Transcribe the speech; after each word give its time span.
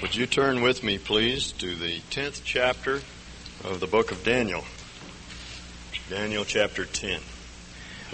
Would 0.00 0.16
you 0.16 0.26
turn 0.26 0.62
with 0.62 0.82
me, 0.82 0.96
please, 0.96 1.52
to 1.52 1.74
the 1.76 2.00
10th 2.10 2.40
chapter 2.44 3.02
of 3.62 3.78
the 3.78 3.86
book 3.86 4.10
of 4.10 4.24
Daniel? 4.24 4.64
Daniel 6.08 6.44
chapter 6.44 6.86
10. 6.86 7.20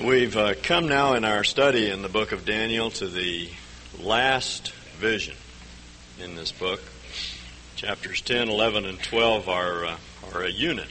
We've 0.05 0.37
uh, 0.37 0.55
come 0.63 0.89
now 0.89 1.15
in 1.15 1.25
our 1.25 1.45
study 1.45 1.89
in 1.89 2.03
the 2.03 2.09
book 2.09 2.33
of 2.33 2.45
Daniel 2.45 2.91
to 2.91 3.07
the 3.07 3.49
last 4.01 4.73
vision 4.99 5.37
in 6.21 6.35
this 6.35 6.51
book. 6.51 6.83
Chapters 7.77 8.21
10, 8.23 8.49
11, 8.49 8.85
and 8.85 9.01
12 9.01 9.49
are, 9.49 9.87
uh, 9.87 9.97
are 10.35 10.43
a 10.43 10.51
unit. 10.51 10.89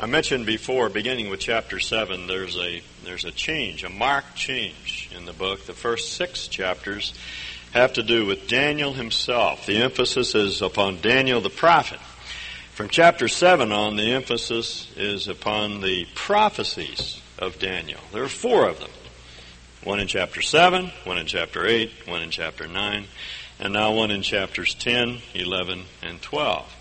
I 0.00 0.06
mentioned 0.06 0.46
before, 0.46 0.88
beginning 0.88 1.28
with 1.28 1.40
chapter 1.40 1.78
7, 1.78 2.26
there's 2.26 2.56
a, 2.56 2.82
there's 3.04 3.26
a 3.26 3.30
change, 3.30 3.84
a 3.84 3.90
marked 3.90 4.34
change 4.34 5.10
in 5.14 5.26
the 5.26 5.32
book. 5.34 5.66
The 5.66 5.74
first 5.74 6.14
six 6.14 6.48
chapters 6.48 7.12
have 7.72 7.94
to 7.94 8.02
do 8.02 8.26
with 8.26 8.48
Daniel 8.48 8.92
himself. 8.92 9.66
The 9.66 9.78
emphasis 9.78 10.34
is 10.34 10.62
upon 10.62 11.00
Daniel 11.00 11.40
the 11.40 11.50
prophet. 11.50 11.98
From 12.72 12.88
chapter 12.88 13.28
7 13.28 13.72
on, 13.72 13.96
the 13.96 14.12
emphasis 14.12 14.90
is 14.96 15.28
upon 15.28 15.80
the 15.80 16.06
prophecies 16.14 17.20
of 17.38 17.58
Daniel. 17.58 18.00
There 18.12 18.22
are 18.22 18.28
four 18.28 18.68
of 18.68 18.78
them. 18.78 18.90
One 19.84 20.00
in 20.00 20.06
chapter 20.06 20.42
7, 20.42 20.90
one 21.04 21.18
in 21.18 21.26
chapter 21.26 21.66
8, 21.66 21.90
one 22.06 22.22
in 22.22 22.30
chapter 22.30 22.68
9, 22.68 23.04
and 23.58 23.72
now 23.72 23.92
one 23.92 24.10
in 24.10 24.22
chapters 24.22 24.74
10, 24.74 25.18
11, 25.34 25.84
and 26.02 26.22
12. 26.22 26.76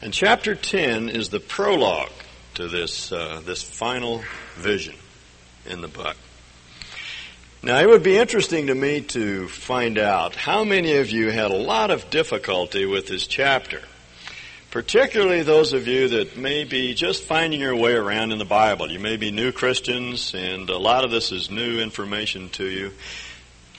And 0.00 0.12
chapter 0.12 0.54
10 0.54 1.08
is 1.08 1.30
the 1.30 1.40
prologue 1.40 2.12
to 2.54 2.68
this, 2.68 3.10
uh, 3.10 3.40
this 3.44 3.62
final 3.62 4.22
vision 4.56 4.94
in 5.66 5.80
the 5.80 5.88
book. 5.88 6.16
Now, 7.60 7.80
it 7.80 7.88
would 7.88 8.04
be 8.04 8.16
interesting 8.16 8.68
to 8.68 8.74
me 8.74 9.00
to 9.00 9.48
find 9.48 9.98
out 9.98 10.36
how 10.36 10.62
many 10.62 10.96
of 10.98 11.10
you 11.10 11.30
had 11.30 11.50
a 11.50 11.56
lot 11.56 11.90
of 11.90 12.08
difficulty 12.08 12.86
with 12.86 13.08
this 13.08 13.26
chapter. 13.26 13.82
Particularly 14.70 15.42
those 15.42 15.72
of 15.72 15.88
you 15.88 16.08
that 16.08 16.36
may 16.36 16.62
be 16.62 16.94
just 16.94 17.24
finding 17.24 17.58
your 17.58 17.74
way 17.74 17.94
around 17.94 18.30
in 18.30 18.38
the 18.38 18.44
Bible. 18.44 18.92
You 18.92 19.00
may 19.00 19.16
be 19.16 19.32
new 19.32 19.50
Christians, 19.50 20.34
and 20.34 20.70
a 20.70 20.78
lot 20.78 21.04
of 21.04 21.10
this 21.10 21.32
is 21.32 21.50
new 21.50 21.80
information 21.80 22.48
to 22.50 22.64
you. 22.64 22.92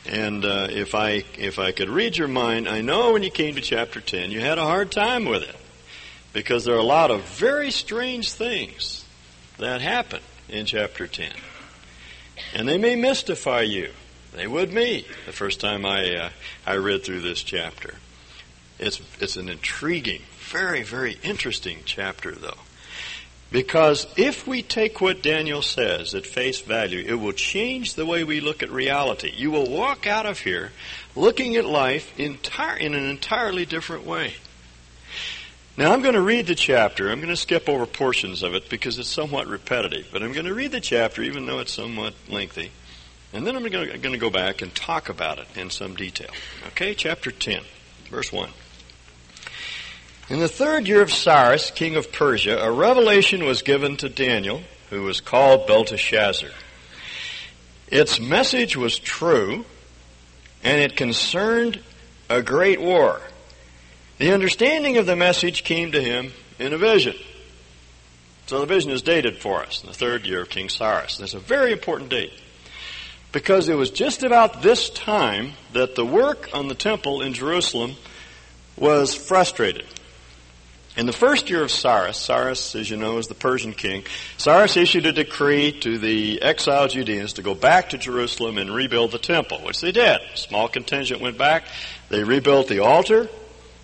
And 0.05 0.43
uh, 0.43 0.67
if 0.69 0.93
I 0.93 1.23
if 1.37 1.57
I 1.57 1.71
could 1.71 1.89
read 1.89 2.17
your 2.17 2.27
mind, 2.27 2.67
I 2.67 2.81
know 2.81 3.13
when 3.13 3.23
you 3.23 3.31
came 3.31 3.55
to 3.55 3.61
chapter 3.61 4.01
ten, 4.01 4.31
you 4.31 4.41
had 4.41 4.57
a 4.57 4.63
hard 4.63 4.91
time 4.91 5.23
with 5.25 5.43
it 5.43 5.55
because 6.33 6.65
there 6.65 6.75
are 6.75 6.79
a 6.79 6.83
lot 6.83 7.11
of 7.11 7.23
very 7.23 7.71
strange 7.71 8.31
things 8.31 9.05
that 9.57 9.79
happen 9.81 10.21
in 10.49 10.65
chapter 10.65 11.05
ten. 11.07 11.33
And 12.53 12.67
they 12.67 12.77
may 12.77 12.95
mystify 12.95 13.61
you. 13.61 13.91
They 14.33 14.47
would 14.47 14.71
me 14.71 15.05
the 15.25 15.31
first 15.31 15.59
time 15.59 15.85
I, 15.85 16.15
uh, 16.15 16.29
I 16.65 16.75
read 16.75 17.03
through 17.03 17.21
this 17.21 17.41
chapter. 17.43 17.95
It's, 18.77 19.01
it's 19.19 19.35
an 19.35 19.49
intriguing, 19.49 20.21
very, 20.39 20.83
very 20.83 21.17
interesting 21.23 21.79
chapter, 21.85 22.31
though. 22.31 22.59
Because 23.51 24.05
if 24.15 24.47
we 24.47 24.61
take 24.61 25.01
what 25.01 25.23
Daniel 25.23 25.63
says 25.63 26.13
at 26.13 26.27
face 26.27 26.61
value, 26.61 27.03
it 27.05 27.15
will 27.15 27.31
change 27.31 27.95
the 27.95 28.05
way 28.05 28.23
we 28.23 28.41
look 28.41 28.61
at 28.61 28.69
reality. 28.69 29.33
You 29.35 29.49
will 29.49 29.69
walk 29.69 30.05
out 30.05 30.27
of 30.27 30.39
here 30.39 30.71
looking 31.15 31.55
at 31.55 31.65
life 31.65 32.17
entire, 32.19 32.77
in 32.77 32.93
an 32.93 33.09
entirely 33.09 33.65
different 33.65 34.05
way. 34.05 34.35
Now, 35.79 35.93
I'm 35.93 36.01
going 36.01 36.15
to 36.15 36.21
read 36.21 36.45
the 36.47 36.55
chapter. 36.55 37.09
I'm 37.09 37.19
going 37.19 37.29
to 37.29 37.37
skip 37.37 37.69
over 37.69 37.85
portions 37.85 38.43
of 38.43 38.53
it 38.53 38.67
because 38.67 38.99
it's 38.99 39.07
somewhat 39.07 39.47
repetitive. 39.47 40.09
But 40.11 40.21
I'm 40.21 40.33
going 40.33 40.45
to 40.45 40.53
read 40.53 40.73
the 40.73 40.81
chapter, 40.81 41.23
even 41.23 41.45
though 41.45 41.59
it's 41.59 41.71
somewhat 41.71 42.13
lengthy. 42.27 42.71
And 43.31 43.47
then 43.47 43.55
I'm 43.55 43.65
going 43.65 44.01
to 44.01 44.17
go 44.17 44.29
back 44.29 44.61
and 44.61 44.75
talk 44.75 45.07
about 45.07 45.39
it 45.39 45.47
in 45.55 45.69
some 45.69 45.95
detail. 45.95 46.31
Okay, 46.67 46.93
chapter 46.93 47.31
10, 47.31 47.61
verse 48.09 48.29
1. 48.29 48.49
In 50.27 50.39
the 50.39 50.49
third 50.49 50.85
year 50.85 51.01
of 51.01 51.13
Cyrus, 51.13 51.71
king 51.71 51.95
of 51.95 52.11
Persia, 52.11 52.59
a 52.59 52.69
revelation 52.69 53.45
was 53.45 53.61
given 53.61 53.95
to 53.97 54.09
Daniel, 54.09 54.63
who 54.89 55.03
was 55.03 55.21
called 55.21 55.65
Belteshazzar. 55.65 56.51
Its 57.87 58.19
message 58.19 58.75
was 58.75 58.99
true, 58.99 59.63
and 60.61 60.81
it 60.81 60.97
concerned 60.97 61.81
a 62.29 62.41
great 62.41 62.81
war. 62.81 63.21
The 64.19 64.33
understanding 64.33 64.97
of 64.97 65.05
the 65.05 65.15
message 65.15 65.63
came 65.63 65.93
to 65.93 66.01
him 66.01 66.33
in 66.59 66.73
a 66.73 66.77
vision. 66.77 67.15
So 68.47 68.59
the 68.59 68.65
vision 68.65 68.91
is 68.91 69.01
dated 69.01 69.37
for 69.37 69.61
us 69.61 69.81
in 69.81 69.87
the 69.87 69.95
third 69.95 70.25
year 70.25 70.41
of 70.41 70.49
King 70.49 70.67
Cyrus. 70.67 71.17
That's 71.17 71.35
a 71.35 71.39
very 71.39 71.71
important 71.71 72.09
date 72.09 72.33
because 73.31 73.69
it 73.69 73.75
was 73.75 73.91
just 73.91 74.23
about 74.23 74.61
this 74.61 74.89
time 74.89 75.53
that 75.71 75.95
the 75.95 76.05
work 76.05 76.49
on 76.53 76.67
the 76.67 76.75
temple 76.75 77.21
in 77.21 77.33
Jerusalem 77.33 77.95
was 78.75 79.15
frustrated. 79.15 79.85
In 80.97 81.05
the 81.05 81.13
first 81.13 81.49
year 81.49 81.63
of 81.63 81.71
Cyrus, 81.71 82.17
Cyrus, 82.17 82.75
as 82.75 82.89
you 82.89 82.97
know, 82.97 83.19
is 83.19 83.27
the 83.27 83.35
Persian 83.35 83.71
king, 83.71 84.03
Cyrus 84.37 84.75
issued 84.75 85.05
a 85.05 85.13
decree 85.13 85.71
to 85.79 85.97
the 85.97 86.41
exiled 86.41 86.89
Judeans 86.89 87.33
to 87.33 87.41
go 87.41 87.55
back 87.55 87.91
to 87.91 87.97
Jerusalem 87.97 88.57
and 88.57 88.73
rebuild 88.73 89.11
the 89.11 89.19
temple, 89.19 89.59
which 89.59 89.79
they 89.79 89.93
did. 89.93 90.19
A 90.33 90.35
small 90.35 90.67
contingent 90.67 91.21
went 91.21 91.37
back. 91.37 91.63
They 92.09 92.25
rebuilt 92.25 92.67
the 92.67 92.79
altar. 92.79 93.29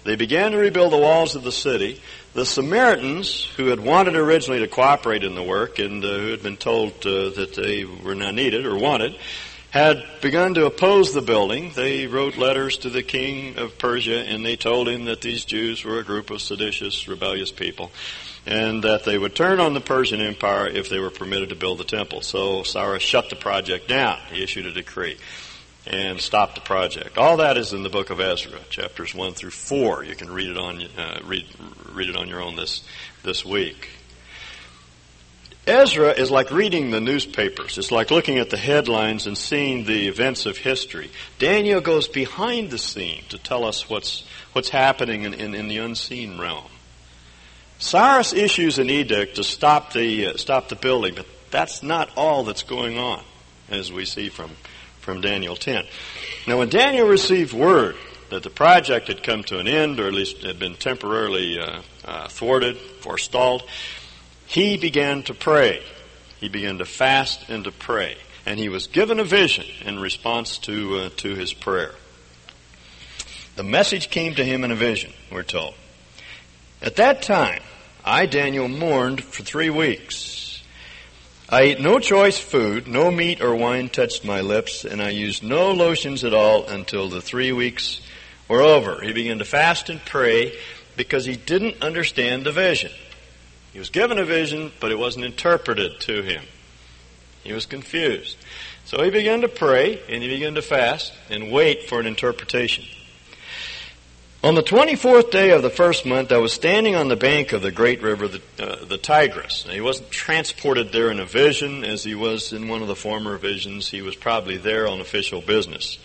They 0.06 0.16
began 0.16 0.52
to 0.52 0.58
rebuild 0.58 0.94
the 0.94 0.98
walls 0.98 1.36
of 1.36 1.44
the 1.44 1.52
city. 1.52 2.00
The 2.34 2.46
Samaritans, 2.46 3.44
who 3.58 3.68
had 3.68 3.80
wanted 3.80 4.16
originally 4.16 4.60
to 4.60 4.68
cooperate 4.68 5.24
in 5.24 5.34
the 5.34 5.42
work 5.42 5.80
and 5.80 6.06
uh, 6.06 6.08
who 6.20 6.28
had 6.30 6.44
been 6.44 6.58
told 6.58 6.92
uh, 7.08 7.32
that 7.32 7.56
they 7.56 7.86
were 7.86 8.14
not 8.14 8.36
needed 8.36 8.68
or 8.68 8.78
wanted, 8.78 9.18
had 9.72 10.06
begun 10.22 10.54
to 10.54 10.68
oppose 10.68 11.12
the 11.12 11.24
building. 11.24 11.72
They 11.76 12.06
wrote 12.06 12.38
letters 12.38 12.78
to 12.80 12.92
the 12.92 13.02
king 13.02 13.58
of 13.58 13.80
Persia 13.80 14.20
and 14.20 14.46
they 14.46 14.56
told 14.56 14.88
him 14.88 15.06
that 15.06 15.22
these 15.22 15.44
Jews 15.44 15.84
were 15.84 15.98
a 15.98 16.04
group 16.04 16.30
of 16.30 16.40
seditious, 16.40 17.08
rebellious 17.08 17.52
people 17.52 17.92
and 18.46 18.84
that 18.84 19.06
they 19.06 19.18
would 19.18 19.36
turn 19.36 19.60
on 19.60 19.74
the 19.74 19.82
Persian 19.82 20.22
Empire 20.22 20.68
if 20.68 20.88
they 20.88 21.00
were 21.00 21.10
permitted 21.10 21.50
to 21.50 21.56
build 21.56 21.80
the 21.80 21.84
temple. 21.84 22.22
So 22.22 22.62
Cyrus 22.62 23.02
shut 23.02 23.32
the 23.32 23.36
project 23.36 23.88
down. 23.88 24.20
He 24.32 24.44
issued 24.44 24.68
a 24.68 24.72
decree 24.72 25.18
and 25.88 26.19
stop 26.19 26.56
the 26.56 26.62
project. 26.62 27.18
All 27.18 27.38
that 27.38 27.57
is 27.57 27.73
in 27.73 27.84
the 27.84 27.90
book 27.90 28.09
of 28.09 28.19
Ezra, 28.19 28.59
chapters 28.69 29.13
one 29.13 29.34
through 29.34 29.51
four. 29.51 30.03
You 30.03 30.16
can 30.16 30.31
read 30.31 30.50
it 30.50 30.57
on 30.57 30.81
uh, 30.97 31.19
read 31.23 31.46
read 31.94 32.09
it 32.09 32.16
on 32.16 32.28
your 32.28 32.41
own 32.41 32.56
this 32.56 32.84
this 33.23 33.46
week. 33.46 33.90
Ezra 35.68 36.12
is 36.12 36.29
like 36.29 36.51
reading 36.51 36.91
the 36.91 37.01
newspapers. 37.01 37.79
It's 37.79 37.91
like 37.91 38.12
looking 38.12 38.38
at 38.38 38.51
the 38.51 38.57
headlines 38.57 39.25
and 39.25 39.35
seeing 39.35 39.85
the 39.85 40.07
events 40.07 40.45
of 40.45 40.57
history. 40.57 41.09
Daniel 41.40 41.81
goes 41.81 42.07
behind 42.07 42.69
the 42.69 42.78
scene 42.78 43.24
to 43.29 43.40
tell 43.40 43.63
us 43.63 43.90
what's 43.90 44.24
what's 44.53 44.69
happening 44.69 45.24
in, 45.24 45.34
in, 45.34 45.56
in 45.56 45.68
the 45.68 45.79
unseen 45.79 46.40
realm. 46.40 46.69
Cyrus 47.78 48.31
issues 48.31 48.79
an 48.79 48.90
edict 48.90 49.35
to 49.35 49.44
stop 49.44 49.94
the 49.94 50.28
uh, 50.28 50.38
stop 50.38 50.69
the 50.69 50.75
building, 50.75 51.16
but 51.16 51.25
that's 51.51 51.81
not 51.81 52.09
all 52.16 52.44
that's 52.44 52.63
going 52.63 52.97
on, 52.97 53.24
as 53.69 53.91
we 53.91 54.06
see 54.06 54.29
from 54.29 54.51
from 55.06 55.22
Daniel 55.22 55.56
10. 55.56 55.86
Now, 56.48 56.58
when 56.58 56.70
Daniel 56.70 57.08
received 57.08 57.54
word 57.54 57.96
that 58.32 58.42
the 58.42 58.50
project 58.50 59.08
had 59.08 59.22
come 59.22 59.44
to 59.44 59.60
an 59.60 59.68
end, 59.68 60.00
or 60.00 60.08
at 60.08 60.14
least 60.14 60.42
had 60.42 60.58
been 60.58 60.74
temporarily 60.74 61.60
uh, 61.60 61.84
uh, 62.04 62.28
thwarted, 62.28 62.76
forestalled, 62.76 63.62
he 64.48 64.78
began 64.78 65.22
to 65.24 65.36
pray. 65.36 65.84
He 66.40 66.50
began 66.50 66.80
to 66.80 66.86
fast 66.86 67.50
and 67.50 67.64
to 67.66 67.72
pray. 67.72 68.18
And 68.48 68.60
he 68.60 68.68
was 68.68 68.88
given 68.88 69.20
a 69.20 69.24
vision 69.24 69.66
in 69.86 70.00
response 70.00 70.58
to, 70.60 70.98
uh, 70.98 71.10
to 71.18 71.36
his 71.36 71.54
prayer. 71.54 71.94
The 73.56 73.64
message 73.64 74.10
came 74.10 74.34
to 74.36 74.44
him 74.44 74.64
in 74.64 74.72
a 74.72 74.76
vision, 74.76 75.14
we're 75.32 75.44
told. 75.44 75.76
At 76.82 76.96
that 76.96 77.22
time, 77.22 77.62
I, 78.04 78.26
Daniel, 78.26 78.68
mourned 78.68 79.24
for 79.24 79.44
three 79.44 79.70
weeks. 79.70 80.44
I 81.47 81.61
ate 81.61 81.79
no 81.79 82.00
choice 82.00 82.39
food, 82.39 82.88
no 82.88 83.11
meat 83.11 83.39
or 83.39 83.56
wine 83.56 83.89
touched 83.89 84.25
my 84.25 84.41
lips, 84.41 84.83
and 84.83 85.00
I 85.00 85.09
used 85.09 85.44
no 85.44 85.72
lotions 85.72 86.23
at 86.23 86.33
all 86.33 86.66
until 86.66 87.07
the 87.07 87.22
three 87.22 87.51
weeks 87.51 88.01
were 88.47 88.63
over. 88.63 89.00
He 89.01 89.13
began 89.13 89.38
to 89.38 89.45
fast 89.45 89.89
and 89.89 90.03
pray 90.03 90.57
because 90.97 91.25
he 91.25 91.36
didn't 91.36 91.83
understand 91.83 92.45
the 92.45 92.51
vision. 92.51 92.92
He 93.74 93.80
was 93.80 93.89
given 93.89 94.18
a 94.18 94.25
vision, 94.25 94.71
but 94.80 94.92
it 94.92 94.97
wasn't 94.97 95.25
interpreted 95.25 96.00
to 96.01 96.24
him. 96.24 96.44
He 97.44 97.53
was 97.53 97.68
confused. 97.68 98.38
So 98.86 99.03
he 99.03 99.12
began 99.12 99.41
to 99.41 99.48
pray 99.48 100.01
and 100.09 100.24
he 100.24 100.30
began 100.30 100.56
to 100.56 100.63
fast 100.63 101.13
and 101.30 101.51
wait 101.51 101.83
for 101.83 102.00
an 102.00 102.07
interpretation. 102.07 102.86
On 104.45 104.53
the 104.53 104.62
24th 104.62 105.31
day 105.31 105.50
of 105.50 105.63
the 105.63 105.71
first 105.71 106.06
month, 106.06 106.31
I 106.31 106.38
was 106.38 106.53
standing 106.53 106.94
on 106.94 107.07
the 107.07 107.15
bank 107.15 107.51
of 107.51 107.63
the 107.63 107.71
great 107.71 108.03
river, 108.03 108.27
the, 108.27 108.42
uh, 108.59 108.86
the 108.86 109.00
Tigris. 109.00 109.65
Now, 109.65 109.74
he 109.74 109.81
wasn't 109.81 110.12
transported 110.12 110.92
there 110.92 111.09
in 111.09 111.19
a 111.19 111.25
vision 111.25 111.83
as 111.83 112.03
he 112.03 112.13
was 112.13 112.53
in 112.53 112.68
one 112.68 112.83
of 112.83 112.88
the 112.88 112.95
former 112.95 113.39
visions. 113.39 113.89
He 113.89 114.03
was 114.03 114.15
probably 114.15 114.57
there 114.57 114.88
on 114.88 115.01
official 115.01 115.42
business. 115.42 115.97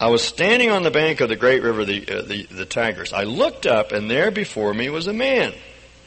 I 0.00 0.08
was 0.08 0.24
standing 0.24 0.72
on 0.72 0.82
the 0.82 0.90
bank 0.90 1.20
of 1.20 1.28
the 1.28 1.36
great 1.36 1.62
river, 1.62 1.84
the, 1.84 2.00
uh, 2.08 2.22
the, 2.22 2.46
the 2.46 2.66
Tigris. 2.66 3.12
I 3.12 3.22
looked 3.22 3.64
up, 3.64 3.92
and 3.92 4.10
there 4.10 4.32
before 4.32 4.74
me 4.74 4.90
was 4.90 5.06
a 5.06 5.12
man, 5.12 5.54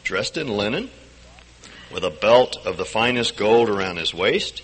dressed 0.03 0.35
in 0.35 0.49
linen, 0.49 0.89
with 1.93 2.03
a 2.03 2.09
belt 2.09 2.57
of 2.65 2.75
the 2.75 2.83
finest 2.83 3.37
gold 3.37 3.69
around 3.69 3.95
his 3.95 4.13
waist. 4.13 4.61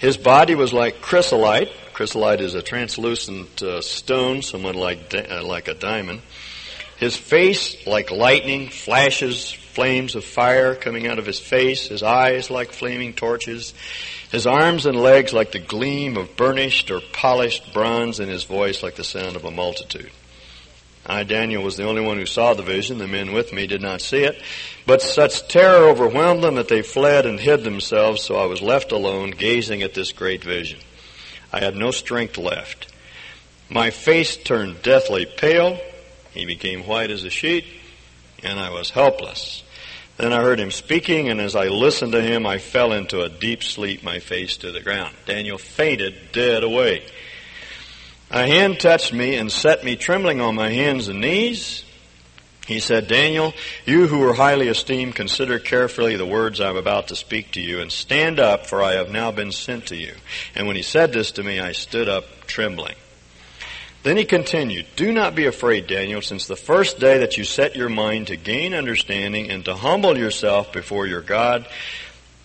His 0.00 0.16
body 0.16 0.54
was 0.54 0.72
like 0.72 1.02
chrysolite. 1.02 1.70
Chrysolite 1.92 2.40
is 2.40 2.54
a 2.54 2.62
translucent 2.62 3.62
uh, 3.62 3.82
stone, 3.82 4.40
somewhat 4.40 4.74
like, 4.74 5.10
di- 5.10 5.26
uh, 5.26 5.44
like 5.44 5.68
a 5.68 5.74
diamond. 5.74 6.22
His 6.96 7.16
face 7.16 7.86
like 7.86 8.10
lightning, 8.10 8.68
flashes, 8.68 9.52
flames 9.52 10.14
of 10.14 10.24
fire 10.24 10.74
coming 10.74 11.06
out 11.06 11.18
of 11.18 11.26
his 11.26 11.38
face, 11.38 11.88
his 11.88 12.02
eyes 12.02 12.50
like 12.50 12.72
flaming 12.72 13.12
torches, 13.12 13.74
his 14.32 14.46
arms 14.46 14.86
and 14.86 14.96
legs 14.96 15.34
like 15.34 15.52
the 15.52 15.58
gleam 15.58 16.16
of 16.16 16.34
burnished 16.34 16.90
or 16.90 17.00
polished 17.12 17.74
bronze, 17.74 18.20
and 18.20 18.30
his 18.30 18.44
voice 18.44 18.82
like 18.82 18.96
the 18.96 19.04
sound 19.04 19.36
of 19.36 19.44
a 19.44 19.50
multitude. 19.50 20.10
I, 21.10 21.24
Daniel, 21.24 21.64
was 21.64 21.76
the 21.76 21.88
only 21.88 22.02
one 22.02 22.18
who 22.18 22.26
saw 22.26 22.54
the 22.54 22.62
vision. 22.62 22.98
The 22.98 23.08
men 23.08 23.32
with 23.32 23.52
me 23.52 23.66
did 23.66 23.82
not 23.82 24.00
see 24.00 24.22
it. 24.22 24.40
But 24.86 25.02
such 25.02 25.48
terror 25.48 25.88
overwhelmed 25.88 26.44
them 26.44 26.54
that 26.54 26.68
they 26.68 26.82
fled 26.82 27.26
and 27.26 27.40
hid 27.40 27.64
themselves, 27.64 28.22
so 28.22 28.36
I 28.36 28.46
was 28.46 28.62
left 28.62 28.92
alone, 28.92 29.32
gazing 29.32 29.82
at 29.82 29.92
this 29.92 30.12
great 30.12 30.44
vision. 30.44 30.78
I 31.52 31.58
had 31.58 31.74
no 31.74 31.90
strength 31.90 32.38
left. 32.38 32.92
My 33.68 33.90
face 33.90 34.36
turned 34.36 34.82
deathly 34.82 35.26
pale. 35.26 35.80
He 36.30 36.46
became 36.46 36.86
white 36.86 37.10
as 37.10 37.24
a 37.24 37.30
sheet, 37.30 37.64
and 38.44 38.60
I 38.60 38.70
was 38.70 38.90
helpless. 38.90 39.64
Then 40.16 40.32
I 40.32 40.42
heard 40.42 40.60
him 40.60 40.70
speaking, 40.70 41.28
and 41.28 41.40
as 41.40 41.56
I 41.56 41.68
listened 41.68 42.12
to 42.12 42.22
him, 42.22 42.46
I 42.46 42.58
fell 42.58 42.92
into 42.92 43.22
a 43.22 43.28
deep 43.28 43.64
sleep, 43.64 44.04
my 44.04 44.20
face 44.20 44.58
to 44.58 44.70
the 44.70 44.80
ground. 44.80 45.16
Daniel 45.26 45.58
fainted 45.58 46.30
dead 46.30 46.62
away. 46.62 47.04
A 48.30 48.46
hand 48.46 48.78
touched 48.78 49.12
me 49.12 49.34
and 49.36 49.50
set 49.50 49.82
me 49.82 49.96
trembling 49.96 50.40
on 50.40 50.54
my 50.54 50.70
hands 50.70 51.08
and 51.08 51.20
knees. 51.20 51.84
He 52.66 52.78
said, 52.78 53.08
Daniel, 53.08 53.52
you 53.84 54.06
who 54.06 54.22
are 54.28 54.34
highly 54.34 54.68
esteemed, 54.68 55.16
consider 55.16 55.58
carefully 55.58 56.14
the 56.14 56.26
words 56.26 56.60
I 56.60 56.70
am 56.70 56.76
about 56.76 57.08
to 57.08 57.16
speak 57.16 57.50
to 57.52 57.60
you, 57.60 57.80
and 57.80 57.90
stand 57.90 58.38
up, 58.38 58.66
for 58.66 58.80
I 58.80 58.92
have 58.92 59.10
now 59.10 59.32
been 59.32 59.50
sent 59.50 59.86
to 59.86 59.96
you. 59.96 60.14
And 60.54 60.68
when 60.68 60.76
he 60.76 60.82
said 60.82 61.12
this 61.12 61.32
to 61.32 61.42
me, 61.42 61.58
I 61.58 61.72
stood 61.72 62.08
up 62.08 62.46
trembling. 62.46 62.94
Then 64.04 64.16
he 64.16 64.24
continued, 64.24 64.86
Do 64.94 65.12
not 65.12 65.34
be 65.34 65.46
afraid, 65.46 65.88
Daniel, 65.88 66.22
since 66.22 66.46
the 66.46 66.54
first 66.54 67.00
day 67.00 67.18
that 67.18 67.36
you 67.36 67.42
set 67.42 67.74
your 67.74 67.88
mind 67.88 68.28
to 68.28 68.36
gain 68.36 68.72
understanding 68.72 69.50
and 69.50 69.64
to 69.64 69.74
humble 69.74 70.16
yourself 70.16 70.72
before 70.72 71.08
your 71.08 71.22
God, 71.22 71.66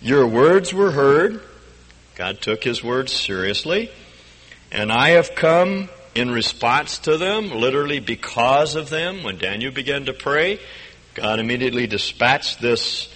your 0.02 0.26
words 0.26 0.74
were 0.74 0.92
heard. 0.92 1.40
God 2.16 2.42
took 2.42 2.64
his 2.64 2.84
words 2.84 3.14
seriously. 3.14 3.92
And 4.75 4.92
I 4.92 5.12
have 5.12 5.36
come 5.36 5.88
in 6.16 6.31
response 6.31 6.98
to 7.00 7.16
them, 7.16 7.50
literally 7.50 8.01
because 8.01 8.75
of 8.75 8.89
them. 8.89 9.24
When 9.24 9.38
Daniel 9.38 9.72
began 9.72 10.07
to 10.07 10.13
pray, 10.13 10.60
God 11.13 11.39
immediately 11.39 11.88
dispatched 11.88 12.60
this 12.60 13.07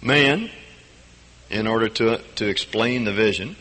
man 0.00 0.50
in 1.50 1.66
order 1.66 1.88
to, 1.88 2.18
to 2.36 2.46
explain 2.46 3.02
the 3.02 3.12
vision. 3.12 3.56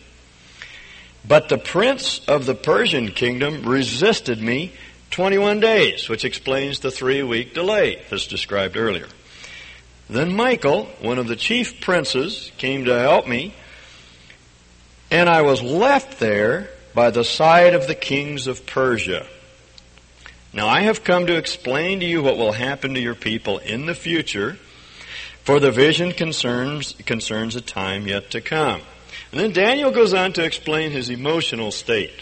But 1.27 1.49
the 1.49 1.57
prince 1.57 2.21
of 2.27 2.45
the 2.45 2.53
Persian 2.53 3.07
kingdom 3.09 3.63
resisted 3.63 4.39
me 4.39 4.71
21 5.09 5.59
days, 5.59 6.07
which 6.07 6.25
explains 6.25 6.81
the 6.81 6.91
three 6.91 7.23
week 7.23 7.55
delay 7.55 7.99
as 8.11 8.27
described 8.27 8.77
earlier. 8.77 9.07
Then 10.07 10.35
Michael, 10.35 10.85
one 11.01 11.17
of 11.17 11.27
the 11.27 11.35
chief 11.35 11.81
princes, 11.81 12.51
came 12.59 12.85
to 12.85 12.99
help 12.99 13.27
me, 13.27 13.55
and 15.09 15.27
I 15.27 15.41
was 15.41 15.63
left 15.63 16.19
there 16.19 16.69
by 16.99 17.11
the 17.11 17.23
side 17.23 17.73
of 17.75 17.87
the 17.87 17.95
kings 17.95 18.45
of 18.45 18.65
Persia. 18.65 19.25
Now 20.51 20.67
I 20.67 20.81
have 20.81 21.05
come 21.05 21.27
to 21.27 21.37
explain 21.37 22.01
to 22.01 22.05
you 22.05 22.21
what 22.21 22.37
will 22.37 22.51
happen 22.51 22.93
to 22.93 22.99
your 22.99 23.15
people 23.15 23.59
in 23.59 23.85
the 23.85 23.95
future, 23.95 24.57
for 25.45 25.61
the 25.61 25.71
vision 25.71 26.11
concerns, 26.11 26.95
concerns 27.05 27.55
a 27.55 27.61
time 27.61 28.05
yet 28.05 28.31
to 28.31 28.41
come. 28.41 28.81
And 29.31 29.39
then 29.39 29.53
Daniel 29.53 29.91
goes 29.91 30.13
on 30.13 30.33
to 30.33 30.43
explain 30.43 30.91
his 30.91 31.09
emotional 31.09 31.71
state 31.71 32.19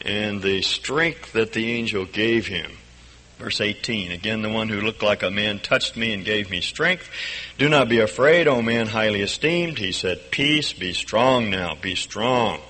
and 0.00 0.40
the 0.40 0.62
strength 0.62 1.34
that 1.34 1.52
the 1.52 1.70
angel 1.70 2.06
gave 2.06 2.46
him. 2.46 2.70
Verse 3.38 3.60
18, 3.60 4.12
again, 4.12 4.40
the 4.40 4.48
one 4.48 4.70
who 4.70 4.80
looked 4.80 5.02
like 5.02 5.22
a 5.22 5.30
man 5.30 5.58
touched 5.58 5.94
me 5.94 6.14
and 6.14 6.24
gave 6.24 6.48
me 6.48 6.62
strength. 6.62 7.06
Do 7.58 7.68
not 7.68 7.90
be 7.90 8.00
afraid, 8.00 8.48
O 8.48 8.62
man 8.62 8.86
highly 8.86 9.20
esteemed. 9.20 9.76
He 9.76 9.92
said, 9.92 10.30
Peace, 10.30 10.72
be 10.72 10.94
strong 10.94 11.50
now, 11.50 11.74
be 11.74 11.94
strong. 11.94 12.60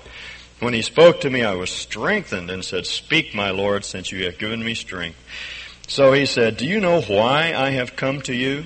When 0.61 0.73
he 0.73 0.81
spoke 0.81 1.21
to 1.21 1.29
me, 1.29 1.43
I 1.43 1.55
was 1.55 1.69
strengthened 1.69 2.49
and 2.49 2.63
said, 2.63 2.85
Speak, 2.85 3.35
my 3.35 3.51
Lord, 3.51 3.83
since 3.83 4.11
you 4.11 4.25
have 4.25 4.37
given 4.37 4.63
me 4.63 4.73
strength. 4.73 5.17
So 5.87 6.13
he 6.13 6.25
said, 6.25 6.55
Do 6.55 6.65
you 6.65 6.79
know 6.79 7.01
why 7.01 7.53
I 7.53 7.71
have 7.71 7.95
come 7.95 8.21
to 8.21 8.33
you? 8.33 8.65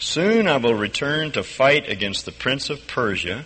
Soon 0.00 0.48
I 0.48 0.56
will 0.56 0.74
return 0.74 1.32
to 1.32 1.42
fight 1.42 1.88
against 1.88 2.24
the 2.24 2.32
prince 2.32 2.70
of 2.70 2.86
Persia 2.86 3.44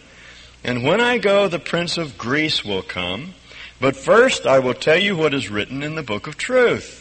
and 0.65 0.85
when 0.85 1.01
I 1.01 1.19
go, 1.19 1.49
the 1.49 1.59
prince 1.59 1.99
of 1.99 2.17
Greece 2.17 2.65
will 2.65 2.83
come. 2.83 3.35
But 3.81 3.97
first, 3.97 4.47
I 4.47 4.61
will 4.61 4.75
tell 4.75 4.99
you 4.99 5.17
what 5.17 5.35
is 5.35 5.51
written 5.51 5.83
in 5.83 5.97
the 5.97 6.03
book 6.03 6.27
of 6.27 6.37
truth. 6.37 7.01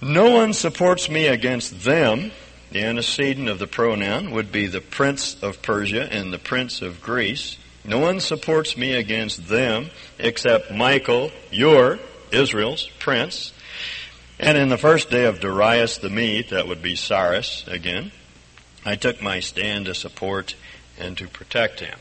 No 0.00 0.30
one 0.30 0.54
supports 0.54 1.10
me 1.10 1.26
against 1.26 1.84
them. 1.84 2.32
The 2.70 2.84
antecedent 2.84 3.48
of 3.48 3.58
the 3.58 3.66
pronoun 3.66 4.30
would 4.30 4.50
be 4.50 4.66
the 4.66 4.80
prince 4.80 5.36
of 5.42 5.60
Persia 5.60 6.10
and 6.10 6.32
the 6.32 6.38
prince 6.38 6.80
of 6.80 7.02
Greece. 7.02 7.58
No 7.88 8.00
one 8.00 8.20
supports 8.20 8.76
me 8.76 8.92
against 8.92 9.48
them 9.48 9.88
except 10.18 10.70
Michael, 10.70 11.30
your, 11.50 11.98
Israel's, 12.30 12.86
prince. 12.98 13.54
And 14.38 14.58
in 14.58 14.68
the 14.68 14.76
first 14.76 15.08
day 15.08 15.24
of 15.24 15.40
Darius 15.40 15.96
the 15.96 16.10
Mede, 16.10 16.50
that 16.50 16.68
would 16.68 16.82
be 16.82 16.96
Cyrus 16.96 17.64
again, 17.66 18.12
I 18.84 18.96
took 18.96 19.22
my 19.22 19.40
stand 19.40 19.86
to 19.86 19.94
support 19.94 20.54
and 20.98 21.16
to 21.16 21.28
protect 21.28 21.80
him. 21.80 21.98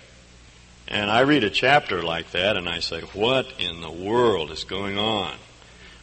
And 0.89 1.10
I 1.10 1.22
read 1.22 1.45
a 1.45 1.50
chapter 1.50 2.01
like 2.01 2.31
that 2.31 2.57
and 2.57 2.68
I 2.68 2.80
say, 2.80 3.00
what 3.13 3.48
in 3.57 3.80
the 3.80 3.90
world 3.90 4.51
is 4.51 4.66
going 4.66 4.98
on? 4.98 5.36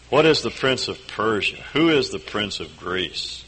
What 0.09 0.25
is 0.25 0.41
the 0.41 0.51
prince 0.51 0.89
of 0.89 1.07
Persia? 1.09 1.63
Who 1.75 1.91
is 1.91 2.09
the 2.09 2.19
prince 2.19 2.59
of 2.59 2.79
Greece? 2.79 3.44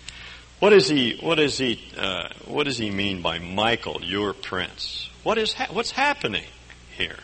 What 0.58 0.72
is 0.72 0.88
he? 0.88 1.18
What 1.20 1.38
is 1.38 1.58
he? 1.58 1.80
Uh, 1.96 2.28
what 2.46 2.64
does 2.64 2.78
he 2.78 2.90
mean 2.90 3.22
by 3.22 3.38
Michael, 3.38 4.00
your 4.02 4.32
prince? 4.32 5.10
What 5.22 5.38
is 5.38 5.52
ha- 5.52 5.68
what's 5.70 5.90
happening 5.90 6.44
here? 6.96 7.18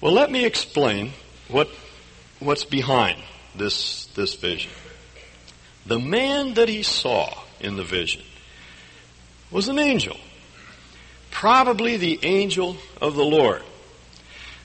Well, 0.00 0.12
let 0.12 0.30
me 0.30 0.44
explain 0.44 1.12
what 1.48 1.68
what's 2.38 2.64
behind 2.64 3.22
this 3.54 4.06
this 4.14 4.34
vision. 4.34 4.72
The 5.86 5.98
man 5.98 6.54
that 6.54 6.68
he 6.68 6.82
saw 6.82 7.32
in 7.60 7.76
the 7.76 7.84
vision 7.84 8.22
was 9.50 9.68
an 9.68 9.78
angel 9.78 10.16
probably 11.36 11.98
the 11.98 12.18
angel 12.22 12.78
of 12.98 13.14
the 13.14 13.22
Lord. 13.22 13.62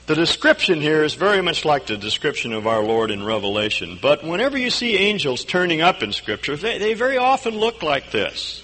The 0.07 0.15
description 0.15 0.81
here 0.81 1.03
is 1.03 1.13
very 1.13 1.44
much 1.44 1.63
like 1.63 1.86
the 1.86 1.95
description 1.95 2.53
of 2.53 2.65
our 2.65 2.81
Lord 2.81 3.12
in 3.12 3.24
Revelation, 3.24 4.00
but 4.01 4.24
whenever 4.24 4.57
you 4.57 4.71
see 4.71 4.98
angels 4.98 5.46
turning 5.46 5.81
up 5.81 6.01
in 6.01 6.12
Scripture, 6.12 6.55
they, 6.55 6.79
they 6.79 6.96
very 6.96 7.17
often 7.17 7.55
look 7.55 7.84
like 7.84 8.10
this. 8.12 8.63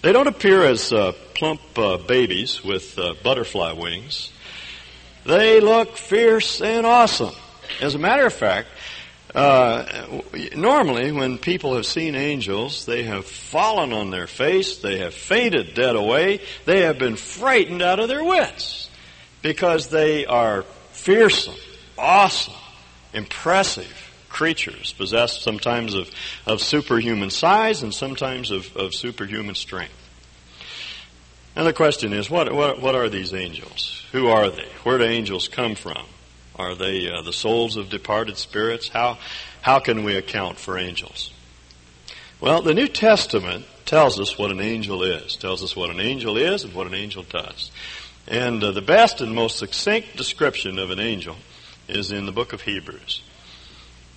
They 0.00 0.12
don't 0.12 0.28
appear 0.28 0.64
as 0.64 0.94
uh, 0.94 1.12
plump 1.34 1.60
uh, 1.76 1.98
babies 1.98 2.64
with 2.64 2.98
uh, 2.98 3.14
butterfly 3.22 3.72
wings. 3.72 4.32
They 5.26 5.60
look 5.60 5.98
fierce 5.98 6.62
and 6.62 6.86
awesome. 6.86 7.34
As 7.82 7.94
a 7.94 7.98
matter 7.98 8.24
of 8.24 8.32
fact, 8.32 8.68
uh, 9.34 9.84
normally, 10.56 11.12
when 11.12 11.36
people 11.36 11.74
have 11.76 11.84
seen 11.84 12.14
angels, 12.14 12.86
they 12.86 13.02
have 13.02 13.26
fallen 13.26 13.92
on 13.92 14.10
their 14.10 14.26
face, 14.26 14.78
they 14.78 14.98
have 14.98 15.12
fainted 15.12 15.74
dead 15.74 15.96
away, 15.96 16.40
they 16.64 16.80
have 16.80 16.98
been 16.98 17.16
frightened 17.16 17.82
out 17.82 18.00
of 18.00 18.08
their 18.08 18.24
wits 18.24 18.89
because 19.42 19.88
they 19.88 20.26
are 20.26 20.62
fearsome, 20.92 21.54
awesome, 21.96 22.54
impressive 23.12 24.10
creatures, 24.28 24.92
possessed 24.92 25.42
sometimes 25.42 25.94
of, 25.94 26.10
of 26.46 26.60
superhuman 26.60 27.30
size 27.30 27.82
and 27.82 27.92
sometimes 27.92 28.50
of, 28.50 28.76
of 28.76 28.94
superhuman 28.94 29.54
strength. 29.54 29.94
And 31.56 31.66
the 31.66 31.72
question 31.72 32.12
is, 32.12 32.30
what, 32.30 32.52
what, 32.52 32.80
what 32.80 32.94
are 32.94 33.08
these 33.08 33.34
angels? 33.34 34.04
Who 34.12 34.28
are 34.28 34.50
they? 34.50 34.68
Where 34.84 34.98
do 34.98 35.04
angels 35.04 35.48
come 35.48 35.74
from? 35.74 36.06
Are 36.54 36.74
they 36.74 37.10
uh, 37.10 37.22
the 37.22 37.32
souls 37.32 37.76
of 37.76 37.88
departed 37.88 38.36
spirits? 38.36 38.88
How, 38.88 39.18
how 39.60 39.80
can 39.80 40.04
we 40.04 40.16
account 40.16 40.58
for 40.58 40.78
angels? 40.78 41.32
Well, 42.40 42.62
the 42.62 42.74
New 42.74 42.88
Testament 42.88 43.66
tells 43.84 44.20
us 44.20 44.38
what 44.38 44.50
an 44.50 44.60
angel 44.60 45.02
is, 45.02 45.36
tells 45.36 45.62
us 45.62 45.74
what 45.74 45.90
an 45.90 46.00
angel 46.00 46.36
is 46.36 46.64
and 46.64 46.72
what 46.74 46.86
an 46.86 46.94
angel 46.94 47.24
does. 47.24 47.70
And 48.30 48.62
uh, 48.62 48.70
the 48.70 48.80
best 48.80 49.20
and 49.20 49.34
most 49.34 49.58
succinct 49.58 50.16
description 50.16 50.78
of 50.78 50.92
an 50.92 51.00
angel 51.00 51.34
is 51.88 52.12
in 52.12 52.26
the 52.26 52.32
book 52.32 52.52
of 52.52 52.62
Hebrews. 52.62 53.22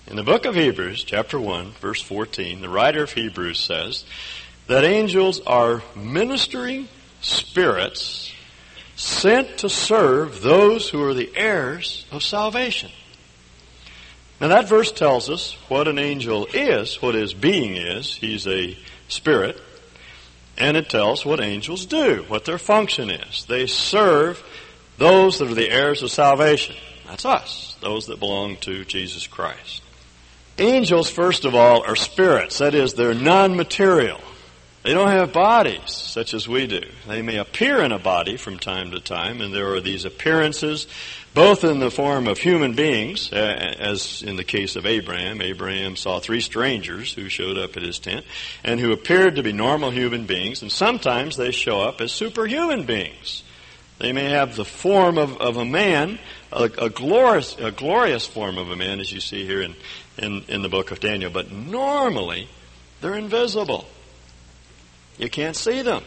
In 0.06 0.14
the 0.14 0.22
book 0.22 0.44
of 0.44 0.54
Hebrews, 0.54 1.02
chapter 1.02 1.40
1, 1.40 1.72
verse 1.80 2.00
14, 2.00 2.60
the 2.60 2.68
writer 2.68 3.02
of 3.02 3.12
Hebrews 3.12 3.58
says 3.58 4.04
that 4.68 4.84
angels 4.84 5.40
are 5.40 5.82
ministering 5.96 6.86
spirits 7.22 8.32
sent 8.94 9.58
to 9.58 9.68
serve 9.68 10.42
those 10.42 10.88
who 10.88 11.02
are 11.02 11.14
the 11.14 11.32
heirs 11.34 12.06
of 12.12 12.22
salvation. 12.22 12.92
Now 14.40 14.46
that 14.46 14.68
verse 14.68 14.92
tells 14.92 15.28
us 15.28 15.54
what 15.66 15.88
an 15.88 15.98
angel 15.98 16.46
is, 16.54 17.02
what 17.02 17.16
his 17.16 17.34
being 17.34 17.76
is. 17.76 18.14
He's 18.14 18.46
a 18.46 18.78
spirit. 19.08 19.60
And 20.56 20.76
it 20.76 20.88
tells 20.88 21.26
what 21.26 21.40
angels 21.40 21.84
do, 21.86 22.24
what 22.28 22.44
their 22.44 22.58
function 22.58 23.10
is. 23.10 23.44
They 23.46 23.66
serve 23.66 24.42
those 24.98 25.38
that 25.38 25.50
are 25.50 25.54
the 25.54 25.70
heirs 25.70 26.02
of 26.02 26.10
salvation. 26.10 26.76
That's 27.08 27.24
us, 27.24 27.76
those 27.80 28.06
that 28.06 28.20
belong 28.20 28.56
to 28.58 28.84
Jesus 28.84 29.26
Christ. 29.26 29.82
Angels, 30.58 31.10
first 31.10 31.44
of 31.44 31.54
all, 31.54 31.82
are 31.82 31.96
spirits. 31.96 32.58
That 32.58 32.74
is, 32.74 32.94
they're 32.94 33.14
non-material. 33.14 34.20
They 34.84 34.94
don't 34.94 35.08
have 35.08 35.32
bodies 35.32 35.90
such 35.90 36.34
as 36.34 36.46
we 36.46 36.66
do. 36.66 36.82
They 37.08 37.22
may 37.22 37.38
appear 37.38 37.80
in 37.80 37.90
a 37.90 37.98
body 37.98 38.36
from 38.36 38.58
time 38.58 38.92
to 38.92 39.00
time, 39.00 39.40
and 39.40 39.52
there 39.52 39.74
are 39.74 39.80
these 39.80 40.04
appearances, 40.04 40.86
both 41.34 41.64
in 41.64 41.80
the 41.80 41.90
form 41.90 42.28
of 42.28 42.38
human 42.38 42.74
beings, 42.74 43.32
uh, 43.32 43.36
as 43.36 44.22
in 44.22 44.36
the 44.36 44.44
case 44.44 44.76
of 44.76 44.86
Abraham. 44.86 45.42
Abraham 45.42 45.96
saw 45.96 46.20
three 46.20 46.40
strangers 46.40 47.12
who 47.12 47.28
showed 47.28 47.58
up 47.58 47.76
at 47.76 47.82
his 47.82 47.98
tent, 47.98 48.24
and 48.62 48.78
who 48.78 48.92
appeared 48.92 49.34
to 49.36 49.42
be 49.42 49.52
normal 49.52 49.90
human 49.90 50.26
beings, 50.26 50.62
and 50.62 50.70
sometimes 50.70 51.36
they 51.36 51.50
show 51.50 51.80
up 51.80 52.00
as 52.00 52.12
superhuman 52.12 52.84
beings. 52.84 53.42
They 53.98 54.12
may 54.12 54.30
have 54.30 54.54
the 54.54 54.64
form 54.64 55.18
of, 55.18 55.36
of 55.38 55.56
a 55.56 55.64
man, 55.64 56.20
a, 56.52 56.64
a, 56.64 56.90
glorious, 56.90 57.56
a 57.58 57.72
glorious 57.72 58.26
form 58.26 58.56
of 58.56 58.70
a 58.70 58.76
man, 58.76 59.00
as 59.00 59.12
you 59.12 59.20
see 59.20 59.44
here 59.44 59.62
in, 59.62 59.74
in, 60.16 60.44
in 60.46 60.62
the 60.62 60.68
book 60.68 60.92
of 60.92 61.00
Daniel, 61.00 61.30
but 61.30 61.50
normally 61.50 62.48
they're 63.00 63.14
invisible. 63.14 63.86
You 65.18 65.28
can't 65.28 65.56
see 65.56 65.82
them. 65.82 66.02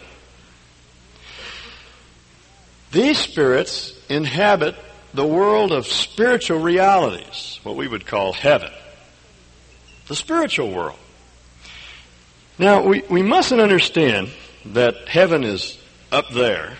These 2.91 3.17
spirits 3.17 3.93
inhabit 4.09 4.75
the 5.13 5.25
world 5.25 5.71
of 5.71 5.87
spiritual 5.87 6.59
realities, 6.59 7.59
what 7.63 7.75
we 7.75 7.87
would 7.87 8.05
call 8.05 8.33
heaven. 8.33 8.71
The 10.07 10.15
spiritual 10.15 10.71
world. 10.71 10.99
Now, 12.59 12.83
we, 12.83 13.03
we 13.09 13.21
mustn't 13.21 13.61
understand 13.61 14.29
that 14.65 15.07
heaven 15.07 15.43
is 15.43 15.77
up 16.11 16.29
there 16.29 16.77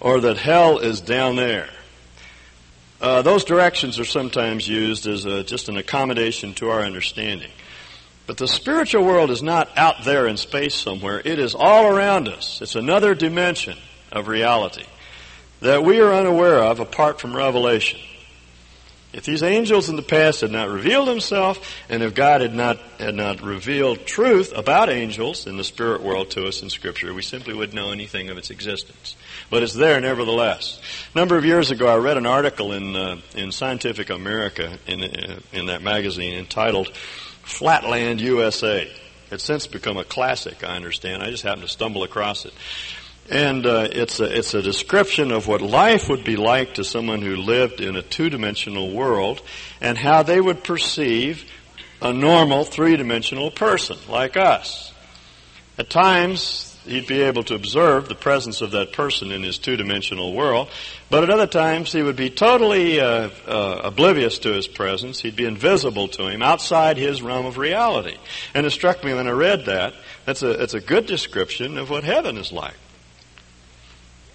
or 0.00 0.20
that 0.20 0.36
hell 0.36 0.78
is 0.78 1.00
down 1.00 1.36
there. 1.36 1.68
Uh, 3.00 3.22
those 3.22 3.44
directions 3.44 3.98
are 3.98 4.04
sometimes 4.04 4.68
used 4.68 5.06
as 5.06 5.24
a, 5.24 5.42
just 5.42 5.68
an 5.68 5.76
accommodation 5.76 6.54
to 6.54 6.70
our 6.70 6.82
understanding. 6.82 7.50
But 8.26 8.38
the 8.38 8.48
spiritual 8.48 9.04
world 9.04 9.30
is 9.30 9.42
not 9.42 9.68
out 9.76 10.04
there 10.04 10.26
in 10.26 10.36
space 10.36 10.74
somewhere. 10.74 11.20
It 11.24 11.38
is 11.38 11.54
all 11.54 11.86
around 11.86 12.28
us. 12.28 12.62
It's 12.62 12.76
another 12.76 13.14
dimension 13.14 13.76
of 14.10 14.28
reality 14.28 14.84
that 15.60 15.82
we 15.84 16.00
are 16.00 16.12
unaware 16.12 16.62
of 16.62 16.80
apart 16.80 17.20
from 17.20 17.34
revelation. 17.34 18.00
If 19.14 19.24
these 19.24 19.44
angels 19.44 19.88
in 19.88 19.94
the 19.94 20.02
past 20.02 20.40
had 20.40 20.50
not 20.50 20.68
revealed 20.68 21.06
themselves, 21.06 21.60
and 21.88 22.02
if 22.02 22.14
God 22.14 22.40
had 22.40 22.52
not, 22.52 22.78
had 22.98 23.14
not 23.14 23.40
revealed 23.42 24.06
truth 24.06 24.52
about 24.52 24.90
angels 24.90 25.46
in 25.46 25.56
the 25.56 25.62
spirit 25.62 26.02
world 26.02 26.32
to 26.32 26.46
us 26.46 26.62
in 26.62 26.68
Scripture, 26.68 27.14
we 27.14 27.22
simply 27.22 27.54
wouldn't 27.54 27.76
know 27.76 27.92
anything 27.92 28.28
of 28.28 28.38
its 28.38 28.50
existence. 28.50 29.14
But 29.50 29.62
it's 29.62 29.72
there 29.72 30.00
nevertheless. 30.00 30.80
A 31.14 31.18
number 31.18 31.38
of 31.38 31.44
years 31.44 31.70
ago, 31.70 31.86
I 31.86 31.96
read 31.98 32.16
an 32.16 32.26
article 32.26 32.72
in, 32.72 32.96
uh, 32.96 33.20
in 33.36 33.52
Scientific 33.52 34.10
America 34.10 34.78
in, 34.88 35.04
uh, 35.04 35.38
in 35.52 35.66
that 35.66 35.80
magazine 35.80 36.34
entitled 36.34 36.88
Flatland 37.44 38.20
USA. 38.20 38.90
It's 39.30 39.44
since 39.44 39.68
become 39.68 39.96
a 39.96 40.04
classic, 40.04 40.64
I 40.64 40.74
understand. 40.74 41.22
I 41.22 41.30
just 41.30 41.44
happened 41.44 41.62
to 41.62 41.68
stumble 41.68 42.02
across 42.02 42.46
it. 42.46 42.52
And 43.30 43.64
uh, 43.64 43.88
it's, 43.90 44.20
a, 44.20 44.38
it's 44.38 44.52
a 44.52 44.60
description 44.60 45.30
of 45.30 45.46
what 45.46 45.62
life 45.62 46.08
would 46.10 46.24
be 46.24 46.36
like 46.36 46.74
to 46.74 46.84
someone 46.84 47.22
who 47.22 47.36
lived 47.36 47.80
in 47.80 47.96
a 47.96 48.02
two-dimensional 48.02 48.90
world 48.90 49.40
and 49.80 49.96
how 49.96 50.22
they 50.22 50.40
would 50.40 50.62
perceive 50.62 51.50
a 52.02 52.12
normal 52.12 52.64
three-dimensional 52.64 53.50
person 53.50 53.96
like 54.10 54.36
us. 54.36 54.92
At 55.78 55.88
times, 55.88 56.78
he'd 56.84 57.06
be 57.06 57.22
able 57.22 57.42
to 57.44 57.54
observe 57.54 58.08
the 58.08 58.14
presence 58.14 58.60
of 58.60 58.72
that 58.72 58.92
person 58.92 59.32
in 59.32 59.42
his 59.42 59.56
two-dimensional 59.56 60.34
world, 60.34 60.68
but 61.08 61.24
at 61.24 61.30
other 61.30 61.46
times 61.46 61.92
he 61.92 62.02
would 62.02 62.16
be 62.16 62.28
totally 62.28 63.00
uh, 63.00 63.30
uh, 63.46 63.80
oblivious 63.84 64.38
to 64.40 64.52
his 64.52 64.68
presence. 64.68 65.20
He'd 65.20 65.34
be 65.34 65.46
invisible 65.46 66.08
to 66.08 66.28
him, 66.28 66.42
outside 66.42 66.98
his 66.98 67.22
realm 67.22 67.46
of 67.46 67.56
reality. 67.56 68.18
And 68.52 68.66
it 68.66 68.70
struck 68.70 69.02
me 69.02 69.14
when 69.14 69.26
I 69.26 69.30
read 69.30 69.64
that, 69.64 69.94
that's 70.26 70.42
a, 70.42 70.58
that's 70.58 70.74
a 70.74 70.80
good 70.80 71.06
description 71.06 71.78
of 71.78 71.88
what 71.88 72.04
heaven 72.04 72.36
is 72.36 72.52
like. 72.52 72.74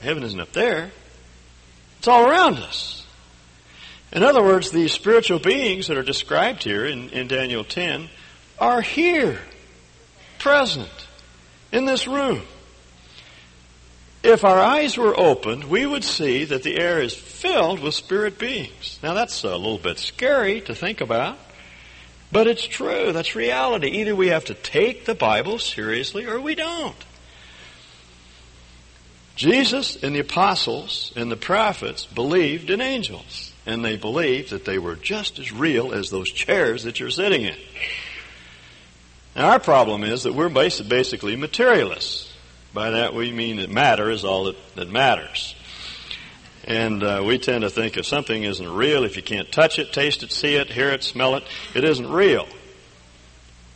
Heaven 0.02 0.24
isn't 0.24 0.40
up 0.40 0.54
there. 0.54 0.92
It's 2.00 2.08
all 2.08 2.30
around 2.30 2.58
us. 2.58 3.06
In 4.12 4.24
other 4.24 4.42
words, 4.42 4.72
these 4.72 4.94
spiritual 4.94 5.40
beings 5.40 5.88
that 5.88 5.98
are 5.98 6.04
described 6.04 6.64
here 6.64 6.86
in, 6.86 7.10
in 7.10 7.28
Daniel 7.28 7.64
10 7.64 8.10
are 8.58 8.82
here, 8.82 9.40
present 10.40 10.90
in 11.72 11.86
this 11.86 12.08
room. 12.08 12.42
If 14.24 14.44
our 14.44 14.60
eyes 14.60 14.98
were 14.98 15.18
opened, 15.18 15.66
we 15.66 15.86
would 15.86 16.04
see 16.04 16.44
that 16.46 16.64
the 16.64 16.78
air 16.78 17.02
is 17.02 17.14
filled 17.14 17.80
with 17.80 17.94
spirit 17.94 18.38
beings. 18.38 19.00
Now 19.02 19.14
that's 19.14 19.44
a 19.44 19.56
little 19.56 19.78
bit 19.78 19.98
scary 19.98 20.60
to 20.62 20.76
think 20.76 21.00
about, 21.00 21.38
but 22.32 22.48
it's 22.48 22.66
true. 22.66 23.14
That's 23.14 23.36
reality. 23.36 23.88
Either 23.88 24.16
we 24.16 24.28
have 24.28 24.46
to 24.46 24.54
take 24.54 25.06
the 25.06 25.16
Bible 25.16 25.60
seriously 25.60 26.26
or 26.26 26.42
we 26.42 26.56
don't. 26.56 26.96
Jesus 29.40 29.96
and 29.96 30.14
the 30.14 30.20
apostles 30.20 31.14
and 31.16 31.32
the 31.32 31.38
prophets 31.38 32.06
believed 32.06 32.70
in 32.70 32.82
angels, 32.82 33.54
and 33.66 33.86
they 33.86 33.96
believed 33.96 34.50
that 34.50 34.66
they 34.66 34.78
were 34.78 34.98
just 34.98 35.40
as 35.40 35.54
real 35.54 35.94
as 35.94 36.10
those 36.10 36.30
chairs 36.30 36.84
that 36.84 37.00
you're 37.00 37.10
sitting 37.10 37.44
in. 37.44 37.56
Now, 39.38 39.52
our 39.52 39.60
problem 39.62 40.04
is 40.04 40.24
that 40.24 40.34
we're 40.34 40.50
basically 40.50 41.38
materialists. 41.38 42.34
By 42.74 42.90
that 42.90 43.14
we 43.14 43.32
mean 43.32 43.56
that 43.58 43.70
matter 43.70 44.10
is 44.10 44.26
all 44.26 44.44
that, 44.44 44.58
that 44.76 44.90
matters. 44.90 45.56
And 46.66 47.02
uh, 47.02 47.24
we 47.26 47.40
tend 47.40 47.62
to 47.62 47.70
think 47.70 47.96
if 47.96 48.06
something 48.06 48.44
isn't 48.44 48.70
real, 48.70 49.06
if 49.06 49.16
you 49.16 49.24
can't 49.24 49.50
touch 49.50 49.80
it, 49.80 49.94
taste 49.94 50.22
it, 50.22 50.34
see 50.34 50.56
it, 50.56 50.70
hear 50.70 50.90
it, 50.90 51.02
smell 51.02 51.36
it, 51.36 51.46
it 51.74 51.86
isn't 51.86 52.12
real. 52.12 52.46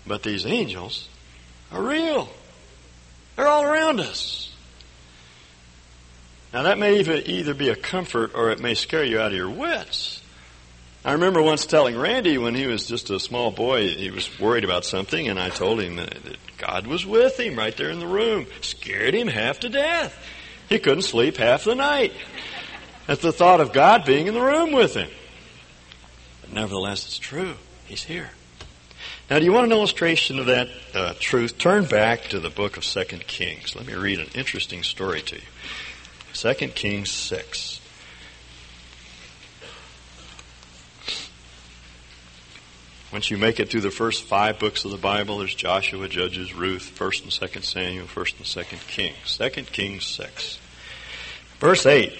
But 0.05 0.24
these 0.24 0.46
angels 0.46 1.08
are 1.72 1.82
real. 1.82 2.27
They're 3.38 3.48
all 3.48 3.63
around 3.63 4.01
us. 4.01 4.52
Now 6.53 6.63
that 6.63 6.77
may 6.77 7.00
even 7.00 7.24
either 7.25 7.55
be 7.55 7.69
a 7.69 7.75
comfort 7.75 8.31
or 8.36 8.51
it 8.51 8.60
may 8.60 8.75
scare 8.75 9.03
you 9.03 9.19
out 9.19 9.31
of 9.31 9.38
your 9.38 9.50
wits. 9.50 10.22
I 11.03 11.13
remember 11.13 11.41
once 11.41 11.65
telling 11.65 11.98
Randy 11.98 12.38
when 12.38 12.55
he 12.55 12.67
was 12.67 12.88
just 12.88 13.10
a 13.10 13.19
small 13.19 13.51
boy, 13.51 13.89
he 13.89 14.10
was 14.10 14.39
worried 14.39 14.63
about 14.63 14.86
something, 14.86 15.27
and 15.27 15.38
I 15.38 15.50
told 15.50 15.81
him 15.81 15.98
that 15.98 16.38
God 16.57 16.88
was 16.88 17.05
with 17.05 17.38
him 17.38 17.57
right 17.57 17.75
there 17.75 17.89
in 17.89 18.00
the 18.00 18.07
room. 18.07 18.45
Scared 18.62 19.13
him 19.13 19.27
half 19.27 19.60
to 19.62 19.69
death. 19.69 20.17
He 20.69 20.79
couldn't 20.79 21.01
sleep 21.01 21.36
half 21.38 21.65
the 21.65 21.75
night 21.75 22.13
at 23.07 23.19
the 23.19 23.33
thought 23.33 23.60
of 23.60 23.74
God 23.74 24.05
being 24.05 24.27
in 24.27 24.33
the 24.33 24.41
room 24.41 24.72
with 24.72 24.93
him. 24.93 25.10
But 26.39 26.53
nevertheless, 26.53 27.05
it's 27.05 27.19
true. 27.19 27.55
He's 27.86 28.03
here. 28.03 28.29
Now, 29.29 29.39
do 29.39 29.45
you 29.45 29.51
want 29.51 29.65
an 29.65 29.72
illustration 29.74 30.39
of 30.39 30.45
that 30.45 30.69
uh, 30.93 31.13
truth? 31.19 31.57
Turn 31.57 31.86
back 31.86 32.25
to 32.25 32.39
the 32.39 32.50
book 32.50 32.77
of 32.77 32.86
Second 32.86 33.27
Kings. 33.27 33.75
Let 33.75 33.88
me 33.88 33.93
read 33.93 34.19
an 34.19 34.29
interesting 34.36 34.83
story 34.83 35.22
to 35.24 35.36
you. 35.36 35.41
Second 36.34 36.75
Kings 36.75 37.12
6. 37.12 37.80
Once 43.12 43.30
you 43.30 43.38
make 43.38 43.60
it 43.60 43.70
through 43.70 43.82
the 43.82 43.92
first 43.92 44.24
five 44.24 44.58
books 44.58 44.86
of 44.86 44.92
the 44.92 44.98
Bible, 44.98 45.38
there's 45.38 45.54
Joshua, 45.54 46.10
Judges, 46.10 46.52
Ruth, 46.56 46.92
1st 46.98 47.22
and 47.22 47.32
2nd 47.32 47.63
Samuel, 47.63 48.08
1st 48.08 48.38
and 48.38 48.68
2nd 48.68 48.88
Kings. 48.88 49.16
2nd 49.25 49.72
Kings 49.72 50.06
6. 50.08 50.60
Verse 51.60 51.86
8. 51.86 52.12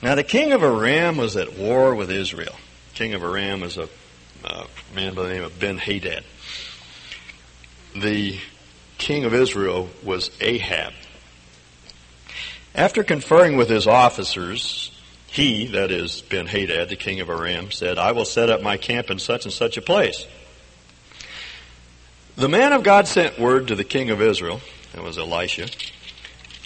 Now 0.00 0.14
the 0.14 0.22
king 0.22 0.52
of 0.52 0.62
Aram 0.62 1.16
was 1.16 1.36
at 1.36 1.58
war 1.58 1.96
with 1.96 2.12
Israel. 2.12 2.54
King 2.94 3.14
of 3.14 3.24
Aram 3.24 3.60
was 3.62 3.76
a 3.76 3.88
man 4.94 5.14
by 5.14 5.24
the 5.24 5.28
name 5.30 5.42
of 5.42 5.58
Ben 5.58 5.78
Hadad. 5.78 6.24
The 7.96 8.38
king 8.98 9.24
of 9.24 9.34
Israel 9.34 9.88
was 10.04 10.30
Ahab. 10.40 10.92
After 12.78 13.02
conferring 13.02 13.56
with 13.56 13.68
his 13.68 13.88
officers, 13.88 14.92
he, 15.26 15.66
that 15.66 15.90
is 15.90 16.22
Ben 16.22 16.46
Hadad, 16.46 16.88
the 16.88 16.94
king 16.94 17.18
of 17.18 17.28
Aram, 17.28 17.72
said, 17.72 17.98
I 17.98 18.12
will 18.12 18.24
set 18.24 18.50
up 18.50 18.62
my 18.62 18.76
camp 18.76 19.10
in 19.10 19.18
such 19.18 19.46
and 19.46 19.52
such 19.52 19.76
a 19.76 19.82
place. 19.82 20.24
The 22.36 22.48
man 22.48 22.72
of 22.72 22.84
God 22.84 23.08
sent 23.08 23.36
word 23.36 23.66
to 23.66 23.74
the 23.74 23.82
king 23.82 24.10
of 24.10 24.22
Israel, 24.22 24.60
that 24.92 25.02
was 25.02 25.18
Elisha, 25.18 25.66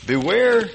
beware 0.06 0.68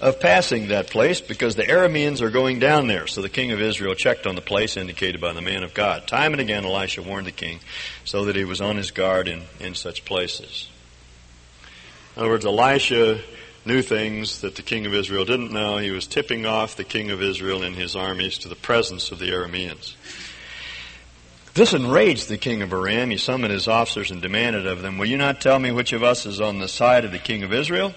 of 0.00 0.18
passing 0.18 0.68
that 0.68 0.90
place 0.90 1.20
because 1.20 1.54
the 1.54 1.62
Arameans 1.62 2.20
are 2.20 2.30
going 2.30 2.58
down 2.58 2.88
there. 2.88 3.06
So 3.06 3.22
the 3.22 3.28
king 3.28 3.52
of 3.52 3.60
Israel 3.60 3.94
checked 3.94 4.26
on 4.26 4.34
the 4.34 4.40
place 4.40 4.76
indicated 4.76 5.20
by 5.20 5.32
the 5.34 5.40
man 5.40 5.62
of 5.62 5.72
God. 5.72 6.08
Time 6.08 6.32
and 6.32 6.40
again 6.40 6.64
Elisha 6.64 7.02
warned 7.02 7.28
the 7.28 7.32
king 7.32 7.60
so 8.04 8.24
that 8.24 8.34
he 8.34 8.44
was 8.44 8.60
on 8.60 8.76
his 8.76 8.90
guard 8.90 9.28
in, 9.28 9.42
in 9.60 9.76
such 9.76 10.04
places. 10.04 10.68
In 12.16 12.22
other 12.22 12.30
words, 12.30 12.44
Elisha 12.44 13.20
knew 13.64 13.82
things 13.82 14.40
that 14.40 14.56
the 14.56 14.62
king 14.62 14.86
of 14.86 14.94
Israel 14.94 15.24
didn't 15.24 15.52
know. 15.52 15.78
He 15.78 15.90
was 15.90 16.06
tipping 16.06 16.46
off 16.46 16.76
the 16.76 16.84
king 16.84 17.10
of 17.10 17.22
Israel 17.22 17.62
and 17.62 17.76
his 17.76 17.94
armies 17.94 18.38
to 18.38 18.48
the 18.48 18.56
presence 18.56 19.10
of 19.10 19.18
the 19.18 19.30
Arameans. 19.30 19.94
This 21.54 21.74
enraged 21.74 22.28
the 22.28 22.38
king 22.38 22.62
of 22.62 22.72
Aram. 22.72 23.10
He 23.10 23.16
summoned 23.16 23.52
his 23.52 23.68
officers 23.68 24.10
and 24.10 24.22
demanded 24.22 24.66
of 24.66 24.82
them, 24.82 24.98
Will 24.98 25.06
you 25.06 25.18
not 25.18 25.40
tell 25.40 25.58
me 25.58 25.72
which 25.72 25.92
of 25.92 26.02
us 26.02 26.24
is 26.24 26.40
on 26.40 26.58
the 26.58 26.68
side 26.68 27.04
of 27.04 27.12
the 27.12 27.18
king 27.18 27.42
of 27.42 27.52
Israel? 27.52 27.92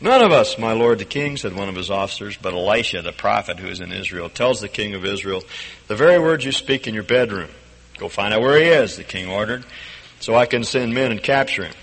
None 0.00 0.22
of 0.22 0.32
us, 0.32 0.58
my 0.58 0.72
lord 0.72 0.98
the 0.98 1.04
king, 1.04 1.36
said 1.36 1.54
one 1.54 1.68
of 1.68 1.76
his 1.76 1.90
officers, 1.90 2.36
but 2.36 2.52
Elisha, 2.52 3.00
the 3.00 3.12
prophet 3.12 3.58
who 3.58 3.68
is 3.68 3.80
in 3.80 3.92
Israel, 3.92 4.28
tells 4.28 4.60
the 4.60 4.68
king 4.68 4.94
of 4.94 5.04
Israel 5.04 5.42
the 5.86 5.96
very 5.96 6.18
words 6.18 6.44
you 6.44 6.52
speak 6.52 6.86
in 6.86 6.94
your 6.94 7.04
bedroom. 7.04 7.48
Go 7.96 8.08
find 8.08 8.34
out 8.34 8.40
where 8.40 8.58
he 8.58 8.66
is, 8.66 8.96
the 8.96 9.04
king 9.04 9.30
ordered, 9.30 9.64
so 10.18 10.34
I 10.34 10.46
can 10.46 10.64
send 10.64 10.92
men 10.92 11.12
and 11.12 11.22
capture 11.22 11.64
him. 11.64 11.74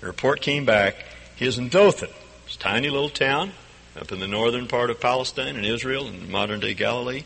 The 0.00 0.06
report 0.06 0.40
came 0.40 0.64
back. 0.64 0.96
He 1.40 1.46
is 1.46 1.56
in 1.56 1.70
Dothan. 1.70 2.10
It's 2.44 2.56
a 2.56 2.58
tiny 2.58 2.90
little 2.90 3.08
town 3.08 3.52
up 3.98 4.12
in 4.12 4.20
the 4.20 4.28
northern 4.28 4.68
part 4.68 4.90
of 4.90 5.00
Palestine 5.00 5.56
and 5.56 5.64
Israel 5.64 6.06
in 6.06 6.30
modern 6.30 6.60
day 6.60 6.74
Galilee. 6.74 7.24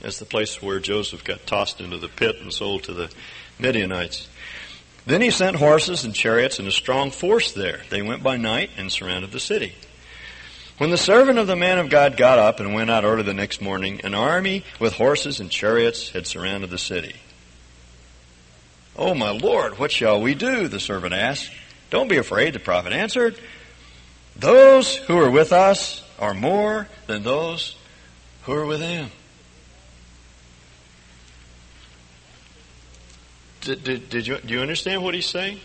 That's 0.00 0.20
the 0.20 0.24
place 0.24 0.62
where 0.62 0.78
Joseph 0.78 1.24
got 1.24 1.44
tossed 1.44 1.80
into 1.80 1.98
the 1.98 2.06
pit 2.08 2.36
and 2.40 2.52
sold 2.52 2.84
to 2.84 2.94
the 2.94 3.10
Midianites. 3.58 4.28
Then 5.04 5.20
he 5.20 5.30
sent 5.30 5.56
horses 5.56 6.04
and 6.04 6.14
chariots 6.14 6.60
and 6.60 6.68
a 6.68 6.70
strong 6.70 7.10
force 7.10 7.50
there. 7.50 7.80
They 7.90 8.02
went 8.02 8.22
by 8.22 8.36
night 8.36 8.70
and 8.76 8.92
surrounded 8.92 9.32
the 9.32 9.40
city. 9.40 9.74
When 10.78 10.90
the 10.90 10.96
servant 10.96 11.40
of 11.40 11.48
the 11.48 11.56
man 11.56 11.80
of 11.80 11.90
God 11.90 12.16
got 12.16 12.38
up 12.38 12.60
and 12.60 12.72
went 12.72 12.88
out 12.88 13.02
early 13.02 13.24
the 13.24 13.34
next 13.34 13.60
morning, 13.60 14.00
an 14.04 14.14
army 14.14 14.62
with 14.78 14.92
horses 14.92 15.40
and 15.40 15.50
chariots 15.50 16.10
had 16.10 16.28
surrounded 16.28 16.70
the 16.70 16.78
city. 16.78 17.16
Oh, 18.94 19.12
my 19.12 19.30
Lord, 19.30 19.80
what 19.80 19.90
shall 19.90 20.20
we 20.20 20.34
do? 20.34 20.68
The 20.68 20.78
servant 20.78 21.14
asked. 21.14 21.50
Don't 21.94 22.08
be 22.08 22.16
afraid, 22.16 22.54
the 22.54 22.58
prophet 22.58 22.92
answered. 22.92 23.38
Those 24.34 24.96
who 24.96 25.16
are 25.16 25.30
with 25.30 25.52
us 25.52 26.02
are 26.18 26.34
more 26.34 26.88
than 27.06 27.22
those 27.22 27.76
who 28.42 28.52
are 28.52 28.66
with 28.66 28.80
them. 28.80 29.12
Did, 33.60 33.84
did, 33.84 34.10
did 34.10 34.26
you, 34.26 34.38
do 34.38 34.54
you 34.54 34.60
understand 34.60 35.04
what 35.04 35.14
he's 35.14 35.26
saying? 35.26 35.60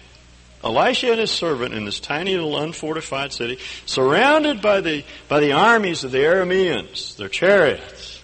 Elisha 0.63 1.09
and 1.09 1.19
his 1.19 1.31
servant 1.31 1.73
in 1.73 1.85
this 1.85 1.99
tiny 1.99 2.35
little 2.35 2.59
unfortified 2.59 3.33
city, 3.33 3.57
surrounded 3.87 4.61
by 4.61 4.81
the, 4.81 5.03
by 5.29 5.39
the 5.39 5.53
armies 5.53 6.03
of 6.03 6.11
the 6.11 6.19
Arameans, 6.19 7.17
their 7.17 7.27
chariots. 7.27 8.18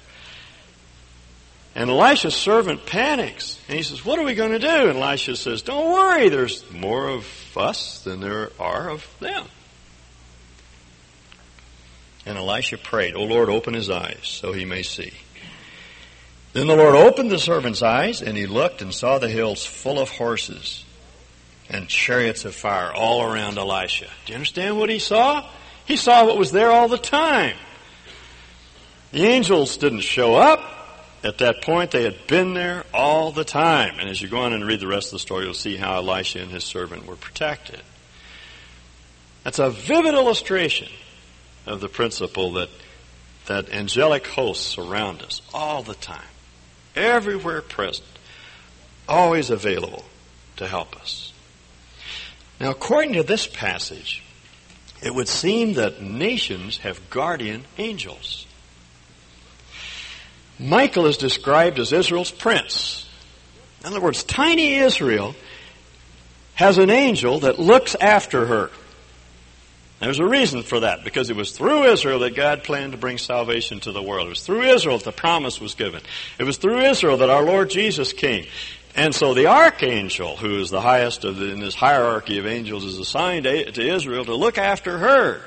And 1.75 1.89
Elisha's 1.89 2.33
servant 2.33 2.85
panics. 2.85 3.59
And 3.67 3.77
he 3.77 3.83
says, 3.83 4.05
What 4.05 4.17
are 4.17 4.23
we 4.23 4.33
going 4.33 4.51
to 4.51 4.59
do? 4.59 4.89
And 4.89 4.97
Elisha 4.97 5.35
says, 5.35 5.61
Don't 5.61 5.91
worry, 5.91 6.29
there's 6.29 6.69
more 6.71 7.09
of 7.09 7.27
us 7.57 8.01
than 8.03 8.21
there 8.21 8.51
are 8.59 8.89
of 8.89 9.05
them. 9.19 9.45
And 12.25 12.37
Elisha 12.37 12.77
prayed, 12.77 13.15
O 13.15 13.23
Lord, 13.23 13.49
open 13.49 13.73
his 13.73 13.89
eyes 13.89 14.21
so 14.23 14.53
he 14.53 14.65
may 14.65 14.83
see. 14.83 15.13
Then 16.53 16.67
the 16.67 16.75
Lord 16.75 16.95
opened 16.95 17.29
the 17.29 17.37
servant's 17.37 17.83
eyes, 17.83 18.21
and 18.21 18.37
he 18.37 18.45
looked 18.45 18.81
and 18.81 18.93
saw 18.93 19.19
the 19.19 19.27
hills 19.27 19.65
full 19.65 19.99
of 19.99 20.09
horses 20.09 20.85
and 21.69 21.89
chariots 21.89 22.45
of 22.45 22.55
fire 22.55 22.93
all 22.93 23.21
around 23.21 23.57
Elisha. 23.57 24.07
Do 24.25 24.31
you 24.31 24.35
understand 24.35 24.79
what 24.79 24.89
he 24.89 24.99
saw? 24.99 25.49
He 25.85 25.97
saw 25.97 26.25
what 26.25 26.37
was 26.37 26.51
there 26.51 26.71
all 26.71 26.87
the 26.87 26.97
time. 26.97 27.57
The 29.11 29.25
angels 29.25 29.75
didn't 29.77 30.01
show 30.01 30.35
up. 30.35 30.74
At 31.25 31.39
that 31.39 31.63
point, 31.63 31.89
they 31.89 32.03
had 32.03 32.27
been 32.27 32.53
there 32.53 32.83
all 32.93 33.31
the 33.31 33.43
time. 33.43 33.99
And 33.99 34.07
as 34.07 34.21
you 34.21 34.27
go 34.27 34.41
on 34.41 34.53
and 34.53 34.63
read 34.63 34.79
the 34.79 34.85
rest 34.85 35.07
of 35.07 35.13
the 35.13 35.19
story, 35.19 35.45
you'll 35.45 35.55
see 35.55 35.75
how 35.75 35.95
Elisha 35.95 36.39
and 36.39 36.51
his 36.51 36.63
servant 36.63 37.07
were 37.07 37.15
protected. 37.15 37.81
That's 39.43 39.57
a 39.57 39.71
vivid 39.71 40.13
illustration 40.13 40.87
of 41.65 41.81
the 41.81 41.89
principle 41.89 42.53
that, 42.53 42.69
that 43.47 43.71
angelic 43.71 44.27
hosts 44.27 44.67
surround 44.67 45.23
us 45.23 45.41
all 45.51 45.81
the 45.81 45.95
time 45.95 46.27
everywhere 46.95 47.63
present, 47.63 48.07
always 49.07 49.49
available 49.49 50.05
to 50.57 50.67
help 50.67 50.95
us. 50.95 51.33
Now, 52.59 52.69
according 52.69 53.13
to 53.13 53.23
this 53.23 53.47
passage, 53.47 54.23
it 55.01 55.13
would 55.13 55.27
seem 55.27 55.73
that 55.73 56.03
nations 56.03 56.77
have 56.77 57.09
guardian 57.09 57.65
angels. 57.79 58.44
Michael 60.59 61.05
is 61.05 61.17
described 61.17 61.79
as 61.79 61.91
Israel's 61.91 62.31
prince. 62.31 63.09
In 63.81 63.87
other 63.87 64.01
words, 64.01 64.23
tiny 64.23 64.75
Israel 64.75 65.35
has 66.55 66.77
an 66.77 66.89
angel 66.89 67.39
that 67.41 67.59
looks 67.59 67.95
after 67.95 68.45
her. 68.45 68.71
There's 69.99 70.19
a 70.19 70.27
reason 70.27 70.63
for 70.63 70.81
that, 70.81 71.03
because 71.03 71.29
it 71.29 71.35
was 71.35 71.51
through 71.51 71.85
Israel 71.85 72.19
that 72.19 72.35
God 72.35 72.63
planned 72.63 72.91
to 72.91 72.97
bring 72.97 73.17
salvation 73.17 73.79
to 73.81 73.91
the 73.91 74.01
world. 74.01 74.27
It 74.27 74.29
was 74.29 74.43
through 74.43 74.63
Israel 74.63 74.97
that 74.97 75.05
the 75.05 75.11
promise 75.11 75.59
was 75.59 75.73
given. 75.73 76.01
It 76.37 76.43
was 76.43 76.57
through 76.57 76.79
Israel 76.79 77.17
that 77.17 77.29
our 77.29 77.43
Lord 77.43 77.69
Jesus 77.69 78.13
came. 78.13 78.45
And 78.95 79.13
so 79.13 79.33
the 79.33 79.47
archangel, 79.47 80.37
who 80.37 80.59
is 80.59 80.69
the 80.69 80.81
highest 80.81 81.21
the, 81.21 81.51
in 81.51 81.59
this 81.59 81.75
hierarchy 81.75 82.39
of 82.39 82.45
angels, 82.45 82.85
is 82.85 82.97
assigned 82.97 83.43
to 83.43 83.81
Israel 83.81 84.25
to 84.25 84.35
look 84.35 84.57
after 84.57 84.97
her. 84.97 85.41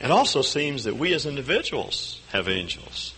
It 0.00 0.10
also 0.10 0.42
seems 0.42 0.84
that 0.84 0.96
we 0.96 1.14
as 1.14 1.26
individuals 1.26 2.17
have 2.30 2.48
angels. 2.48 3.14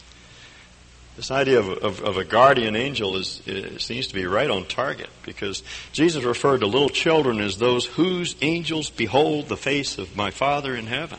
This 1.17 1.31
idea 1.31 1.59
of, 1.59 1.69
of, 1.69 2.01
of, 2.03 2.17
a 2.17 2.25
guardian 2.25 2.77
angel 2.77 3.17
is, 3.17 3.43
seems 3.79 4.07
to 4.07 4.15
be 4.15 4.25
right 4.27 4.49
on 4.49 4.65
target 4.65 5.11
because 5.23 5.63
Jesus 5.93 6.25
referred 6.25 6.61
to 6.61 6.67
little 6.67 6.89
children 6.89 7.41
as 7.41 7.59
those 7.59 7.85
whose 7.85 8.37
angels 8.41 8.89
behold 8.89 9.49
the 9.49 9.57
face 9.57 9.99
of 9.99 10.17
my 10.17 10.31
Father 10.31 10.75
in 10.75 10.87
heaven. 10.87 11.19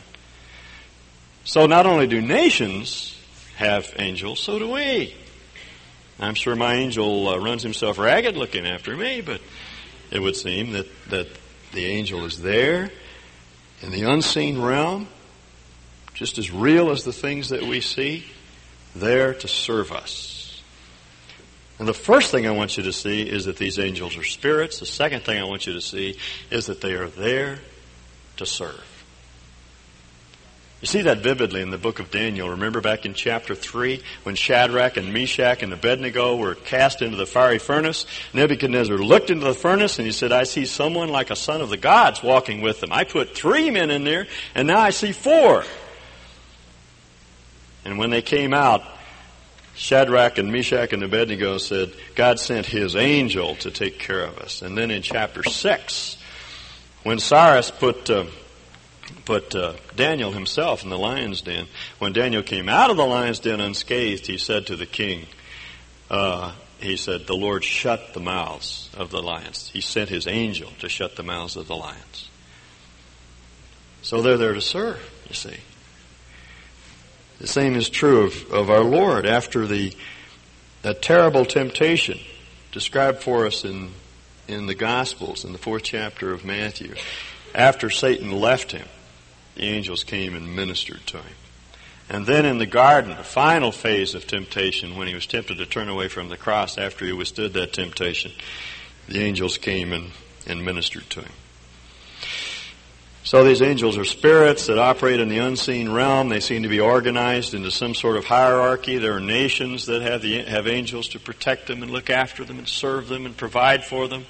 So 1.44 1.66
not 1.66 1.86
only 1.86 2.06
do 2.06 2.20
nations 2.20 3.16
have 3.56 3.92
angels, 3.96 4.40
so 4.40 4.58
do 4.58 4.70
we. 4.70 5.14
I'm 6.18 6.34
sure 6.34 6.56
my 6.56 6.74
angel 6.74 7.28
uh, 7.28 7.38
runs 7.38 7.62
himself 7.62 7.98
ragged 7.98 8.36
looking 8.36 8.66
after 8.66 8.96
me, 8.96 9.20
but 9.20 9.40
it 10.10 10.20
would 10.20 10.36
seem 10.36 10.72
that, 10.72 10.86
that 11.10 11.28
the 11.72 11.86
angel 11.86 12.24
is 12.24 12.40
there 12.40 12.90
in 13.82 13.90
the 13.90 14.02
unseen 14.02 14.60
realm, 14.60 15.08
just 16.22 16.38
as 16.38 16.52
real 16.52 16.92
as 16.92 17.02
the 17.02 17.12
things 17.12 17.48
that 17.48 17.64
we 17.64 17.80
see 17.80 18.24
there 18.94 19.34
to 19.34 19.48
serve 19.48 19.90
us. 19.90 20.62
And 21.80 21.88
the 21.88 21.92
first 21.92 22.30
thing 22.30 22.46
I 22.46 22.52
want 22.52 22.76
you 22.76 22.84
to 22.84 22.92
see 22.92 23.22
is 23.22 23.46
that 23.46 23.56
these 23.56 23.76
angels 23.76 24.16
are 24.16 24.22
spirits. 24.22 24.78
The 24.78 24.86
second 24.86 25.24
thing 25.24 25.42
I 25.42 25.44
want 25.44 25.66
you 25.66 25.72
to 25.72 25.80
see 25.80 26.16
is 26.48 26.66
that 26.66 26.80
they 26.80 26.92
are 26.92 27.08
there 27.08 27.58
to 28.36 28.46
serve. 28.46 28.84
You 30.80 30.86
see 30.86 31.02
that 31.02 31.18
vividly 31.18 31.60
in 31.60 31.70
the 31.70 31.78
book 31.78 31.98
of 31.98 32.12
Daniel. 32.12 32.50
Remember 32.50 32.80
back 32.80 33.04
in 33.04 33.14
chapter 33.14 33.56
3 33.56 34.00
when 34.22 34.36
Shadrach 34.36 34.96
and 34.96 35.12
Meshach 35.12 35.64
and 35.64 35.72
Abednego 35.72 36.36
were 36.36 36.54
cast 36.54 37.02
into 37.02 37.16
the 37.16 37.26
fiery 37.26 37.58
furnace? 37.58 38.06
Nebuchadnezzar 38.32 38.96
looked 38.96 39.30
into 39.30 39.44
the 39.44 39.54
furnace 39.54 39.98
and 39.98 40.06
he 40.06 40.12
said, 40.12 40.30
I 40.30 40.44
see 40.44 40.66
someone 40.66 41.08
like 41.08 41.30
a 41.32 41.36
son 41.36 41.62
of 41.62 41.68
the 41.68 41.76
gods 41.76 42.22
walking 42.22 42.60
with 42.60 42.80
them. 42.80 42.92
I 42.92 43.02
put 43.02 43.34
three 43.34 43.72
men 43.72 43.90
in 43.90 44.04
there 44.04 44.28
and 44.54 44.68
now 44.68 44.78
I 44.78 44.90
see 44.90 45.10
four. 45.10 45.64
And 47.84 47.98
when 47.98 48.10
they 48.10 48.22
came 48.22 48.54
out, 48.54 48.82
Shadrach 49.74 50.38
and 50.38 50.52
Meshach 50.52 50.92
and 50.92 51.02
Abednego 51.02 51.58
said, 51.58 51.92
God 52.14 52.38
sent 52.38 52.66
his 52.66 52.94
angel 52.94 53.56
to 53.56 53.70
take 53.70 53.98
care 53.98 54.22
of 54.22 54.38
us. 54.38 54.62
And 54.62 54.76
then 54.76 54.90
in 54.90 55.02
chapter 55.02 55.42
6, 55.42 56.16
when 57.02 57.18
Cyrus 57.18 57.70
put, 57.70 58.08
uh, 58.10 58.26
put 59.24 59.54
uh, 59.54 59.74
Daniel 59.96 60.30
himself 60.30 60.84
in 60.84 60.90
the 60.90 60.98
lion's 60.98 61.40
den, 61.40 61.66
when 61.98 62.12
Daniel 62.12 62.42
came 62.42 62.68
out 62.68 62.90
of 62.90 62.96
the 62.96 63.06
lion's 63.06 63.40
den 63.40 63.60
unscathed, 63.60 64.26
he 64.26 64.38
said 64.38 64.66
to 64.66 64.76
the 64.76 64.86
king, 64.86 65.26
uh, 66.10 66.52
he 66.78 66.96
said, 66.96 67.26
The 67.26 67.36
Lord 67.36 67.64
shut 67.64 68.12
the 68.12 68.20
mouths 68.20 68.90
of 68.94 69.10
the 69.10 69.22
lions. 69.22 69.70
He 69.70 69.80
sent 69.80 70.10
his 70.10 70.26
angel 70.26 70.70
to 70.80 70.88
shut 70.88 71.16
the 71.16 71.22
mouths 71.22 71.56
of 71.56 71.66
the 71.66 71.76
lions. 71.76 72.28
So 74.02 74.20
they're 74.20 74.36
there 74.36 74.54
to 74.54 74.60
serve, 74.60 75.00
you 75.28 75.34
see. 75.34 75.56
The 77.42 77.48
same 77.48 77.74
is 77.74 77.90
true 77.90 78.22
of, 78.22 78.52
of 78.52 78.70
our 78.70 78.84
Lord 78.84 79.26
after 79.26 79.66
the 79.66 79.92
that 80.82 81.02
terrible 81.02 81.44
temptation 81.44 82.20
described 82.70 83.20
for 83.20 83.48
us 83.48 83.64
in 83.64 83.90
in 84.46 84.66
the 84.66 84.76
Gospels 84.76 85.44
in 85.44 85.50
the 85.50 85.58
fourth 85.58 85.82
chapter 85.82 86.32
of 86.32 86.44
Matthew. 86.44 86.94
After 87.52 87.90
Satan 87.90 88.30
left 88.30 88.70
him, 88.70 88.86
the 89.56 89.64
angels 89.64 90.04
came 90.04 90.36
and 90.36 90.54
ministered 90.54 91.04
to 91.08 91.16
him. 91.16 91.34
And 92.08 92.26
then 92.26 92.46
in 92.46 92.58
the 92.58 92.66
garden, 92.66 93.16
the 93.16 93.24
final 93.24 93.72
phase 93.72 94.14
of 94.14 94.24
temptation, 94.28 94.94
when 94.94 95.08
he 95.08 95.14
was 95.14 95.26
tempted 95.26 95.58
to 95.58 95.66
turn 95.66 95.88
away 95.88 96.06
from 96.06 96.28
the 96.28 96.36
cross 96.36 96.78
after 96.78 97.04
he 97.04 97.12
withstood 97.12 97.54
that 97.54 97.72
temptation, 97.72 98.30
the 99.08 99.18
angels 99.18 99.58
came 99.58 99.92
and, 99.92 100.12
and 100.46 100.64
ministered 100.64 101.10
to 101.10 101.22
him. 101.22 101.32
So 103.24 103.44
these 103.44 103.62
angels 103.62 103.96
are 103.96 104.04
spirits 104.04 104.66
that 104.66 104.78
operate 104.78 105.20
in 105.20 105.28
the 105.28 105.38
unseen 105.38 105.92
realm. 105.92 106.28
They 106.28 106.40
seem 106.40 106.64
to 106.64 106.68
be 106.68 106.80
organized 106.80 107.54
into 107.54 107.70
some 107.70 107.94
sort 107.94 108.16
of 108.16 108.24
hierarchy. 108.24 108.98
There 108.98 109.14
are 109.14 109.20
nations 109.20 109.86
that 109.86 110.02
have, 110.02 110.22
the, 110.22 110.42
have 110.42 110.66
angels 110.66 111.08
to 111.10 111.20
protect 111.20 111.68
them 111.68 111.84
and 111.84 111.92
look 111.92 112.10
after 112.10 112.44
them 112.44 112.58
and 112.58 112.66
serve 112.66 113.08
them 113.08 113.24
and 113.24 113.36
provide 113.36 113.84
for 113.84 114.08
them. 114.08 114.26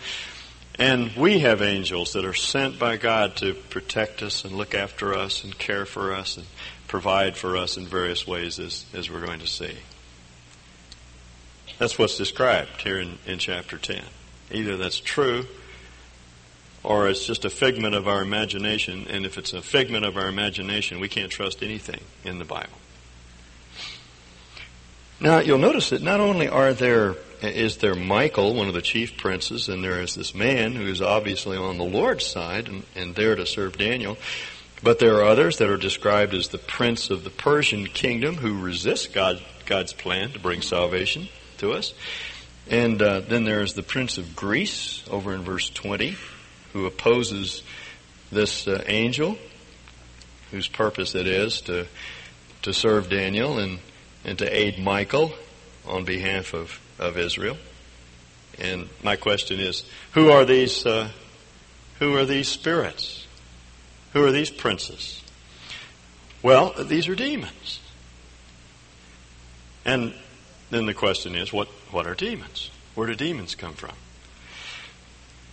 And 0.78 1.10
we 1.16 1.38
have 1.38 1.62
angels 1.62 2.12
that 2.12 2.26
are 2.26 2.34
sent 2.34 2.78
by 2.78 2.98
God 2.98 3.36
to 3.36 3.54
protect 3.54 4.22
us 4.22 4.44
and 4.44 4.54
look 4.54 4.74
after 4.74 5.14
us 5.14 5.42
and 5.42 5.56
care 5.58 5.86
for 5.86 6.12
us 6.12 6.36
and 6.36 6.46
provide 6.86 7.34
for 7.36 7.56
us 7.56 7.78
in 7.78 7.86
various 7.86 8.26
ways 8.26 8.58
as, 8.58 8.84
as 8.92 9.10
we're 9.10 9.24
going 9.24 9.40
to 9.40 9.46
see. 9.46 9.74
That's 11.78 11.98
what's 11.98 12.18
described 12.18 12.82
here 12.82 13.00
in, 13.00 13.18
in 13.26 13.38
chapter 13.38 13.78
10. 13.78 14.02
Either 14.50 14.76
that's 14.76 15.00
true 15.00 15.46
or 16.84 17.08
it's 17.08 17.24
just 17.24 17.44
a 17.44 17.50
figment 17.50 17.94
of 17.94 18.08
our 18.08 18.22
imagination. 18.22 19.06
And 19.08 19.24
if 19.24 19.38
it's 19.38 19.52
a 19.52 19.62
figment 19.62 20.04
of 20.04 20.16
our 20.16 20.28
imagination, 20.28 21.00
we 21.00 21.08
can't 21.08 21.30
trust 21.30 21.62
anything 21.62 22.00
in 22.24 22.38
the 22.38 22.44
Bible. 22.44 22.78
Now, 25.20 25.38
you'll 25.38 25.58
notice 25.58 25.90
that 25.90 26.02
not 26.02 26.18
only 26.18 26.48
are 26.48 26.72
there 26.74 27.16
is 27.42 27.78
there 27.78 27.94
Michael, 27.94 28.54
one 28.54 28.68
of 28.68 28.74
the 28.74 28.82
chief 28.82 29.16
princes, 29.16 29.68
and 29.68 29.82
there 29.82 30.00
is 30.00 30.14
this 30.14 30.34
man 30.34 30.74
who 30.74 30.86
is 30.86 31.02
obviously 31.02 31.56
on 31.56 31.76
the 31.76 31.84
Lord's 31.84 32.24
side 32.24 32.68
and, 32.68 32.84
and 32.94 33.14
there 33.14 33.34
to 33.34 33.46
serve 33.46 33.76
Daniel. 33.76 34.16
But 34.82 34.98
there 34.98 35.16
are 35.16 35.24
others 35.24 35.58
that 35.58 35.68
are 35.68 35.76
described 35.76 36.34
as 36.34 36.48
the 36.48 36.58
prince 36.58 37.10
of 37.10 37.24
the 37.24 37.30
Persian 37.30 37.86
kingdom 37.86 38.36
who 38.36 38.60
resists 38.60 39.06
God, 39.06 39.42
God's 39.66 39.92
plan 39.92 40.30
to 40.32 40.38
bring 40.38 40.62
salvation 40.62 41.28
to 41.58 41.72
us. 41.72 41.94
And 42.68 43.00
uh, 43.00 43.20
then 43.20 43.44
there 43.44 43.60
is 43.60 43.74
the 43.74 43.82
prince 43.82 44.18
of 44.18 44.36
Greece 44.36 45.04
over 45.10 45.34
in 45.34 45.42
verse 45.42 45.68
20 45.70 46.16
who 46.72 46.86
opposes 46.86 47.62
this 48.30 48.66
uh, 48.66 48.82
angel 48.86 49.36
whose 50.50 50.68
purpose 50.68 51.14
it 51.14 51.26
is 51.26 51.62
to, 51.62 51.86
to 52.62 52.72
serve 52.72 53.08
Daniel 53.08 53.58
and, 53.58 53.78
and 54.24 54.38
to 54.38 54.56
aid 54.56 54.78
Michael 54.78 55.32
on 55.86 56.04
behalf 56.04 56.54
of, 56.54 56.78
of 56.98 57.16
Israel. 57.16 57.56
And 58.58 58.88
my 59.02 59.16
question 59.16 59.60
is, 59.60 59.84
who 60.12 60.30
are 60.30 60.44
these, 60.44 60.84
uh, 60.84 61.08
who 61.98 62.16
are 62.16 62.26
these 62.26 62.48
spirits? 62.48 63.26
Who 64.12 64.24
are 64.24 64.32
these 64.32 64.50
princes? 64.50 65.22
Well, 66.42 66.74
these 66.84 67.08
are 67.08 67.14
demons. 67.14 67.80
And 69.84 70.14
then 70.70 70.86
the 70.86 70.94
question 70.94 71.34
is, 71.34 71.52
what, 71.52 71.68
what 71.90 72.06
are 72.06 72.14
demons? 72.14 72.70
Where 72.94 73.06
do 73.06 73.14
demons 73.14 73.54
come 73.54 73.72
from? 73.72 73.94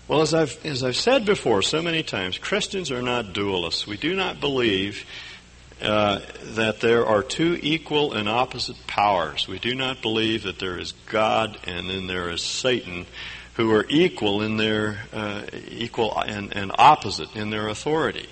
Well, 0.10 0.22
as 0.24 0.34
I've, 0.34 0.66
as 0.66 0.84
I've 0.84 0.96
said 0.96 1.24
before 1.24 1.62
so 1.62 1.84
many 1.84 2.02
times, 2.02 2.40
Christians 2.40 2.90
are 2.90 3.04
not 3.04 3.26
dualists. 3.26 3.86
We 3.86 3.96
do 3.96 4.16
not 4.16 4.40
believe 4.40 5.06
uh, 5.84 6.22
that 6.56 6.82
there 6.82 7.06
are 7.06 7.22
two 7.22 7.60
equal 7.62 8.14
and 8.14 8.28
opposite 8.28 8.88
powers. 8.88 9.48
We 9.48 9.60
do 9.60 9.76
not 9.76 10.02
believe 10.02 10.42
that 10.44 10.58
there 10.58 10.80
is 10.80 10.94
God 11.06 11.60
and 11.68 11.88
then 11.88 12.08
there 12.08 12.32
is 12.32 12.42
Satan, 12.42 13.06
who 13.54 13.72
are 13.72 13.86
equal 13.88 14.42
in 14.42 14.58
their 14.58 14.98
uh, 15.14 15.44
equal 15.70 16.20
and, 16.20 16.58
and 16.58 16.72
opposite 16.80 17.36
in 17.36 17.52
their 17.52 17.68
authority. 17.68 18.28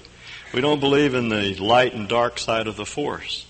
We 0.55 0.61
don't 0.61 0.79
believe 0.79 1.13
in 1.13 1.29
the 1.29 1.53
light 1.57 1.93
and 1.93 2.09
dark 2.09 2.39
side 2.39 2.65
of 2.65 2.75
the 2.75 2.87
force. 2.87 3.45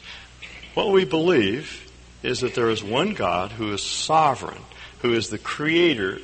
What 0.73 0.91
we 0.91 1.05
believe 1.05 1.89
is 2.23 2.41
that 2.41 2.55
there 2.55 2.71
is 2.71 2.83
one 2.83 3.13
God 3.13 3.53
who 3.53 3.71
is 3.71 3.81
sovereign, 3.81 4.63
who 4.99 5.13
is 5.13 5.29
the 5.29 5.37
creator 5.37 6.19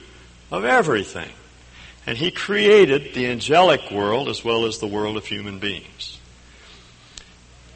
of 0.51 0.65
everything. 0.65 1.31
And 2.05 2.17
he 2.17 2.31
created 2.31 3.13
the 3.13 3.27
angelic 3.27 3.89
world 3.91 4.27
as 4.27 4.43
well 4.43 4.65
as 4.65 4.79
the 4.79 4.87
world 4.87 5.15
of 5.15 5.25
human 5.25 5.59
beings. 5.59 6.19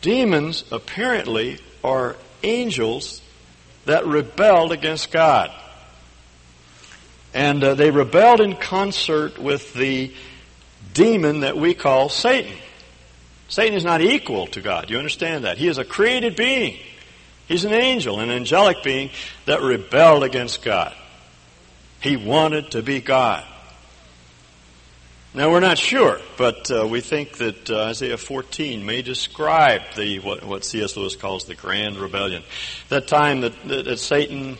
Demons 0.01 0.63
apparently 0.71 1.59
are 1.83 2.15
angels 2.43 3.21
that 3.85 4.05
rebelled 4.05 4.71
against 4.71 5.11
God. 5.11 5.51
And 7.33 7.63
uh, 7.63 7.75
they 7.75 7.91
rebelled 7.91 8.41
in 8.41 8.55
concert 8.55 9.37
with 9.37 9.73
the 9.73 10.13
demon 10.93 11.41
that 11.41 11.57
we 11.57 11.73
call 11.73 12.09
Satan. 12.09 12.53
Satan 13.47 13.77
is 13.77 13.85
not 13.85 14.01
equal 14.01 14.47
to 14.47 14.61
God. 14.61 14.89
You 14.89 14.97
understand 14.97 15.45
that? 15.45 15.57
He 15.57 15.67
is 15.67 15.77
a 15.77 15.85
created 15.85 16.35
being. 16.35 16.77
He's 17.47 17.63
an 17.63 17.71
angel, 17.71 18.19
an 18.19 18.29
angelic 18.29 18.83
being 18.83 19.09
that 19.45 19.61
rebelled 19.61 20.23
against 20.23 20.63
God. 20.63 20.93
He 22.01 22.17
wanted 22.17 22.71
to 22.71 22.81
be 22.81 22.99
God. 22.99 23.45
Now 25.33 25.51
we're 25.51 25.59
not 25.59 25.77
sure, 25.77 26.19
but 26.37 26.71
uh, 26.71 26.87
we 26.87 27.01
think 27.01 27.33
that 27.37 27.69
uh, 27.69 27.83
Isaiah 27.85 28.17
14 28.17 28.85
may 28.85 29.01
describe 29.01 29.81
the 29.95 30.19
what, 30.19 30.43
what 30.43 30.65
C.S. 30.65 30.95
Lewis 30.95 31.15
calls 31.15 31.45
the 31.45 31.53
grand 31.53 31.97
rebellion. 31.97 32.43
That 32.89 33.07
time 33.07 33.41
that, 33.41 33.53
that, 33.67 33.85
that 33.85 33.99
Satan 33.99 34.57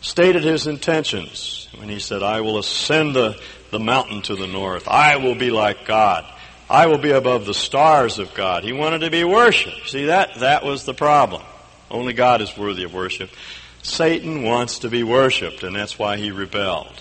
stated 0.00 0.42
his 0.42 0.66
intentions 0.66 1.68
when 1.78 1.88
he 1.88 2.00
said, 2.00 2.22
"I 2.22 2.40
will 2.40 2.58
ascend 2.58 3.14
the, 3.14 3.40
the 3.70 3.78
mountain 3.78 4.20
to 4.22 4.36
the 4.36 4.46
north. 4.46 4.88
I 4.88 5.16
will 5.16 5.34
be 5.34 5.50
like 5.50 5.86
God." 5.86 6.26
I 6.68 6.86
will 6.86 6.98
be 6.98 7.10
above 7.10 7.44
the 7.44 7.54
stars 7.54 8.18
of 8.18 8.32
God. 8.32 8.64
He 8.64 8.72
wanted 8.72 9.00
to 9.00 9.10
be 9.10 9.22
worshiped. 9.22 9.90
See, 9.90 10.06
that, 10.06 10.36
that 10.36 10.64
was 10.64 10.84
the 10.84 10.94
problem. 10.94 11.42
Only 11.90 12.14
God 12.14 12.40
is 12.40 12.56
worthy 12.56 12.84
of 12.84 12.94
worship. 12.94 13.30
Satan 13.82 14.42
wants 14.42 14.78
to 14.80 14.88
be 14.88 15.02
worshiped, 15.02 15.62
and 15.62 15.76
that's 15.76 15.98
why 15.98 16.16
he 16.16 16.30
rebelled. 16.30 17.00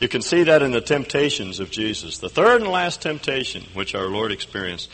You 0.00 0.08
can 0.08 0.22
see 0.22 0.44
that 0.44 0.62
in 0.62 0.70
the 0.70 0.80
temptations 0.80 1.58
of 1.58 1.70
Jesus. 1.70 2.18
The 2.18 2.28
third 2.28 2.60
and 2.60 2.70
last 2.70 3.02
temptation, 3.02 3.64
which 3.74 3.94
our 3.94 4.06
Lord 4.06 4.30
experienced, 4.30 4.90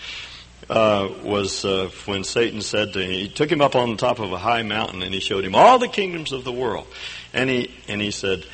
uh, 0.71 1.11
was 1.23 1.65
uh, 1.65 1.91
when 2.07 2.25
Satan 2.25 2.63
said 2.63 2.95
to 2.95 3.01
him, 3.01 3.11
he 3.11 3.29
took 3.29 3.51
him 3.51 3.61
up 3.61 3.77
on 3.77 3.91
the 3.91 3.97
top 3.97 4.19
of 4.19 4.33
a 4.33 4.39
high 4.39 4.63
mountain 4.63 5.03
and 5.03 5.13
he 5.13 5.21
showed 5.21 5.45
him 5.45 5.55
all 5.55 5.79
the 5.79 5.89
kingdoms 5.89 6.33
of 6.33 6.45
the 6.45 6.53
world. 6.53 6.87
And 7.35 7.51
he, 7.51 7.71
and 7.87 8.01
he 8.01 8.11
said, 8.11 8.47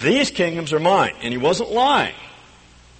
These 0.00 0.30
kingdoms 0.30 0.72
are 0.72 0.80
mine. 0.80 1.14
And 1.22 1.32
he 1.32 1.38
wasn't 1.38 1.72
lying. 1.72 2.14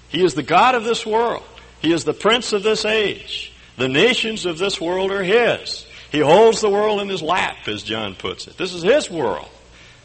He 0.08 0.24
is 0.24 0.34
the 0.34 0.42
God 0.42 0.74
of 0.74 0.84
this 0.84 1.06
world. 1.06 1.44
He 1.80 1.92
is 1.92 2.04
the 2.04 2.12
prince 2.12 2.52
of 2.52 2.62
this 2.62 2.84
age. 2.84 3.52
The 3.76 3.88
nations 3.88 4.46
of 4.46 4.58
this 4.58 4.80
world 4.80 5.10
are 5.10 5.22
his. 5.22 5.86
He 6.10 6.18
holds 6.18 6.60
the 6.60 6.68
world 6.68 7.00
in 7.00 7.08
his 7.08 7.22
lap, 7.22 7.66
as 7.66 7.82
John 7.82 8.14
puts 8.14 8.46
it. 8.46 8.58
This 8.58 8.74
is 8.74 8.82
his 8.82 9.10
world. 9.10 9.48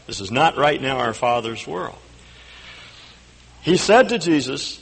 This 0.06 0.20
is 0.20 0.30
not 0.30 0.56
right 0.56 0.80
now 0.80 0.98
our 0.98 1.12
Father's 1.12 1.66
world. 1.66 1.98
He 3.68 3.76
said 3.76 4.08
to 4.08 4.18
Jesus, 4.18 4.80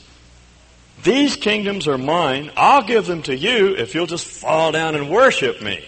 These 1.03 1.35
kingdoms 1.35 1.89
are 1.89 1.97
mine. 1.97 2.51
I'll 2.55 2.83
give 2.83 3.05
them 3.05 3.21
to 3.23 3.35
you 3.35 3.75
if 3.75 3.93
you'll 3.93 4.05
just 4.05 4.25
fall 4.25 4.71
down 4.71 4.95
and 4.95 5.09
worship 5.09 5.61
me. 5.61 5.83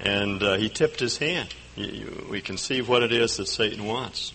And 0.00 0.42
uh, 0.42 0.54
he 0.54 0.70
tipped 0.70 1.00
his 1.00 1.18
hand. 1.18 1.54
we 1.76 2.40
can 2.40 2.56
see 2.56 2.80
what 2.80 3.02
it 3.02 3.12
is 3.12 3.36
that 3.36 3.46
Satan 3.46 3.84
wants. 3.84 4.32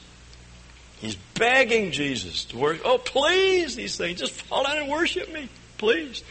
He's 1.00 1.16
begging 1.16 1.90
Jesus 1.90 2.46
to 2.46 2.58
worship. 2.60 2.84
Oh, 2.86 3.00
please, 3.00 3.76
he's 3.76 3.96
saying, 3.96 4.18
just 4.18 4.34
fall 4.34 4.64
down 4.64 4.78
and 4.78 4.92
worship 4.92 5.34
me, 5.34 5.50
please. 5.80 6.24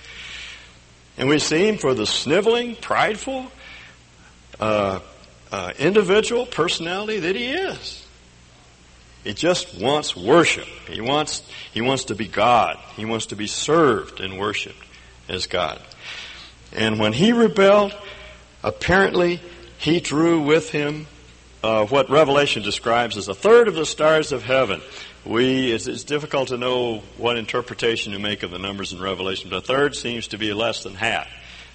And 1.18 1.28
we 1.28 1.40
see 1.40 1.66
him 1.66 1.76
for 1.76 1.92
the 1.92 2.06
sniveling, 2.06 2.76
prideful, 2.76 3.50
uh, 4.61 5.00
uh, 5.50 5.72
individual 5.76 6.46
personality 6.46 7.18
that 7.18 7.35
he 7.35 7.48
is. 7.48 8.06
He 9.27 9.35
just 9.35 9.81
wants 9.81 10.15
worship. 10.15 10.69
He 10.89 11.01
wants, 11.01 11.43
he 11.73 11.81
wants 11.81 12.05
to 12.05 12.15
be 12.15 12.29
God. 12.29 12.79
He 12.95 13.05
wants 13.05 13.27
to 13.27 13.37
be 13.37 13.49
served 13.49 14.21
and 14.21 14.39
worshiped 14.39 14.81
as 15.29 15.49
God. 15.49 15.83
And 16.73 17.01
when 17.01 17.12
he 17.12 17.33
rebelled, 17.33 17.93
apparently 18.62 19.41
he 19.79 19.99
drew 19.99 20.43
with 20.43 20.71
him 20.71 21.09
uh, 21.65 21.87
what 21.87 22.09
Revelation 22.09 22.62
describes 22.62 23.17
as 23.17 23.27
a 23.27 23.35
third 23.35 23.67
of 23.67 23.75
the 23.75 23.85
stars 23.85 24.31
of 24.31 24.45
heaven. 24.45 24.81
We, 25.25 25.73
it's, 25.73 25.89
it's, 25.89 26.05
difficult 26.05 26.49
to 26.49 26.57
know 26.57 27.03
what 27.17 27.37
interpretation 27.37 28.12
to 28.12 28.21
make 28.21 28.45
of 28.45 28.53
the 28.53 28.61
numbers 28.61 28.93
in 28.93 29.01
Revelation, 29.01 29.51
but 29.51 29.57
a 29.57 29.67
third 29.67 29.97
seems 29.97 30.29
to 30.29 30.39
be 30.39 30.53
less 30.53 30.85
than 30.85 30.95
half. 30.95 31.27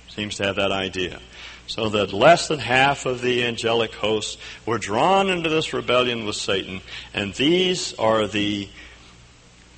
Seems 0.07 0.37
to 0.37 0.45
have 0.45 0.55
that 0.55 0.71
idea. 0.71 1.19
So 1.67 1.89
that 1.89 2.11
less 2.11 2.47
than 2.47 2.59
half 2.59 3.05
of 3.05 3.21
the 3.21 3.45
angelic 3.45 3.93
hosts 3.93 4.37
were 4.65 4.77
drawn 4.77 5.29
into 5.29 5.49
this 5.49 5.73
rebellion 5.73 6.25
with 6.25 6.35
Satan, 6.35 6.81
and 7.13 7.33
these 7.33 7.93
are 7.93 8.27
the 8.27 8.67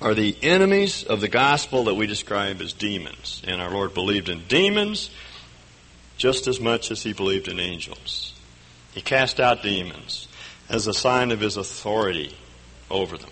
are 0.00 0.14
the 0.14 0.36
enemies 0.42 1.04
of 1.04 1.20
the 1.20 1.28
gospel 1.28 1.84
that 1.84 1.94
we 1.94 2.06
describe 2.06 2.60
as 2.60 2.72
demons. 2.74 3.40
And 3.46 3.62
our 3.62 3.70
Lord 3.70 3.94
believed 3.94 4.28
in 4.28 4.42
demons 4.48 5.08
just 6.16 6.46
as 6.46 6.60
much 6.60 6.90
as 6.90 7.02
he 7.02 7.12
believed 7.12 7.48
in 7.48 7.58
angels. 7.58 8.34
He 8.92 9.00
cast 9.00 9.40
out 9.40 9.62
demons 9.62 10.28
as 10.68 10.86
a 10.86 10.94
sign 10.94 11.30
of 11.30 11.40
his 11.40 11.56
authority 11.56 12.36
over 12.90 13.16
them. 13.16 13.30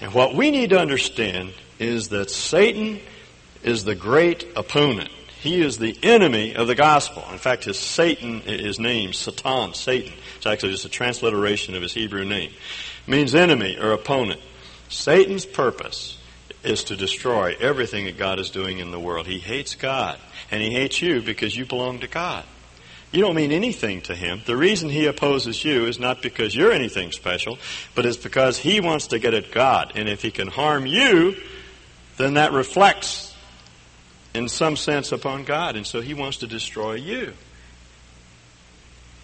And 0.00 0.14
what 0.14 0.34
we 0.34 0.50
need 0.50 0.70
to 0.70 0.78
understand 0.78 1.52
is 1.78 2.08
that 2.08 2.30
Satan 2.30 3.00
is 3.62 3.84
the 3.84 3.94
great 3.94 4.46
opponent. 4.56 5.10
He 5.42 5.60
is 5.60 5.76
the 5.76 5.98
enemy 6.04 6.54
of 6.54 6.68
the 6.68 6.76
gospel. 6.76 7.24
In 7.32 7.38
fact, 7.38 7.64
his 7.64 7.76
Satan, 7.76 8.42
his 8.42 8.78
name, 8.78 9.12
Satan, 9.12 9.74
Satan, 9.74 10.12
it's 10.36 10.46
actually 10.46 10.70
just 10.70 10.84
a 10.84 10.88
transliteration 10.88 11.74
of 11.74 11.82
his 11.82 11.92
Hebrew 11.92 12.24
name, 12.24 12.52
it 13.06 13.10
means 13.10 13.34
enemy 13.34 13.76
or 13.76 13.90
opponent. 13.90 14.40
Satan's 14.88 15.44
purpose 15.44 16.16
is 16.62 16.84
to 16.84 16.96
destroy 16.96 17.56
everything 17.58 18.04
that 18.04 18.18
God 18.18 18.38
is 18.38 18.50
doing 18.50 18.78
in 18.78 18.92
the 18.92 19.00
world. 19.00 19.26
He 19.26 19.40
hates 19.40 19.74
God, 19.74 20.16
and 20.52 20.62
he 20.62 20.70
hates 20.70 21.02
you 21.02 21.20
because 21.20 21.56
you 21.56 21.66
belong 21.66 21.98
to 22.00 22.06
God. 22.06 22.44
You 23.10 23.20
don't 23.20 23.34
mean 23.34 23.50
anything 23.50 24.00
to 24.02 24.14
him. 24.14 24.42
The 24.46 24.56
reason 24.56 24.90
he 24.90 25.06
opposes 25.06 25.64
you 25.64 25.86
is 25.86 25.98
not 25.98 26.22
because 26.22 26.54
you're 26.54 26.70
anything 26.70 27.10
special, 27.10 27.58
but 27.96 28.06
it's 28.06 28.16
because 28.16 28.58
he 28.58 28.78
wants 28.78 29.08
to 29.08 29.18
get 29.18 29.34
at 29.34 29.50
God. 29.50 29.92
And 29.96 30.08
if 30.08 30.22
he 30.22 30.30
can 30.30 30.46
harm 30.46 30.86
you, 30.86 31.34
then 32.16 32.34
that 32.34 32.52
reflects 32.52 33.31
in 34.34 34.48
some 34.48 34.76
sense 34.76 35.12
upon 35.12 35.44
God. 35.44 35.76
And 35.76 35.86
so 35.86 36.00
he 36.00 36.14
wants 36.14 36.38
to 36.38 36.46
destroy 36.46 36.94
you. 36.94 37.34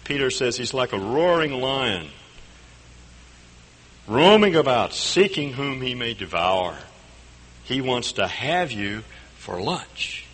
Peter 0.03 0.31
says 0.31 0.57
he's 0.57 0.73
like 0.73 0.93
a 0.93 0.99
roaring 0.99 1.51
lion 1.51 2.09
roaming 4.09 4.55
about, 4.55 4.93
seeking 4.93 5.53
whom 5.53 5.81
he 5.81 5.93
may 5.93 6.13
devour. 6.13 6.75
He 7.63 7.79
wants 7.79 8.13
to 8.13 8.27
have 8.27 8.71
you 8.71 9.03
for 9.37 9.61
lunch. 9.61 10.25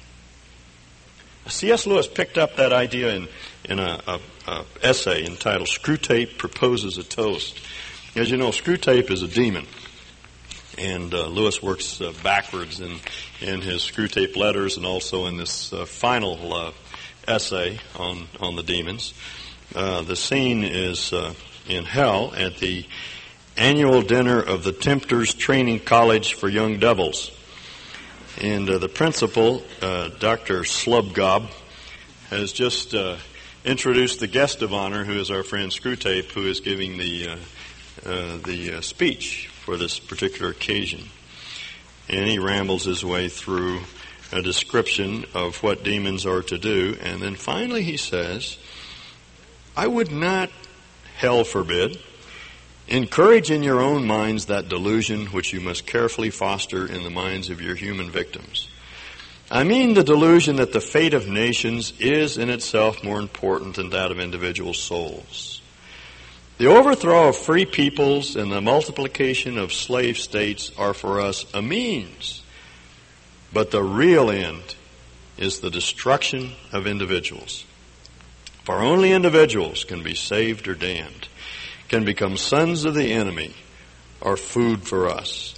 C.S. 1.47 1.85
Lewis 1.85 2.07
picked 2.07 2.37
up 2.37 2.55
that 2.55 2.73
idea 2.73 3.15
in, 3.15 3.27
in 3.65 3.79
a, 3.79 4.01
a, 4.07 4.19
a 4.47 4.65
essay 4.81 5.25
entitled 5.25 5.67
Screwtape 5.67 6.37
Proposes 6.37 6.97
a 6.97 7.03
Toast. 7.03 7.59
As 8.15 8.31
you 8.31 8.37
know, 8.37 8.49
Screwtape 8.49 9.11
is 9.11 9.21
a 9.21 9.27
demon. 9.27 9.67
And 10.77 11.13
uh, 11.13 11.27
Lewis 11.27 11.63
works 11.63 12.01
uh, 12.01 12.11
backwards 12.21 12.81
in, 12.81 12.97
in 13.39 13.61
his 13.61 13.81
Screwtape 13.81 14.35
letters 14.35 14.75
and 14.75 14.85
also 14.85 15.25
in 15.25 15.37
this 15.37 15.71
uh, 15.71 15.85
final 15.85 16.53
uh, 16.53 16.71
essay 17.27 17.79
on, 17.97 18.27
on 18.41 18.55
the 18.55 18.63
demons. 18.63 19.13
Uh, 19.73 20.01
the 20.01 20.15
scene 20.15 20.63
is 20.63 21.13
uh, 21.13 21.33
in 21.69 21.85
hell 21.85 22.33
at 22.35 22.57
the 22.57 22.85
annual 23.55 24.01
dinner 24.01 24.41
of 24.41 24.63
the 24.63 24.73
Tempters 24.73 25.33
Training 25.33 25.79
College 25.79 26.33
for 26.33 26.49
Young 26.49 26.77
Devils. 26.77 27.31
And 28.41 28.67
the 28.67 28.89
principal, 28.89 29.63
Dr. 29.79 30.63
Slubgob, 30.63 31.49
has 32.29 32.51
just 32.51 32.93
introduced 33.63 34.19
the 34.19 34.27
guest 34.27 34.61
of 34.61 34.73
honor, 34.73 35.05
who 35.05 35.13
is 35.13 35.31
our 35.31 35.41
friend 35.41 35.71
Screwtape, 35.71 36.31
who 36.31 36.45
is 36.45 36.59
giving 36.59 36.97
the 36.97 37.37
uh, 38.03 38.37
the 38.37 38.75
uh, 38.77 38.81
speech 38.81 39.47
for 39.47 39.77
this 39.77 39.99
particular 39.99 40.51
occasion. 40.51 41.09
And 42.09 42.27
he 42.27 42.39
rambles 42.39 42.83
his 42.83 43.03
way 43.03 43.29
through 43.29 43.81
a 44.31 44.41
description 44.41 45.25
of 45.33 45.61
what 45.63 45.83
demons 45.83 46.25
are 46.25 46.41
to 46.43 46.57
do. 46.57 46.97
And 47.01 47.21
then 47.21 47.35
finally 47.35 47.83
he 47.83 47.97
says, 47.97 48.57
I 49.75 49.87
would 49.87 50.11
not, 50.11 50.49
hell 51.17 51.43
forbid, 51.43 51.99
encourage 52.87 53.49
in 53.49 53.63
your 53.63 53.81
own 53.81 54.05
minds 54.05 54.45
that 54.45 54.69
delusion 54.69 55.27
which 55.27 55.53
you 55.53 55.59
must 55.59 55.87
carefully 55.87 56.29
foster 56.29 56.85
in 56.85 57.03
the 57.03 57.09
minds 57.09 57.49
of 57.49 57.61
your 57.61 57.75
human 57.75 58.11
victims. 58.11 58.69
I 59.49 59.63
mean 59.63 59.93
the 59.93 60.03
delusion 60.03 60.55
that 60.57 60.73
the 60.73 60.81
fate 60.81 61.13
of 61.13 61.27
nations 61.27 61.93
is 61.99 62.37
in 62.37 62.49
itself 62.49 63.03
more 63.03 63.19
important 63.19 63.75
than 63.75 63.91
that 63.91 64.11
of 64.11 64.19
individual 64.19 64.73
souls. 64.73 65.61
The 66.57 66.67
overthrow 66.67 67.27
of 67.27 67.35
free 67.35 67.65
peoples 67.65 68.37
and 68.37 68.49
the 68.49 68.61
multiplication 68.61 69.57
of 69.57 69.73
slave 69.73 70.17
states 70.17 70.71
are 70.77 70.93
for 70.93 71.19
us 71.19 71.45
a 71.53 71.61
means, 71.61 72.43
but 73.51 73.71
the 73.71 73.83
real 73.83 74.31
end 74.31 74.75
is 75.37 75.59
the 75.59 75.69
destruction 75.69 76.53
of 76.71 76.87
individuals. 76.87 77.65
For 78.63 78.75
only 78.75 79.11
individuals 79.11 79.83
can 79.83 80.01
be 80.01 80.15
saved 80.15 80.69
or 80.69 80.75
damned, 80.75 81.27
can 81.89 82.05
become 82.05 82.37
sons 82.37 82.85
of 82.85 82.93
the 82.93 83.11
enemy, 83.11 83.53
or 84.21 84.37
food 84.37 84.87
for 84.87 85.09
us. 85.09 85.55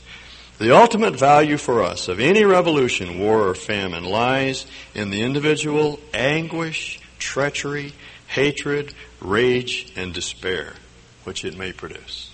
The 0.57 0.75
ultimate 0.75 1.15
value 1.15 1.57
for 1.57 1.83
us 1.83 2.07
of 2.07 2.19
any 2.19 2.43
revolution, 2.43 3.19
war, 3.19 3.47
or 3.47 3.53
famine 3.53 4.03
lies 4.03 4.65
in 4.95 5.11
the 5.11 5.21
individual 5.21 5.99
anguish, 6.11 6.99
treachery, 7.19 7.93
hatred, 8.25 8.95
rage, 9.21 9.93
and 9.95 10.11
despair 10.11 10.73
which 11.27 11.43
it 11.43 11.57
may 11.57 11.73
produce. 11.73 12.31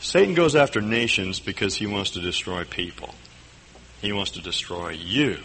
Satan 0.00 0.34
goes 0.36 0.54
after 0.54 0.80
nations 0.80 1.40
because 1.40 1.74
he 1.74 1.88
wants 1.88 2.10
to 2.10 2.20
destroy 2.20 2.62
people. 2.62 3.12
He 4.00 4.12
wants 4.12 4.30
to 4.32 4.40
destroy 4.40 4.90
you. 4.90 5.38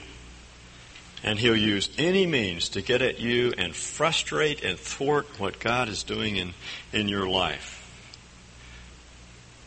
And 1.24 1.40
he'll 1.40 1.58
use 1.58 1.90
any 1.98 2.28
means 2.28 2.70
to 2.70 2.84
get 2.84 3.02
at 3.02 3.20
you 3.20 3.54
and 3.58 3.76
frustrate 3.76 4.63
and 4.63 4.78
thwart 4.78 5.26
what 5.40 5.60
God 5.60 5.90
is 5.90 6.04
doing 6.04 6.36
in, 6.36 6.54
in 6.94 7.10
your 7.10 7.28
life. 7.28 7.74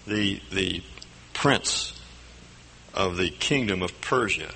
The, 0.06 0.40
the 0.52 0.80
prince 1.32 2.00
of 2.94 3.16
the 3.16 3.30
kingdom 3.30 3.82
of 3.82 4.00
Persia 4.00 4.52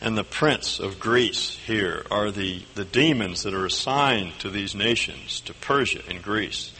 and 0.00 0.16
the 0.16 0.24
prince 0.24 0.78
of 0.78 0.98
Greece 0.98 1.58
here 1.66 2.06
are 2.10 2.30
the, 2.30 2.62
the 2.74 2.84
demons 2.84 3.42
that 3.42 3.54
are 3.54 3.66
assigned 3.66 4.38
to 4.38 4.48
these 4.48 4.74
nations, 4.74 5.40
to 5.40 5.54
Persia 5.54 6.02
and 6.08 6.22
Greece, 6.22 6.72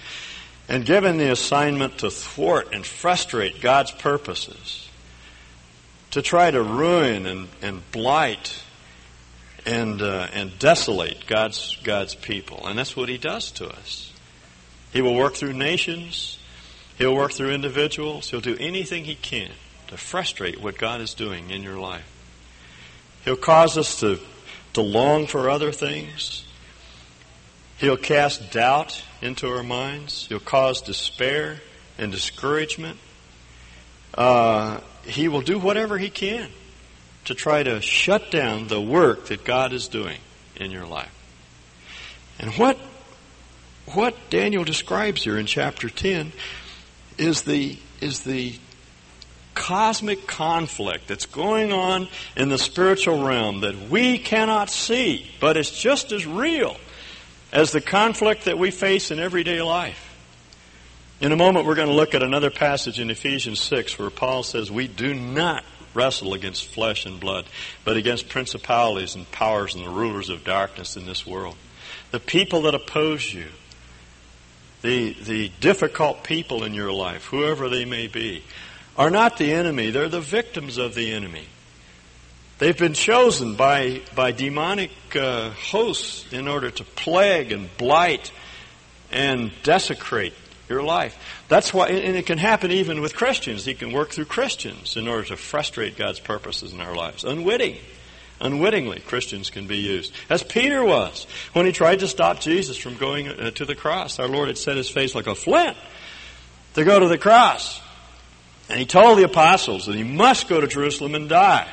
and 0.68 0.87
given 0.87 1.18
the 1.18 1.30
assignment 1.30 1.98
to 1.98 2.11
thwart 2.11 2.72
and 2.72 2.87
frustrate 2.87 3.61
God's 3.61 3.90
purposes, 3.90 4.88
to 6.12 6.22
try 6.22 6.50
to 6.50 6.62
ruin 6.62 7.26
and, 7.26 7.48
and 7.61 7.83
blight 7.92 8.62
and, 9.66 10.00
uh, 10.00 10.28
and 10.33 10.59
desolate 10.59 11.26
God's, 11.26 11.76
God's 11.85 12.14
people. 12.14 12.66
And 12.66 12.78
that's 12.78 12.96
what 12.96 13.09
he 13.09 13.18
does 13.18 13.50
to 13.52 13.68
us. 13.68 14.12
He 14.92 15.02
will 15.02 15.14
work 15.14 15.35
through 15.35 15.52
nations, 15.52 16.38
he'll 16.96 17.14
work 17.14 17.33
through 17.33 17.50
individuals, 17.50 18.30
he'll 18.30 18.40
do 18.40 18.56
anything 18.59 19.04
he 19.04 19.14
can 19.14 19.50
to 19.88 19.96
frustrate 19.96 20.61
what 20.61 20.78
God 20.78 21.00
is 21.00 21.14
doing 21.14 21.50
in 21.50 21.62
your 21.62 21.78
life. 21.78 22.10
He'll 23.24 23.37
cause 23.37 23.76
us 23.76 24.00
to, 24.00 24.18
to 24.74 24.80
long 24.80 25.26
for 25.26 25.50
other 25.50 25.72
things. 25.72 26.44
He'll 27.78 27.96
cast 27.96 28.50
doubt 28.50 29.02
into 29.22 29.48
our 29.48 29.62
minds. 29.62 30.26
He'll 30.26 30.40
cause 30.40 30.83
despair 30.83 31.61
and 31.98 32.12
discouragement. 32.12 32.98
Uh, 34.14 34.80
he 35.04 35.28
will 35.28 35.40
do 35.40 35.59
whatever 35.59 35.98
he 35.98 36.11
can 36.11 36.50
to 37.24 37.35
try 37.35 37.62
to 37.62 37.80
shut 37.80 38.30
down 38.30 38.68
the 38.68 38.80
work 38.80 39.26
that 39.26 39.44
God 39.44 39.72
is 39.72 39.88
doing 39.88 40.18
in 40.56 40.70
your 40.70 40.87
life. 40.87 41.14
And 42.38 42.52
what 42.54 42.78
what 43.87 44.30
Daniel 44.30 44.64
describes 44.64 45.24
here 45.24 45.38
in 45.38 45.46
chapter 45.46 45.88
10 45.90 46.33
is 47.18 47.42
the 47.42 47.76
is 48.00 48.20
the 48.20 48.54
cosmic 49.61 50.27
conflict 50.27 51.07
that's 51.07 51.27
going 51.27 51.70
on 51.70 52.09
in 52.35 52.49
the 52.49 52.57
spiritual 52.57 53.23
realm 53.23 53.61
that 53.61 53.90
we 53.90 54.16
cannot 54.16 54.70
see, 54.70 55.31
but 55.38 55.59
it's 55.59 55.79
just 55.79 56.12
as 56.12 56.27
real 56.27 56.79
as 57.53 57.70
the 57.70 57.81
conflict 57.81 58.46
that 58.46 58.59
we 58.59 58.70
face 58.70 59.11
in 59.11 59.18
everyday 59.18 59.61
life. 59.61 60.16
In 61.20 61.31
a 61.31 61.37
moment, 61.37 61.66
we're 61.66 61.75
going 61.75 61.88
to 61.88 61.94
look 61.94 62.14
at 62.14 62.23
another 62.23 62.49
passage 62.49 62.99
in 62.99 63.11
Ephesians 63.11 63.61
6 63.61 63.99
where 63.99 64.09
Paul 64.09 64.42
says, 64.42 64.70
We 64.70 64.88
do 64.88 65.12
not 65.12 65.62
wrestle 65.92 66.33
against 66.33 66.73
flesh 66.73 67.05
and 67.05 67.20
blood, 67.20 67.44
but 67.85 67.99
against 67.99 68.31
principalities 68.31 69.14
and 69.14 69.31
powers 69.31 69.75
and 69.75 69.85
the 69.85 69.90
rulers 69.90 70.31
of 70.31 70.42
darkness 70.42 70.96
in 70.96 71.05
this 71.05 71.27
world. 71.27 71.57
The 72.12 72.20
people 72.20 72.62
that 72.62 72.75
oppose 72.75 73.35
you, 73.35 73.49
the, 74.81 75.12
the 75.12 75.51
difficult 75.61 76.25
people 76.25 76.64
in 76.64 76.73
your 76.73 76.92
life, 76.92 77.27
whoever 77.27 77.68
they 77.68 77.85
may 77.85 78.07
be, 78.07 78.42
are 79.00 79.08
not 79.08 79.38
the 79.38 79.50
enemy, 79.50 79.88
they're 79.88 80.10
the 80.10 80.20
victims 80.20 80.76
of 80.76 80.94
the 80.94 81.10
enemy. 81.12 81.46
They've 82.58 82.76
been 82.76 82.92
chosen 82.92 83.54
by, 83.54 84.02
by 84.14 84.32
demonic 84.32 84.90
uh, 85.16 85.52
hosts 85.52 86.30
in 86.30 86.46
order 86.46 86.70
to 86.70 86.84
plague 86.84 87.50
and 87.50 87.74
blight 87.78 88.30
and 89.10 89.52
desecrate 89.62 90.34
your 90.68 90.82
life. 90.82 91.16
That's 91.48 91.72
why, 91.72 91.88
and 91.88 92.14
it 92.14 92.26
can 92.26 92.36
happen 92.36 92.70
even 92.70 93.00
with 93.00 93.16
Christians. 93.16 93.64
He 93.64 93.72
can 93.72 93.90
work 93.90 94.10
through 94.10 94.26
Christians 94.26 94.98
in 94.98 95.08
order 95.08 95.28
to 95.28 95.36
frustrate 95.38 95.96
God's 95.96 96.20
purposes 96.20 96.74
in 96.74 96.82
our 96.82 96.94
lives. 96.94 97.24
Unwitting, 97.24 97.78
unwittingly, 98.38 99.00
Christians 99.00 99.48
can 99.48 99.66
be 99.66 99.78
used. 99.78 100.12
As 100.28 100.42
Peter 100.42 100.84
was 100.84 101.26
when 101.54 101.64
he 101.64 101.72
tried 101.72 102.00
to 102.00 102.06
stop 102.06 102.40
Jesus 102.40 102.76
from 102.76 102.98
going 102.98 103.28
uh, 103.28 103.50
to 103.52 103.64
the 103.64 103.74
cross. 103.74 104.18
Our 104.18 104.28
Lord 104.28 104.48
had 104.48 104.58
set 104.58 104.76
his 104.76 104.90
face 104.90 105.14
like 105.14 105.26
a 105.26 105.34
flint 105.34 105.78
to 106.74 106.84
go 106.84 107.00
to 107.00 107.08
the 107.08 107.16
cross. 107.16 107.80
And 108.70 108.78
he 108.78 108.87
told 108.87 109.18
the 109.18 109.24
apostles 109.24 109.87
that 109.87 109.96
he 109.96 110.04
must 110.04 110.46
go 110.46 110.61
to 110.61 110.68
Jerusalem 110.68 111.16
and 111.16 111.28
die. 111.28 111.68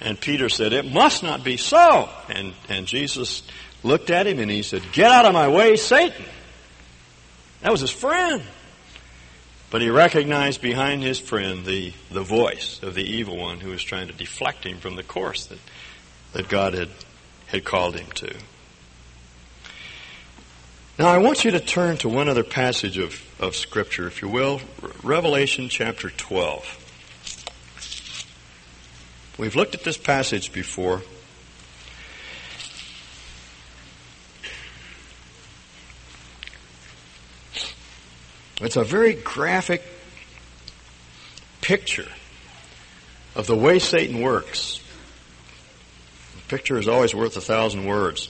And 0.00 0.20
Peter 0.20 0.48
said, 0.48 0.72
It 0.72 0.90
must 0.90 1.22
not 1.22 1.44
be 1.44 1.56
so. 1.56 2.08
And, 2.28 2.54
and 2.68 2.86
Jesus 2.86 3.44
looked 3.84 4.10
at 4.10 4.26
him 4.26 4.40
and 4.40 4.50
he 4.50 4.62
said, 4.62 4.82
Get 4.92 5.12
out 5.12 5.26
of 5.26 5.32
my 5.32 5.46
way, 5.46 5.76
Satan. 5.76 6.24
That 7.60 7.70
was 7.70 7.82
his 7.82 7.90
friend. 7.92 8.42
But 9.70 9.80
he 9.80 9.90
recognized 9.90 10.60
behind 10.60 11.04
his 11.04 11.20
friend 11.20 11.64
the, 11.64 11.92
the 12.10 12.22
voice 12.22 12.82
of 12.82 12.94
the 12.94 13.04
evil 13.04 13.36
one 13.36 13.60
who 13.60 13.70
was 13.70 13.82
trying 13.84 14.08
to 14.08 14.12
deflect 14.12 14.66
him 14.66 14.78
from 14.78 14.96
the 14.96 15.04
course 15.04 15.46
that, 15.46 15.60
that 16.32 16.48
God 16.48 16.74
had, 16.74 16.88
had 17.46 17.64
called 17.64 17.94
him 17.96 18.10
to. 18.16 18.34
Now, 21.00 21.08
I 21.08 21.16
want 21.16 21.46
you 21.46 21.52
to 21.52 21.60
turn 21.60 21.96
to 21.98 22.10
one 22.10 22.28
other 22.28 22.44
passage 22.44 22.98
of, 22.98 23.18
of 23.40 23.56
Scripture, 23.56 24.06
if 24.06 24.20
you 24.20 24.28
will, 24.28 24.60
Revelation 25.02 25.70
chapter 25.70 26.10
12. 26.10 26.76
We've 29.38 29.56
looked 29.56 29.74
at 29.74 29.82
this 29.82 29.96
passage 29.96 30.52
before. 30.52 31.00
It's 38.60 38.76
a 38.76 38.84
very 38.84 39.14
graphic 39.14 39.82
picture 41.62 42.08
of 43.34 43.46
the 43.46 43.56
way 43.56 43.78
Satan 43.78 44.20
works. 44.20 44.82
A 46.36 46.48
picture 46.50 46.76
is 46.76 46.88
always 46.88 47.14
worth 47.14 47.38
a 47.38 47.40
thousand 47.40 47.86
words. 47.86 48.28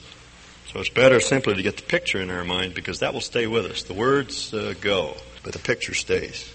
So 0.71 0.79
it's 0.79 0.89
better 0.89 1.19
simply 1.19 1.55
to 1.55 1.63
get 1.63 1.75
the 1.75 1.83
picture 1.83 2.21
in 2.21 2.29
our 2.29 2.45
mind 2.45 2.73
because 2.73 2.99
that 2.99 3.13
will 3.13 3.19
stay 3.19 3.45
with 3.45 3.65
us. 3.65 3.83
The 3.83 3.93
words 3.93 4.53
uh, 4.53 4.73
go, 4.79 5.17
but 5.43 5.51
the 5.51 5.59
picture 5.59 5.93
stays. 5.93 6.49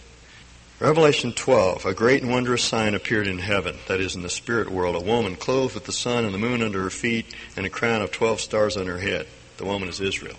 Revelation 0.80 1.32
12, 1.32 1.84
a 1.84 1.92
great 1.92 2.22
and 2.22 2.30
wondrous 2.30 2.64
sign 2.64 2.94
appeared 2.94 3.26
in 3.26 3.38
heaven, 3.38 3.76
that 3.88 4.00
is 4.00 4.14
in 4.14 4.22
the 4.22 4.30
spirit 4.30 4.70
world, 4.70 4.96
a 4.96 5.00
woman 5.00 5.36
clothed 5.36 5.74
with 5.74 5.84
the 5.84 5.92
sun 5.92 6.24
and 6.24 6.32
the 6.32 6.38
moon 6.38 6.62
under 6.62 6.82
her 6.82 6.90
feet 6.90 7.34
and 7.58 7.66
a 7.66 7.70
crown 7.70 8.00
of 8.00 8.10
12 8.10 8.40
stars 8.40 8.78
on 8.78 8.86
her 8.86 8.98
head. 8.98 9.26
The 9.58 9.66
woman 9.66 9.90
is 9.90 10.00
Israel. 10.00 10.36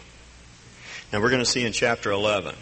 Now 1.13 1.21
we're 1.21 1.29
going 1.29 1.43
to 1.43 1.45
see 1.45 1.63
in 1.63 1.71
chapter 1.71 2.09
11 2.11 2.55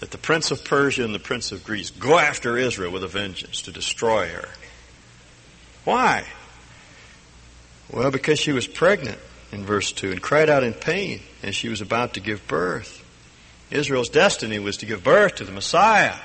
that 0.00 0.10
the 0.10 0.18
prince 0.18 0.50
of 0.50 0.64
Persia 0.64 1.04
and 1.04 1.14
the 1.14 1.18
prince 1.18 1.52
of 1.52 1.64
Greece 1.64 1.90
go 1.90 2.18
after 2.18 2.56
Israel 2.56 2.92
with 2.92 3.04
a 3.04 3.08
vengeance 3.08 3.60
to 3.62 3.72
destroy 3.72 4.28
her. 4.28 4.48
Why? 5.84 6.24
Well, 7.90 8.10
because 8.10 8.38
she 8.38 8.52
was 8.52 8.66
pregnant 8.66 9.18
in 9.54 9.64
verse 9.64 9.92
2 9.92 10.12
and 10.12 10.20
cried 10.20 10.50
out 10.50 10.64
in 10.64 10.74
pain 10.74 11.20
as 11.42 11.54
she 11.54 11.68
was 11.68 11.80
about 11.80 12.14
to 12.14 12.20
give 12.20 12.46
birth. 12.46 13.02
Israel's 13.70 14.08
destiny 14.08 14.58
was 14.58 14.76
to 14.78 14.86
give 14.86 15.02
birth 15.02 15.36
to 15.36 15.44
the 15.44 15.52
Messiah. 15.52 16.16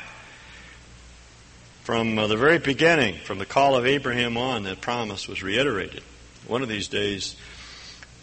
From 1.83 2.19
uh, 2.19 2.27
the 2.27 2.37
very 2.37 2.59
beginning, 2.59 3.15
from 3.23 3.39
the 3.39 3.45
call 3.45 3.75
of 3.75 3.85
Abraham 3.85 4.37
on, 4.37 4.63
that 4.63 4.81
promise 4.81 5.27
was 5.27 5.41
reiterated. 5.41 6.03
One 6.47 6.61
of 6.61 6.69
these 6.69 6.87
days, 6.87 7.35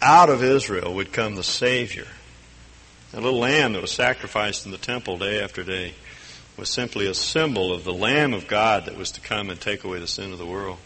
out 0.01 0.29
of 0.29 0.43
Israel 0.43 0.95
would 0.95 1.13
come 1.13 1.35
the 1.35 1.43
Savior. 1.43 2.07
A 3.13 3.21
little 3.21 3.41
lamb 3.41 3.73
that 3.73 3.83
was 3.83 3.91
sacrificed 3.91 4.67
in 4.67 4.73
the 4.73 4.79
temple 4.79 5.19
day 5.19 5.43
after 5.43 5.63
day 5.63 5.95
was 6.57 6.69
simply 6.69 7.07
a 7.07 7.15
symbol 7.15 7.73
of 7.73 7.85
the 7.85 7.93
Lamb 7.93 8.35
of 8.35 8.47
God 8.47 8.87
that 8.87 8.97
was 8.97 9.11
to 9.13 9.21
come 9.21 9.51
and 9.51 9.61
take 9.61 9.85
away 9.85 9.99
the 9.99 10.07
sin 10.07 10.33
of 10.33 10.39
the 10.39 10.47
world. 10.47 10.79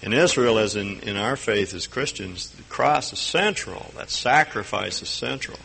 In 0.00 0.12
Israel, 0.12 0.58
as 0.58 0.76
in, 0.76 1.00
in 1.00 1.16
our 1.16 1.36
faith 1.36 1.74
as 1.74 1.86
Christians, 1.86 2.50
the 2.50 2.62
cross 2.64 3.12
is 3.12 3.18
central. 3.18 3.92
That 3.96 4.10
sacrifice 4.10 5.02
is 5.02 5.08
central. 5.08 5.58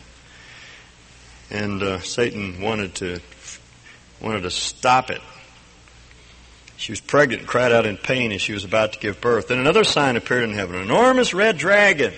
And 1.50 1.82
uh, 1.82 2.00
Satan 2.00 2.60
wanted 2.60 2.94
to 2.96 3.20
wanted 4.20 4.42
to 4.42 4.50
stop 4.50 5.10
it. 5.10 5.20
She 6.76 6.92
was 6.92 7.00
pregnant 7.00 7.42
and 7.42 7.48
cried 7.48 7.72
out 7.72 7.86
in 7.86 7.96
pain 7.96 8.32
as 8.32 8.42
she 8.42 8.52
was 8.52 8.64
about 8.64 8.94
to 8.94 8.98
give 8.98 9.20
birth. 9.20 9.48
Then 9.48 9.58
another 9.58 9.84
sign 9.84 10.16
appeared 10.16 10.44
in 10.44 10.54
heaven, 10.54 10.76
an 10.76 10.82
enormous 10.82 11.32
red 11.32 11.56
dragon. 11.58 12.12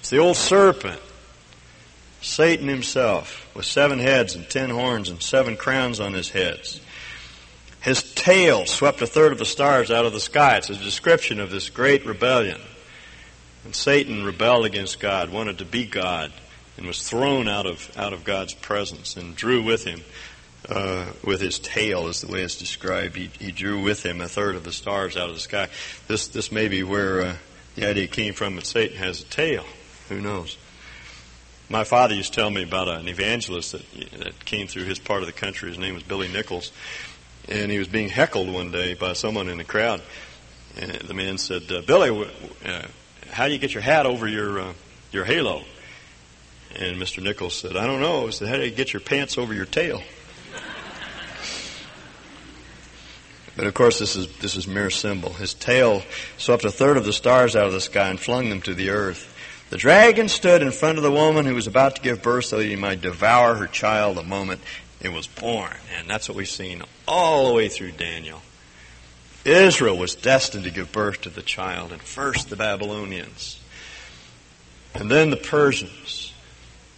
It's 0.00 0.10
the 0.10 0.18
old 0.18 0.36
serpent. 0.36 1.00
Satan 2.20 2.68
himself, 2.68 3.48
with 3.54 3.64
seven 3.64 3.98
heads 3.98 4.34
and 4.34 4.48
ten 4.48 4.70
horns 4.70 5.08
and 5.08 5.22
seven 5.22 5.56
crowns 5.56 6.00
on 6.00 6.12
his 6.12 6.30
heads. 6.30 6.80
His 7.80 8.02
tail 8.14 8.66
swept 8.66 9.02
a 9.02 9.06
third 9.06 9.32
of 9.32 9.38
the 9.38 9.44
stars 9.44 9.90
out 9.90 10.04
of 10.04 10.12
the 10.12 10.20
sky. 10.20 10.56
It's 10.56 10.70
a 10.70 10.74
description 10.74 11.38
of 11.40 11.50
this 11.50 11.70
great 11.70 12.04
rebellion. 12.04 12.60
And 13.64 13.74
Satan 13.74 14.24
rebelled 14.24 14.66
against 14.66 15.00
God, 15.00 15.30
wanted 15.30 15.58
to 15.58 15.64
be 15.64 15.86
God, 15.86 16.32
and 16.76 16.86
was 16.86 17.08
thrown 17.08 17.48
out 17.48 17.66
of, 17.66 17.90
out 17.96 18.12
of 18.12 18.24
God's 18.24 18.54
presence 18.54 19.16
and 19.16 19.36
drew 19.36 19.62
with 19.62 19.84
him, 19.84 20.02
uh, 20.68 21.06
with 21.24 21.40
his 21.40 21.58
tail, 21.58 22.08
is 22.08 22.20
the 22.20 22.32
way 22.32 22.42
it's 22.42 22.56
described. 22.56 23.16
He, 23.16 23.30
he 23.38 23.52
drew 23.52 23.82
with 23.82 24.04
him 24.04 24.20
a 24.20 24.28
third 24.28 24.54
of 24.54 24.64
the 24.64 24.72
stars 24.72 25.16
out 25.16 25.28
of 25.28 25.34
the 25.34 25.40
sky. 25.40 25.68
This, 26.08 26.28
this 26.28 26.50
may 26.50 26.68
be 26.68 26.82
where 26.82 27.20
uh, 27.20 27.36
the 27.76 27.86
idea 27.86 28.06
came 28.08 28.34
from 28.34 28.56
that 28.56 28.66
Satan 28.66 28.96
has 28.96 29.22
a 29.22 29.24
tail. 29.26 29.64
Who 30.08 30.20
knows? 30.20 30.56
My 31.68 31.84
father 31.84 32.14
used 32.14 32.32
to 32.32 32.40
tell 32.40 32.50
me 32.50 32.62
about 32.62 32.88
an 32.88 33.08
evangelist 33.08 33.72
that, 33.72 33.84
that 34.18 34.44
came 34.46 34.66
through 34.66 34.84
his 34.84 34.98
part 34.98 35.20
of 35.20 35.26
the 35.26 35.32
country. 35.32 35.68
His 35.68 35.78
name 35.78 35.94
was 35.94 36.02
Billy 36.02 36.28
Nichols 36.28 36.72
and 37.48 37.70
he 37.70 37.78
was 37.78 37.88
being 37.88 38.08
heckled 38.08 38.52
one 38.52 38.70
day 38.70 38.94
by 38.94 39.12
someone 39.14 39.48
in 39.48 39.58
the 39.58 39.64
crowd. 39.64 40.02
And 40.76 40.92
the 40.92 41.14
man 41.14 41.38
said, 41.38 41.70
uh, 41.70 41.80
"Billy, 41.82 42.28
uh, 42.64 42.82
how 43.30 43.46
do 43.46 43.52
you 43.52 43.58
get 43.58 43.74
your 43.74 43.82
hat 43.82 44.06
over 44.06 44.28
your 44.28 44.60
uh, 44.60 44.72
your 45.12 45.24
halo?" 45.24 45.64
And 46.76 46.96
Mr. 46.96 47.22
Nichols 47.22 47.54
said, 47.54 47.76
"I 47.76 47.86
don't 47.86 48.00
know." 48.00 48.26
He 48.26 48.32
said, 48.32 48.48
"How 48.48 48.56
do 48.56 48.64
you 48.64 48.70
get 48.70 48.92
your 48.92 49.00
pants 49.00 49.38
over 49.38 49.54
your 49.54 49.64
tail?" 49.64 50.02
But 53.56 53.66
of 53.66 53.74
course, 53.74 53.98
this 53.98 54.14
is 54.14 54.28
this 54.36 54.54
is 54.54 54.68
mere 54.68 54.88
symbol. 54.88 55.32
His 55.32 55.52
tail 55.52 56.04
swept 56.36 56.64
a 56.64 56.70
third 56.70 56.96
of 56.96 57.04
the 57.04 57.12
stars 57.12 57.56
out 57.56 57.66
of 57.66 57.72
the 57.72 57.80
sky 57.80 58.08
and 58.08 58.20
flung 58.20 58.50
them 58.50 58.62
to 58.62 58.72
the 58.72 58.90
earth. 58.90 59.34
The 59.70 59.76
dragon 59.76 60.28
stood 60.28 60.62
in 60.62 60.70
front 60.70 60.96
of 60.96 61.02
the 61.02 61.10
woman 61.10 61.44
who 61.44 61.56
was 61.56 61.66
about 61.66 61.96
to 61.96 62.02
give 62.02 62.22
birth 62.22 62.44
so 62.44 62.58
that 62.58 62.64
he 62.64 62.76
might 62.76 63.00
devour 63.00 63.56
her 63.56 63.66
child 63.66 64.16
the 64.16 64.22
moment 64.22 64.60
it 65.00 65.12
was 65.12 65.26
born. 65.26 65.74
And 65.96 66.08
that's 66.08 66.28
what 66.28 66.36
we've 66.36 66.48
seen 66.48 66.82
all 67.06 67.48
the 67.48 67.54
way 67.54 67.68
through 67.68 67.92
Daniel. 67.92 68.42
Israel 69.44 69.96
was 69.96 70.14
destined 70.14 70.64
to 70.64 70.70
give 70.70 70.92
birth 70.92 71.22
to 71.22 71.30
the 71.30 71.42
child, 71.42 71.92
and 71.92 72.02
first 72.02 72.50
the 72.50 72.56
Babylonians, 72.56 73.60
and 74.94 75.10
then 75.10 75.30
the 75.30 75.36
Persians, 75.36 76.32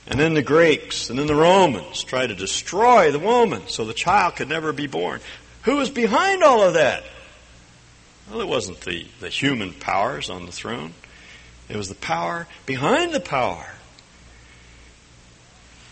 and 0.06 0.18
then 0.18 0.34
the 0.34 0.42
Greeks, 0.42 1.10
and 1.10 1.18
then 1.18 1.26
the 1.26 1.34
Romans 1.34 2.02
tried 2.02 2.28
to 2.28 2.34
destroy 2.34 3.12
the 3.12 3.18
woman 3.18 3.62
so 3.68 3.84
the 3.84 3.94
child 3.94 4.36
could 4.36 4.48
never 4.48 4.72
be 4.72 4.86
born. 4.86 5.20
Who 5.62 5.76
was 5.76 5.90
behind 5.90 6.42
all 6.42 6.62
of 6.62 6.74
that? 6.74 7.04
Well, 8.30 8.40
it 8.40 8.48
wasn't 8.48 8.80
the, 8.80 9.06
the 9.20 9.28
human 9.28 9.72
powers 9.72 10.30
on 10.30 10.46
the 10.46 10.52
throne. 10.52 10.94
It 11.68 11.76
was 11.76 11.88
the 11.88 11.94
power 11.94 12.48
behind 12.64 13.12
the 13.12 13.20
power. 13.20 13.74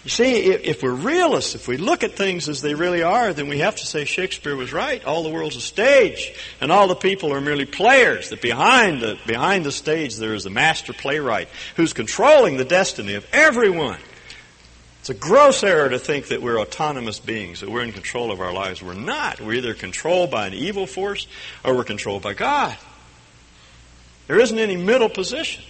You 0.09 0.13
see, 0.13 0.47
if 0.47 0.83
we're 0.83 0.95
realists, 0.95 1.55
if 1.55 1.69
we 1.69 1.77
look 1.77 2.03
at 2.03 2.13
things 2.13 2.49
as 2.49 2.63
they 2.63 2.73
really 2.73 3.03
are, 3.03 3.35
then 3.35 3.47
we 3.47 3.59
have 3.59 3.77
to 3.77 3.85
say 3.85 4.07
Shakespeare 4.07 4.57
was 4.57 4.73
right. 4.73 5.05
All 5.05 5.23
the 5.23 5.29
world's 5.29 5.57
a 5.57 5.61
stage, 5.61 6.33
and 6.63 6.73
all 6.73 6.89
the 6.89 6.95
people 6.95 7.31
are 7.35 7.43
merely 7.43 7.67
players. 7.67 8.31
That 8.31 8.41
behind 8.41 9.03
the, 9.03 9.19
behind 9.27 9.67
the 9.67 9.71
stage 9.71 10.17
there 10.17 10.33
is 10.33 10.47
a 10.47 10.51
master 10.51 10.95
playwright 10.95 11.51
who's 11.77 11.93
controlling 11.93 12.57
the 12.57 12.65
destiny 12.65 13.17
of 13.17 13.27
everyone. 13.35 13.99
It's 15.01 15.11
a 15.11 15.15
gross 15.15 15.63
error 15.63 15.91
to 15.91 15.99
think 15.99 16.29
that 16.29 16.41
we're 16.41 16.59
autonomous 16.59 17.19
beings, 17.21 17.61
that 17.61 17.69
we're 17.69 17.85
in 17.85 17.93
control 17.93 18.33
of 18.33 18.41
our 18.41 18.55
lives. 18.55 18.83
We're 18.83 18.95
not. 18.95 19.43
We're 19.43 19.57
either 19.57 19.75
controlled 19.75 20.31
by 20.31 20.47
an 20.47 20.55
evil 20.55 20.87
force 20.87 21.27
or 21.63 21.75
we're 21.77 21.85
controlled 21.85 22.23
by 22.23 22.33
God. 22.33 22.79
There 24.27 24.41
isn't 24.41 24.59
any 24.59 24.79
middle 24.79 25.11
position. 25.11 25.65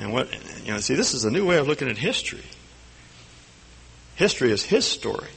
And 0.00 0.14
what, 0.14 0.32
you 0.64 0.72
know, 0.72 0.80
see, 0.80 0.94
this 0.94 1.12
is 1.12 1.26
a 1.26 1.30
new 1.30 1.46
way 1.46 1.58
of 1.58 1.68
looking 1.68 1.88
at 1.88 1.98
history. 1.98 2.42
History 4.16 4.50
is 4.50 4.64
His 4.64 4.86
story. 4.86 5.28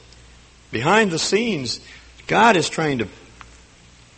Behind 0.70 1.10
the 1.10 1.18
scenes, 1.18 1.80
God 2.26 2.56
is 2.56 2.70
trying 2.70 2.98
to 2.98 3.08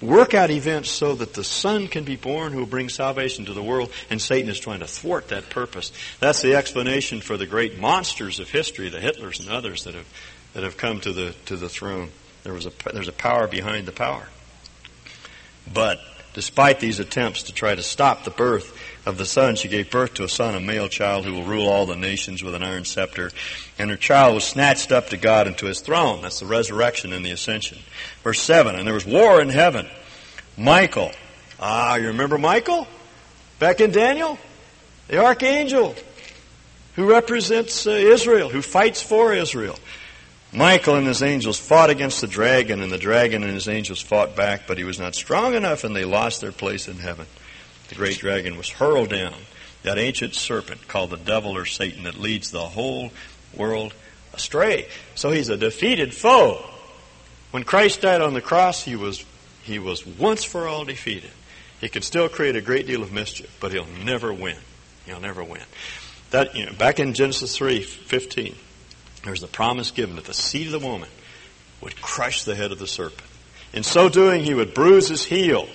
work 0.01 0.35
out 0.35 0.51
events 0.51 0.89
so 0.89 1.17
that 1.17 1.35
the 1.35 1.43
Son 1.43 1.89
can 1.89 2.05
be 2.05 2.15
born 2.15 2.53
who 2.53 2.61
will 2.61 2.67
bring 2.67 2.89
salvation 2.89 3.45
to 3.47 3.55
the 3.55 3.63
world, 3.63 3.91
and 4.09 4.23
Satan 4.23 4.49
is 4.49 4.61
trying 4.61 4.81
to 4.81 4.87
thwart 4.87 5.29
that 5.29 5.51
purpose. 5.51 5.91
That's 6.21 6.43
the 6.43 6.55
explanation 6.55 7.21
for 7.21 7.37
the 7.37 7.47
great 7.47 7.81
monsters 7.81 8.39
of 8.39 8.49
history, 8.49 8.89
the 8.89 8.99
Hitlers 8.99 9.41
and 9.41 9.49
others 9.49 9.83
that 9.83 9.95
have, 9.95 10.07
that 10.55 10.63
have 10.63 10.77
come 10.77 11.01
to 11.01 11.13
the, 11.13 11.35
to 11.47 11.57
the 11.57 11.69
throne. 11.69 12.11
There 12.45 12.55
was 12.55 12.67
a, 12.67 12.73
there's 12.93 13.09
a 13.09 13.13
power 13.13 13.49
behind 13.49 13.87
the 13.87 13.93
power. 13.93 14.29
But 15.73 15.99
despite 16.37 16.81
these 16.81 17.01
attempts 17.01 17.45
to 17.45 17.53
try 17.53 17.75
to 17.75 17.83
stop 17.83 18.23
the 18.23 18.31
birth 18.31 18.79
of 19.07 19.17
the 19.17 19.25
Son, 19.25 19.57
she 19.57 19.69
gave 19.69 19.91
birth 19.91 20.13
to 20.15 20.23
a 20.23 20.29
son, 20.29 20.55
a 20.55 20.61
male 20.61 20.87
child 20.87 21.25
who 21.25 21.33
will 21.33 21.45
rule 21.45 21.67
all 21.67 21.87
the 21.87 21.97
nations 21.97 22.45
with 22.45 22.55
an 22.55 22.63
iron 22.63 22.85
scepter. 22.85 23.31
And 23.79 23.89
her 23.89 23.97
child 23.97 24.35
was 24.35 24.45
snatched 24.45 24.93
up 24.93 25.09
to 25.09 25.17
God 25.17 25.47
and 25.47 25.57
to 25.57 25.67
his 25.67 25.81
throne. 25.81 26.21
That's 26.21 26.41
the 26.41 26.47
resurrection 26.47 27.15
and 27.15 27.25
the 27.25 27.31
ascension. 27.31 27.79
Verse 28.23 28.39
7, 28.43 28.77
and 28.77 28.87
there 28.87 28.93
was 28.93 29.07
war 29.07 29.41
in 29.41 29.49
heaven. 29.49 29.89
Michael. 30.59 31.11
Ah, 31.59 31.97
you 31.97 32.09
remember 32.09 32.37
Michael? 32.37 32.87
Back 33.59 33.81
in 33.81 33.91
Daniel? 33.91 34.39
The 35.09 35.25
archangel 35.25 35.97
who 36.97 37.09
represents 37.09 37.87
uh, 37.87 37.91
Israel, 37.91 38.51
who 38.51 38.61
fights 38.61 39.01
for 39.01 39.33
Israel. 39.33 39.79
Michael 40.57 40.97
and 40.97 41.07
his 41.07 41.23
angels 41.23 41.59
fought 41.59 41.91
against 41.91 42.21
the 42.21 42.27
dragon, 42.27 42.81
and 42.81 42.91
the 42.91 42.99
dragon 42.99 43.45
and 43.45 43.53
his 43.53 43.69
angels 43.69 44.01
fought 44.01 44.35
back, 44.35 44.63
but 44.67 44.79
he 44.79 44.85
was 44.85 44.99
not 44.99 45.15
strong 45.15 45.55
enough, 45.55 45.85
and 45.85 45.95
they 45.95 46.05
lost 46.05 46.41
their 46.41 46.53
place 46.53 46.89
in 46.89 46.97
heaven 46.97 47.27
the 47.89 47.95
great 47.95 48.19
dragon 48.19 48.57
was 48.57 48.69
hurled 48.69 49.11
down, 49.11 49.35
that 49.83 49.99
ancient 49.99 50.35
serpent 50.35 50.89
called 50.89 51.11
the 51.11 51.17
devil 51.17 51.57
or 51.57 51.65
Satan 51.65 52.05
that 52.05 52.19
leads 52.19 52.51
the 52.51 52.67
whole 52.67 53.13
world 53.55 53.95
astray. 54.33 54.89
So 55.15 55.31
he's 55.31 55.49
a 55.49 55.57
defeated 55.57 56.15
foe. 56.15 56.65
When 57.53 57.63
Christ 57.63 58.01
died 58.01 58.21
on 58.21 58.35
the 58.35 58.41
cross, 58.41 58.83
he 58.83 58.97
was, 58.97 59.25
he 59.63 59.79
was 59.79 60.05
once 60.05 60.45
for 60.45 60.67
all 60.67 60.85
defeated. 60.85 61.31
He 61.81 61.89
can 61.89 62.03
still 62.03 62.29
create 62.29 62.57
a 62.57 62.61
great 62.61 62.87
deal 62.87 63.03
of 63.03 63.13
mischief, 63.13 63.57
but 63.61 63.73
he'll 63.73 63.87
never 64.05 64.33
win. 64.33 64.57
He'll 65.05 65.21
never 65.21 65.45
win. 65.45 65.63
That, 66.31 66.57
you 66.57 66.67
know, 66.67 66.73
back 66.73 66.99
in 66.99 67.15
Genesis 67.15 67.57
3, 67.57 67.83
15, 67.83 68.57
there's 69.27 69.41
the 69.41 69.47
promise 69.47 69.91
given 69.91 70.17
that 70.17 70.25
the 70.25 70.35
seed 70.35 70.67
of 70.67 70.81
the 70.81 70.87
woman 70.87 71.09
would 71.81 72.01
crush 72.01 72.45
the 72.45 72.55
head 72.55 72.73
of 72.73 72.79
the 72.79 72.87
serpent. 72.87 73.29
In 73.73 73.83
so 73.83 74.09
doing, 74.09 74.45
he 74.45 74.55
would 74.55 74.75
bruise 74.75 75.09
his 75.09 75.25
heel 75.25 75.69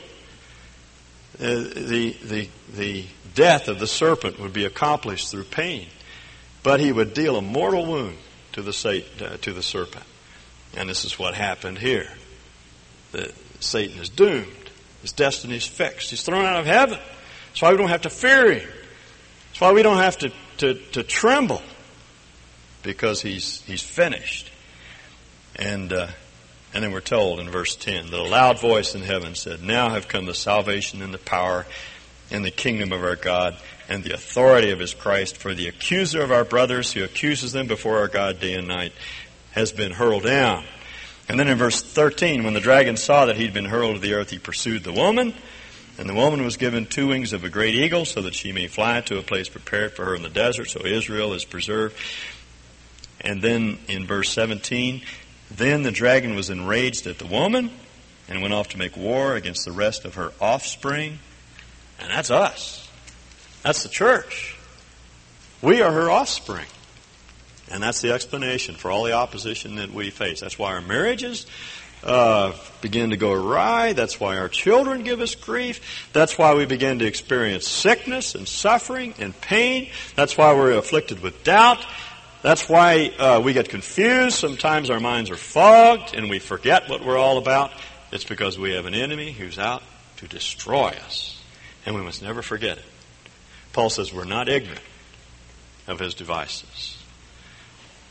uh, 1.39 1.45
the, 1.45 2.15
the, 2.23 2.49
the 2.75 3.05
death 3.33 3.67
of 3.67 3.79
the 3.79 3.87
serpent 3.87 4.39
would 4.39 4.53
be 4.53 4.65
accomplished 4.65 5.31
through 5.31 5.45
pain, 5.45 5.87
but 6.61 6.79
he 6.79 6.91
would 6.91 7.13
deal 7.13 7.35
a 7.35 7.41
mortal 7.41 7.85
wound 7.85 8.17
to 8.51 8.61
the, 8.61 9.03
uh, 9.21 9.37
to 9.37 9.53
the 9.53 9.63
serpent. 9.63 10.05
And 10.77 10.87
this 10.87 11.03
is 11.03 11.17
what 11.17 11.33
happened 11.33 11.79
here. 11.79 12.09
The, 13.11 13.33
Satan 13.59 13.99
is 13.99 14.09
doomed. 14.09 14.69
His 15.01 15.13
destiny 15.13 15.55
is 15.55 15.65
fixed. 15.65 16.11
He's 16.11 16.21
thrown 16.21 16.45
out 16.45 16.59
of 16.59 16.65
heaven. 16.67 16.99
That's 17.47 17.61
why 17.61 17.71
we 17.71 17.77
don't 17.77 17.89
have 17.89 18.01
to 18.01 18.09
fear 18.09 18.51
him. 18.51 18.59
That's 18.59 19.47
That's 19.49 19.61
why 19.61 19.71
we 19.71 19.81
don't 19.81 19.97
have 19.97 20.19
to, 20.19 20.31
to, 20.57 20.73
to 20.91 21.03
tremble 21.03 21.61
because 22.83 23.21
he's, 23.21 23.61
he's 23.61 23.83
finished. 23.83 24.51
And, 25.55 25.91
uh, 25.93 26.07
and 26.73 26.83
then 26.83 26.91
we're 26.91 27.01
told 27.01 27.39
in 27.39 27.49
verse 27.49 27.75
10 27.75 28.11
that 28.11 28.19
a 28.19 28.23
loud 28.23 28.59
voice 28.59 28.95
in 28.95 29.01
heaven 29.01 29.35
said, 29.35 29.61
Now 29.61 29.89
have 29.89 30.07
come 30.07 30.25
the 30.25 30.33
salvation 30.33 31.01
and 31.01 31.13
the 31.13 31.19
power 31.19 31.65
and 32.31 32.45
the 32.45 32.51
kingdom 32.51 32.91
of 32.91 33.03
our 33.03 33.17
God 33.17 33.57
and 33.89 34.03
the 34.03 34.13
authority 34.13 34.71
of 34.71 34.79
his 34.79 34.93
Christ, 34.93 35.35
for 35.35 35.53
the 35.53 35.67
accuser 35.67 36.21
of 36.21 36.31
our 36.31 36.45
brothers 36.45 36.93
who 36.93 37.03
accuses 37.03 37.51
them 37.51 37.67
before 37.67 37.97
our 37.97 38.07
God 38.07 38.39
day 38.39 38.53
and 38.53 38.67
night 38.67 38.93
has 39.51 39.73
been 39.73 39.91
hurled 39.91 40.23
down. 40.23 40.63
And 41.27 41.39
then 41.39 41.49
in 41.49 41.57
verse 41.57 41.81
13, 41.81 42.43
when 42.43 42.53
the 42.53 42.61
dragon 42.61 42.95
saw 42.95 43.25
that 43.25 43.35
he'd 43.35 43.53
been 43.53 43.65
hurled 43.65 43.95
to 43.95 44.01
the 44.01 44.13
earth, 44.13 44.29
he 44.29 44.39
pursued 44.39 44.83
the 44.83 44.93
woman, 44.93 45.33
and 45.97 46.09
the 46.09 46.13
woman 46.13 46.43
was 46.43 46.57
given 46.57 46.85
two 46.85 47.07
wings 47.07 47.33
of 47.33 47.43
a 47.43 47.49
great 47.49 47.75
eagle 47.75 48.05
so 48.05 48.21
that 48.21 48.33
she 48.33 48.53
may 48.53 48.67
fly 48.67 49.01
to 49.01 49.17
a 49.17 49.21
place 49.21 49.49
prepared 49.49 49.93
for 49.93 50.05
her 50.05 50.15
in 50.15 50.23
the 50.23 50.29
desert, 50.29 50.69
so 50.69 50.85
Israel 50.85 51.33
is 51.33 51.43
preserved. 51.43 51.97
And 53.21 53.41
then 53.41 53.79
in 53.87 54.05
verse 54.05 54.29
17, 54.29 55.01
then 55.49 55.83
the 55.83 55.91
dragon 55.91 56.35
was 56.35 56.49
enraged 56.49 57.07
at 57.07 57.19
the 57.19 57.27
woman 57.27 57.71
and 58.27 58.41
went 58.41 58.53
off 58.53 58.69
to 58.69 58.77
make 58.77 58.95
war 58.97 59.35
against 59.35 59.65
the 59.65 59.71
rest 59.71 60.05
of 60.05 60.15
her 60.15 60.31
offspring. 60.39 61.19
And 61.99 62.09
that's 62.09 62.31
us. 62.31 62.89
That's 63.63 63.83
the 63.83 63.89
church. 63.89 64.57
We 65.61 65.81
are 65.81 65.91
her 65.91 66.09
offspring. 66.09 66.65
And 67.69 67.81
that's 67.81 68.01
the 68.01 68.11
explanation 68.11 68.75
for 68.75 68.91
all 68.91 69.03
the 69.03 69.13
opposition 69.13 69.75
that 69.75 69.93
we 69.93 70.09
face. 70.09 70.41
That's 70.41 70.57
why 70.57 70.73
our 70.73 70.81
marriages 70.81 71.45
uh, 72.03 72.53
begin 72.81 73.11
to 73.11 73.17
go 73.17 73.31
awry. 73.31 73.93
That's 73.93 74.19
why 74.19 74.37
our 74.37 74.49
children 74.49 75.03
give 75.03 75.21
us 75.21 75.35
grief. 75.35 76.09
That's 76.13 76.37
why 76.37 76.55
we 76.55 76.65
begin 76.65 76.99
to 76.99 77.05
experience 77.05 77.67
sickness 77.67 78.35
and 78.35 78.47
suffering 78.47 79.13
and 79.19 79.39
pain. 79.39 79.89
That's 80.15 80.37
why 80.37 80.53
we're 80.53 80.71
afflicted 80.71 81.21
with 81.21 81.43
doubt. 81.43 81.85
That's 82.41 82.67
why 82.67 83.11
uh, 83.19 83.41
we 83.43 83.53
get 83.53 83.69
confused. 83.69 84.35
Sometimes 84.35 84.89
our 84.89 84.99
minds 84.99 85.29
are 85.29 85.35
fogged 85.35 86.15
and 86.15 86.29
we 86.29 86.39
forget 86.39 86.89
what 86.89 87.05
we're 87.05 87.17
all 87.17 87.37
about. 87.37 87.71
It's 88.11 88.23
because 88.23 88.57
we 88.57 88.73
have 88.73 88.85
an 88.85 88.95
enemy 88.95 89.31
who's 89.31 89.59
out 89.59 89.83
to 90.17 90.27
destroy 90.27 90.89
us. 91.05 91.39
And 91.85 91.95
we 91.95 92.01
must 92.01 92.21
never 92.21 92.41
forget 92.41 92.77
it. 92.77 92.85
Paul 93.73 93.89
says 93.89 94.11
we're 94.11 94.25
not 94.25 94.49
ignorant 94.49 94.81
of 95.87 95.99
his 95.99 96.13
devices. 96.15 96.97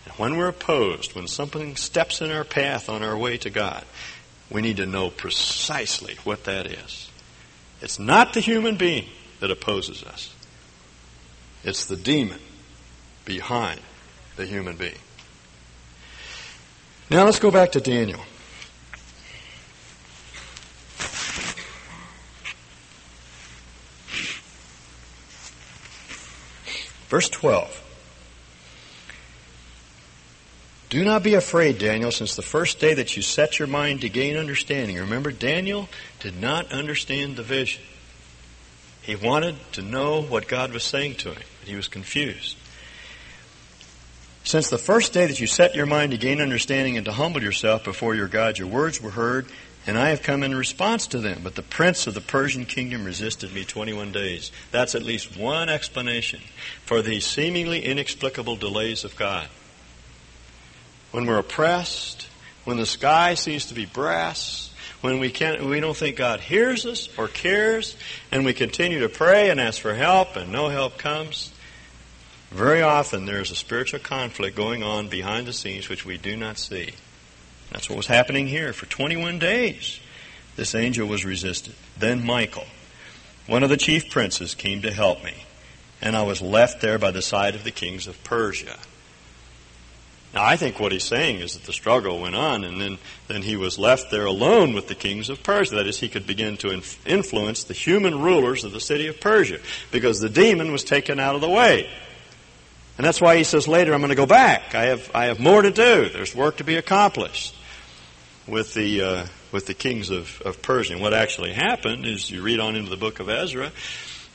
And 0.05 0.15
when 0.15 0.37
we're 0.37 0.49
opposed, 0.49 1.15
when 1.15 1.27
something 1.27 1.77
steps 1.77 2.21
in 2.21 2.31
our 2.31 2.45
path 2.45 2.89
on 2.89 3.03
our 3.03 3.19
way 3.19 3.37
to 3.39 3.51
God, 3.51 3.85
we 4.49 4.63
need 4.63 4.79
to 4.79 4.87
know 4.87 5.11
precisely 5.11 6.17
what 6.25 6.45
that 6.45 6.67
is. 6.67 7.11
It's 7.81 7.99
not 7.99 8.33
the 8.33 8.41
human 8.41 8.77
being 8.77 9.07
that 9.41 9.51
opposes 9.51 10.03
us. 10.05 10.35
It's 11.63 11.87
the 11.87 11.97
demon 11.97 12.41
behind 13.25 13.81
the 14.37 14.47
human 14.47 14.77
being. 14.77 14.99
Now 17.11 17.25
let's 17.25 17.39
go 17.39 17.51
back 17.51 17.73
to 17.73 17.81
Daniel. 17.81 18.21
Verse 27.09 27.29
12. 27.29 27.81
Do 30.91 31.05
not 31.05 31.23
be 31.23 31.35
afraid, 31.35 31.79
Daniel, 31.79 32.13
since 32.13 32.37
the 32.37 32.43
first 32.43 32.79
day 32.81 32.95
that 32.95 33.17
you 33.17 33.23
set 33.23 33.59
your 33.59 33.69
mind 33.69 34.01
to 34.01 34.09
gain 34.09 34.37
understanding. 34.37 34.97
Remember, 34.97 35.33
Daniel 35.33 35.89
did 36.21 36.41
not 36.41 36.71
understand 36.73 37.37
the 37.37 37.43
vision. 37.43 37.83
He 39.03 39.17
wanted 39.17 39.57
to 39.73 39.83
know 39.83 40.21
what 40.21 40.47
God 40.47 40.73
was 40.73 40.85
saying 40.85 41.17
to 41.17 41.33
him, 41.33 41.43
but 41.61 41.69
he 41.69 41.77
was 41.77 41.89
confused. 41.89 42.57
Since 44.45 44.71
the 44.71 44.79
first 44.79 45.13
day 45.13 45.27
that 45.27 45.41
you 45.41 45.47
set 45.47 45.75
your 45.75 45.87
mind 45.87 46.13
to 46.13 46.19
gain 46.19 46.41
understanding 46.41 46.97
and 46.97 47.05
to 47.05 47.13
humble 47.13 47.43
yourself 47.43 47.85
before 47.85 48.15
your 48.15 48.29
God, 48.29 48.59
your 48.59 48.69
words 48.69 49.01
were 49.01 49.11
heard, 49.11 49.47
and 49.87 49.97
I 49.97 50.11
have 50.11 50.23
come 50.23 50.43
in 50.43 50.55
response 50.55 51.07
to 51.09 51.19
them. 51.19 51.41
But 51.43 51.55
the 51.55 51.63
prince 51.63 52.07
of 52.07 52.15
the 52.15 52.21
Persian 52.21 52.65
kingdom 52.65 53.05
resisted 53.05 53.53
me 53.53 53.65
21 53.65 54.13
days. 54.13 54.51
That's 54.71 54.95
at 54.95 55.03
least 55.03 55.37
one 55.37 55.69
explanation 55.69 56.41
for 56.85 57.03
the 57.03 57.21
seemingly 57.21 57.85
inexplicable 57.85 58.57
delays 58.57 59.05
of 59.05 59.17
God. 59.17 59.49
When 61.13 61.27
we're 61.27 61.39
oppressed, 61.39 62.29
when 62.65 62.77
the 62.77 62.87
sky 62.87 63.35
seems 63.35 63.67
to 63.67 63.75
be 63.75 63.87
brass, 63.87 64.71
when 65.01 65.19
we 65.19 65.31
can't, 65.31 65.65
we 65.65 65.81
don't 65.81 65.97
think 65.97 66.17
God 66.17 66.41
hears 66.41 66.85
us 66.85 67.09
or 67.17 67.27
cares, 67.27 67.97
and 68.31 68.45
we 68.45 68.53
continue 68.53 69.01
to 69.01 69.09
pray 69.09 69.51
and 69.51 69.59
ask 69.59 69.81
for 69.81 69.95
help 69.95 70.37
and 70.37 70.53
no 70.53 70.69
help 70.69 70.99
comes, 70.99 71.53
very 72.51 72.83
often 72.83 73.27
there's 73.27 73.51
a 73.51 73.57
spiritual 73.57 74.01
conflict 74.01 74.57
going 74.57 74.83
on 74.83 75.09
behind 75.09 75.47
the 75.47 75.53
scenes 75.53 75.89
which 75.89 76.05
we 76.05 76.19
do 76.19 76.37
not 76.37 76.59
see. 76.59 76.91
That's 77.71 77.89
what 77.89 77.97
was 77.97 78.07
happening 78.07 78.49
here. 78.49 78.73
For 78.73 78.87
21 78.87 79.39
days, 79.39 80.01
this 80.57 80.75
angel 80.75 81.07
was 81.07 81.25
resisted. 81.25 81.75
Then 81.97 82.25
Michael, 82.25 82.67
one 83.47 83.63
of 83.63 83.71
the 83.71 83.77
chief 83.77 84.11
princes, 84.11 84.55
came 84.55 84.83
to 84.83 84.93
help 84.93 85.23
me, 85.23 85.45
and 86.03 86.17
I 86.17 86.23
was 86.23 86.43
left 86.43 86.81
there 86.81 86.99
by 86.99 87.13
the 87.13 87.23
side 87.23 87.55
of 87.55 87.63
the 87.63 87.71
kings 87.71 88.09
of 88.09 88.23
Persia. 88.25 88.77
Now, 90.33 90.45
I 90.45 90.57
think 90.57 90.79
what 90.79 90.93
he's 90.93 91.05
saying 91.05 91.41
is 91.41 91.55
that 91.55 91.65
the 91.65 91.73
struggle 91.73 92.21
went 92.21 92.37
on, 92.37 92.63
and 92.63 92.81
then, 92.81 92.99
then 93.27 93.43
he 93.43 93.57
was 93.57 93.79
left 93.79 94.11
there 94.13 94.27
alone 94.27 94.75
with 94.75 94.87
the 94.87 94.95
kings 94.95 95.29
of 95.29 95.43
Persia. 95.43 95.75
That 95.77 95.89
is, 95.89 95.99
he 95.99 96.09
could 96.09 96.27
begin 96.27 96.57
to 96.59 96.71
inf- 96.71 97.05
influence 97.07 97.65
the 97.65 97.75
human 97.75 98.21
rulers 98.21 98.63
of 98.63 98.71
the 98.71 98.81
city 98.81 99.09
of 99.09 99.21
Persia, 99.21 99.59
because 99.91 100.21
the 100.21 100.29
demon 100.29 100.71
was 100.71 100.85
taken 100.85 101.19
out 101.19 101.35
of 101.35 101.41
the 101.41 101.49
way. 101.49 101.91
And 103.01 103.07
that's 103.07 103.19
why 103.19 103.39
he 103.39 103.45
says 103.45 103.67
later, 103.67 103.95
I'm 103.95 104.03
going 104.03 104.11
to 104.11 104.15
go 104.15 104.27
back. 104.27 104.75
I 104.75 104.89
have, 104.89 105.11
I 105.15 105.25
have 105.29 105.41
more 105.41 105.63
to 105.63 105.71
do. 105.71 106.11
There's 106.11 106.35
work 106.35 106.59
to 106.59 106.65
be 106.65 106.77
accomplished 106.77 107.57
with 108.47 108.75
the, 108.75 109.01
uh, 109.01 109.27
with 109.53 109.65
the 109.65 109.73
kings 109.73 110.11
of, 110.11 110.43
of 110.43 110.61
Persia. 110.61 110.93
And 110.93 111.01
what 111.01 111.15
actually 111.15 111.55
happened 111.55 112.05
is 112.05 112.31
you 112.31 112.43
read 112.43 112.61
on 112.61 112.77
into 112.77 112.91
the 112.91 112.99
book 112.99 113.19
of 113.19 113.31
Ezra, 113.31 113.73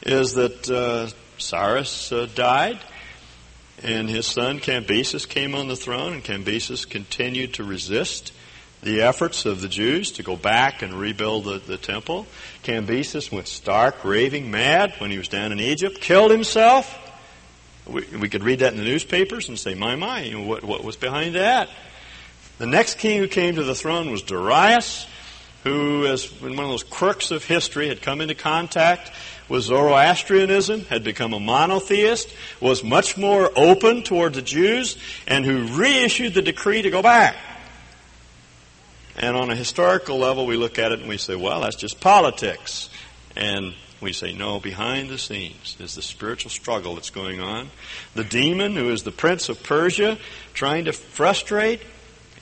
is 0.01 0.33
that 0.33 0.67
uh, 0.67 1.09
Cyrus 1.37 2.11
uh, 2.11 2.27
died 2.33 2.79
and 3.83 4.09
his 4.09 4.25
son 4.25 4.59
Cambyses 4.59 5.29
came 5.29 5.53
on 5.53 5.67
the 5.67 5.75
throne, 5.75 6.13
and 6.13 6.23
Cambyses 6.23 6.89
continued 6.89 7.53
to 7.53 7.63
resist 7.63 8.33
the 8.81 9.03
efforts 9.03 9.45
of 9.45 9.61
the 9.61 9.69
Jews 9.69 10.13
to 10.13 10.23
go 10.23 10.35
back 10.35 10.81
and 10.81 10.95
rebuild 10.95 11.45
the, 11.45 11.59
the 11.59 11.77
temple. 11.77 12.25
Cambyses 12.63 13.31
went 13.31 13.47
stark, 13.47 14.03
raving 14.03 14.49
mad 14.49 14.95
when 14.97 15.11
he 15.11 15.19
was 15.19 15.27
down 15.27 15.51
in 15.51 15.59
Egypt, 15.59 16.01
killed 16.01 16.31
himself. 16.31 17.03
We, 17.87 18.05
we 18.19 18.29
could 18.29 18.43
read 18.43 18.59
that 18.59 18.73
in 18.73 18.79
the 18.79 18.85
newspapers 18.85 19.49
and 19.49 19.59
say, 19.59 19.75
my, 19.75 19.95
my, 19.95 20.21
you 20.21 20.39
know, 20.39 20.45
what, 20.45 20.63
what 20.63 20.83
was 20.83 20.95
behind 20.95 21.35
that? 21.35 21.69
The 22.57 22.65
next 22.65 22.97
king 22.97 23.19
who 23.19 23.27
came 23.27 23.55
to 23.55 23.63
the 23.63 23.75
throne 23.75 24.09
was 24.09 24.21
Darius, 24.21 25.07
who, 25.63 26.05
as 26.05 26.25
one 26.41 26.51
of 26.51 26.57
those 26.57 26.83
quirks 26.83 27.31
of 27.31 27.43
history, 27.43 27.87
had 27.87 28.01
come 28.01 28.21
into 28.21 28.35
contact 28.35 29.11
with 29.49 29.63
Zoroastrianism, 29.63 30.85
had 30.85 31.03
become 31.03 31.33
a 31.33 31.39
monotheist, 31.39 32.29
was 32.59 32.83
much 32.83 33.17
more 33.17 33.51
open 33.55 34.03
toward 34.03 34.33
the 34.33 34.41
Jews, 34.41 34.97
and 35.27 35.45
who 35.45 35.67
reissued 35.67 36.33
the 36.33 36.41
decree 36.41 36.81
to 36.81 36.89
go 36.89 37.01
back. 37.01 37.35
And 39.17 39.37
on 39.37 39.49
a 39.49 39.55
historical 39.55 40.17
level, 40.17 40.45
we 40.45 40.57
look 40.57 40.79
at 40.79 40.91
it 40.91 40.99
and 40.99 41.07
we 41.07 41.17
say, 41.17 41.35
well, 41.35 41.61
that's 41.61 41.75
just 41.75 41.99
politics. 41.99 42.89
And 43.35 43.73
we 44.01 44.13
say, 44.13 44.33
no, 44.33 44.59
behind 44.59 45.09
the 45.09 45.17
scenes 45.17 45.77
is 45.79 45.95
the 45.95 46.01
spiritual 46.01 46.51
struggle 46.51 46.95
that's 46.95 47.09
going 47.09 47.39
on. 47.39 47.69
The 48.13 48.23
demon, 48.23 48.75
who 48.75 48.89
is 48.89 49.03
the 49.03 49.11
prince 49.11 49.49
of 49.49 49.63
Persia, 49.63 50.17
trying 50.53 50.85
to 50.85 50.93
frustrate 50.93 51.81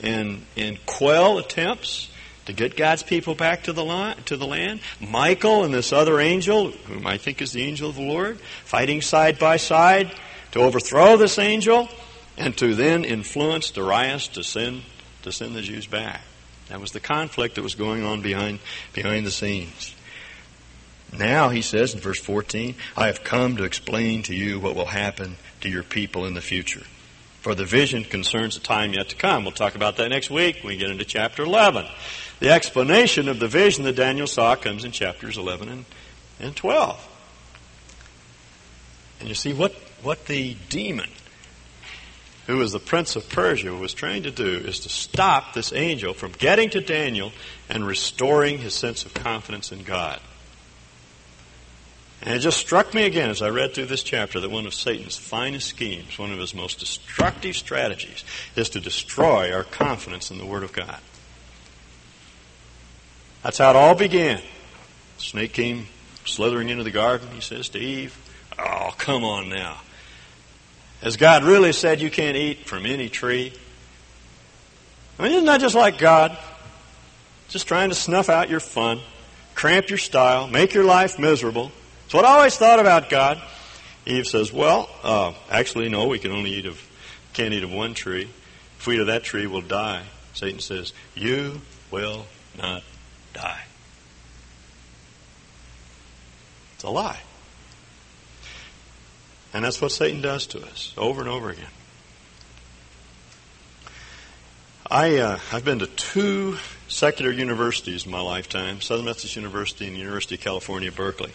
and, 0.02 0.44
and 0.56 0.84
quell 0.86 1.38
attempts 1.38 2.10
to 2.46 2.52
get 2.52 2.76
God's 2.76 3.02
people 3.02 3.34
back 3.34 3.64
to 3.64 3.72
the, 3.72 3.84
land, 3.84 4.26
to 4.26 4.36
the 4.36 4.46
land. 4.46 4.80
Michael 5.00 5.64
and 5.64 5.72
this 5.72 5.92
other 5.92 6.20
angel, 6.20 6.70
whom 6.70 7.06
I 7.06 7.18
think 7.18 7.40
is 7.40 7.52
the 7.52 7.62
angel 7.62 7.88
of 7.88 7.96
the 7.96 8.02
Lord, 8.02 8.38
fighting 8.64 9.00
side 9.00 9.38
by 9.38 9.56
side 9.56 10.12
to 10.52 10.60
overthrow 10.60 11.16
this 11.16 11.38
angel 11.38 11.88
and 12.36 12.56
to 12.58 12.74
then 12.74 13.04
influence 13.04 13.70
Darius 13.70 14.28
to 14.28 14.42
send, 14.42 14.82
to 15.22 15.32
send 15.32 15.54
the 15.54 15.62
Jews 15.62 15.86
back. 15.86 16.20
That 16.68 16.80
was 16.80 16.92
the 16.92 17.00
conflict 17.00 17.54
that 17.54 17.62
was 17.62 17.74
going 17.74 18.04
on 18.04 18.22
behind, 18.22 18.58
behind 18.92 19.26
the 19.26 19.30
scenes. 19.30 19.93
Now, 21.18 21.48
he 21.48 21.62
says 21.62 21.94
in 21.94 22.00
verse 22.00 22.20
14, 22.20 22.74
I 22.96 23.06
have 23.06 23.22
come 23.22 23.56
to 23.56 23.64
explain 23.64 24.22
to 24.24 24.34
you 24.34 24.58
what 24.58 24.74
will 24.74 24.86
happen 24.86 25.36
to 25.60 25.68
your 25.68 25.82
people 25.82 26.26
in 26.26 26.34
the 26.34 26.40
future. 26.40 26.82
For 27.40 27.54
the 27.54 27.64
vision 27.64 28.04
concerns 28.04 28.54
the 28.54 28.64
time 28.64 28.94
yet 28.94 29.10
to 29.10 29.16
come. 29.16 29.44
We'll 29.44 29.52
talk 29.52 29.74
about 29.74 29.96
that 29.96 30.08
next 30.08 30.30
week 30.30 30.56
when 30.56 30.68
we 30.68 30.76
get 30.76 30.90
into 30.90 31.04
chapter 31.04 31.42
11. 31.42 31.86
The 32.40 32.50
explanation 32.50 33.28
of 33.28 33.38
the 33.38 33.48
vision 33.48 33.84
that 33.84 33.96
Daniel 33.96 34.26
saw 34.26 34.56
comes 34.56 34.84
in 34.84 34.92
chapters 34.92 35.36
11 35.36 35.68
and, 35.68 35.84
and 36.40 36.56
12. 36.56 37.08
And 39.20 39.28
you 39.28 39.34
see 39.34 39.52
what, 39.52 39.72
what 40.02 40.26
the 40.26 40.56
demon, 40.68 41.10
who 42.46 42.60
is 42.60 42.72
the 42.72 42.80
prince 42.80 43.14
of 43.14 43.28
Persia, 43.28 43.72
was 43.72 43.94
trying 43.94 44.24
to 44.24 44.30
do 44.30 44.46
is 44.46 44.80
to 44.80 44.88
stop 44.88 45.54
this 45.54 45.72
angel 45.72 46.12
from 46.14 46.32
getting 46.32 46.70
to 46.70 46.80
Daniel 46.80 47.30
and 47.68 47.86
restoring 47.86 48.58
his 48.58 48.74
sense 48.74 49.04
of 49.04 49.14
confidence 49.14 49.70
in 49.70 49.82
God. 49.82 50.20
And 52.24 52.34
it 52.34 52.38
just 52.38 52.56
struck 52.58 52.94
me 52.94 53.04
again 53.04 53.28
as 53.28 53.42
I 53.42 53.50
read 53.50 53.74
through 53.74 53.86
this 53.86 54.02
chapter 54.02 54.40
that 54.40 54.50
one 54.50 54.66
of 54.66 54.72
Satan's 54.72 55.16
finest 55.16 55.68
schemes, 55.68 56.18
one 56.18 56.32
of 56.32 56.38
his 56.38 56.54
most 56.54 56.78
destructive 56.78 57.54
strategies, 57.54 58.24
is 58.56 58.70
to 58.70 58.80
destroy 58.80 59.52
our 59.52 59.64
confidence 59.64 60.30
in 60.30 60.38
the 60.38 60.46
Word 60.46 60.62
of 60.62 60.72
God. 60.72 60.98
That's 63.42 63.58
how 63.58 63.70
it 63.70 63.76
all 63.76 63.94
began. 63.94 64.40
The 65.18 65.22
snake 65.22 65.52
came 65.52 65.86
slithering 66.24 66.70
into 66.70 66.82
the 66.82 66.90
garden. 66.90 67.28
He 67.32 67.42
says 67.42 67.68
to 67.70 67.78
Eve, 67.78 68.16
Oh, 68.58 68.94
come 68.96 69.22
on 69.22 69.50
now. 69.50 69.82
Has 71.02 71.18
God 71.18 71.44
really 71.44 71.72
said 71.72 72.00
you 72.00 72.10
can't 72.10 72.38
eat 72.38 72.66
from 72.66 72.86
any 72.86 73.10
tree? 73.10 73.52
I 75.18 75.24
mean, 75.24 75.32
isn't 75.32 75.44
that 75.44 75.60
just 75.60 75.74
like 75.74 75.98
God? 75.98 76.38
Just 77.50 77.68
trying 77.68 77.90
to 77.90 77.94
snuff 77.94 78.30
out 78.30 78.48
your 78.48 78.60
fun, 78.60 79.00
cramp 79.54 79.90
your 79.90 79.98
style, 79.98 80.48
make 80.48 80.72
your 80.72 80.84
life 80.84 81.18
miserable. 81.18 81.70
It's 82.04 82.14
what 82.14 82.24
I 82.24 82.36
always 82.36 82.56
thought 82.56 82.80
about 82.80 83.08
God. 83.08 83.40
Eve 84.06 84.26
says, 84.26 84.52
"Well, 84.52 84.90
uh, 85.02 85.32
actually, 85.50 85.88
no. 85.88 86.06
We 86.06 86.18
can 86.18 86.30
only 86.30 86.50
eat 86.50 86.66
of, 86.66 86.80
can't 87.32 87.54
eat 87.54 87.64
of 87.64 87.72
one 87.72 87.94
tree. 87.94 88.28
If 88.78 88.86
we 88.86 88.96
eat 88.96 89.00
of 89.00 89.06
that 89.06 89.24
tree, 89.24 89.46
we'll 89.46 89.62
die." 89.62 90.04
Satan 90.34 90.60
says, 90.60 90.92
"You 91.14 91.62
will 91.90 92.26
not 92.56 92.82
die." 93.32 93.62
It's 96.74 96.84
a 96.84 96.90
lie, 96.90 97.20
and 99.54 99.64
that's 99.64 99.80
what 99.80 99.90
Satan 99.90 100.20
does 100.20 100.46
to 100.48 100.62
us 100.62 100.92
over 100.98 101.22
and 101.22 101.30
over 101.30 101.48
again. 101.48 101.70
I 104.90 105.16
uh, 105.16 105.38
I've 105.50 105.64
been 105.64 105.78
to 105.78 105.86
two 105.86 106.58
secular 106.88 107.30
universities 107.30 108.04
in 108.04 108.12
my 108.12 108.20
lifetime: 108.20 108.82
Southern 108.82 109.06
Methodist 109.06 109.34
University 109.34 109.86
and 109.86 109.96
the 109.96 110.00
University 110.00 110.34
of 110.34 110.42
California, 110.42 110.92
Berkeley. 110.92 111.32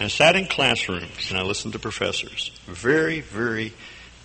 And 0.00 0.06
I 0.06 0.08
sat 0.08 0.34
in 0.34 0.46
classrooms 0.46 1.30
and 1.30 1.38
I 1.38 1.42
listened 1.42 1.74
to 1.74 1.78
professors. 1.78 2.50
Very, 2.64 3.20
very 3.20 3.74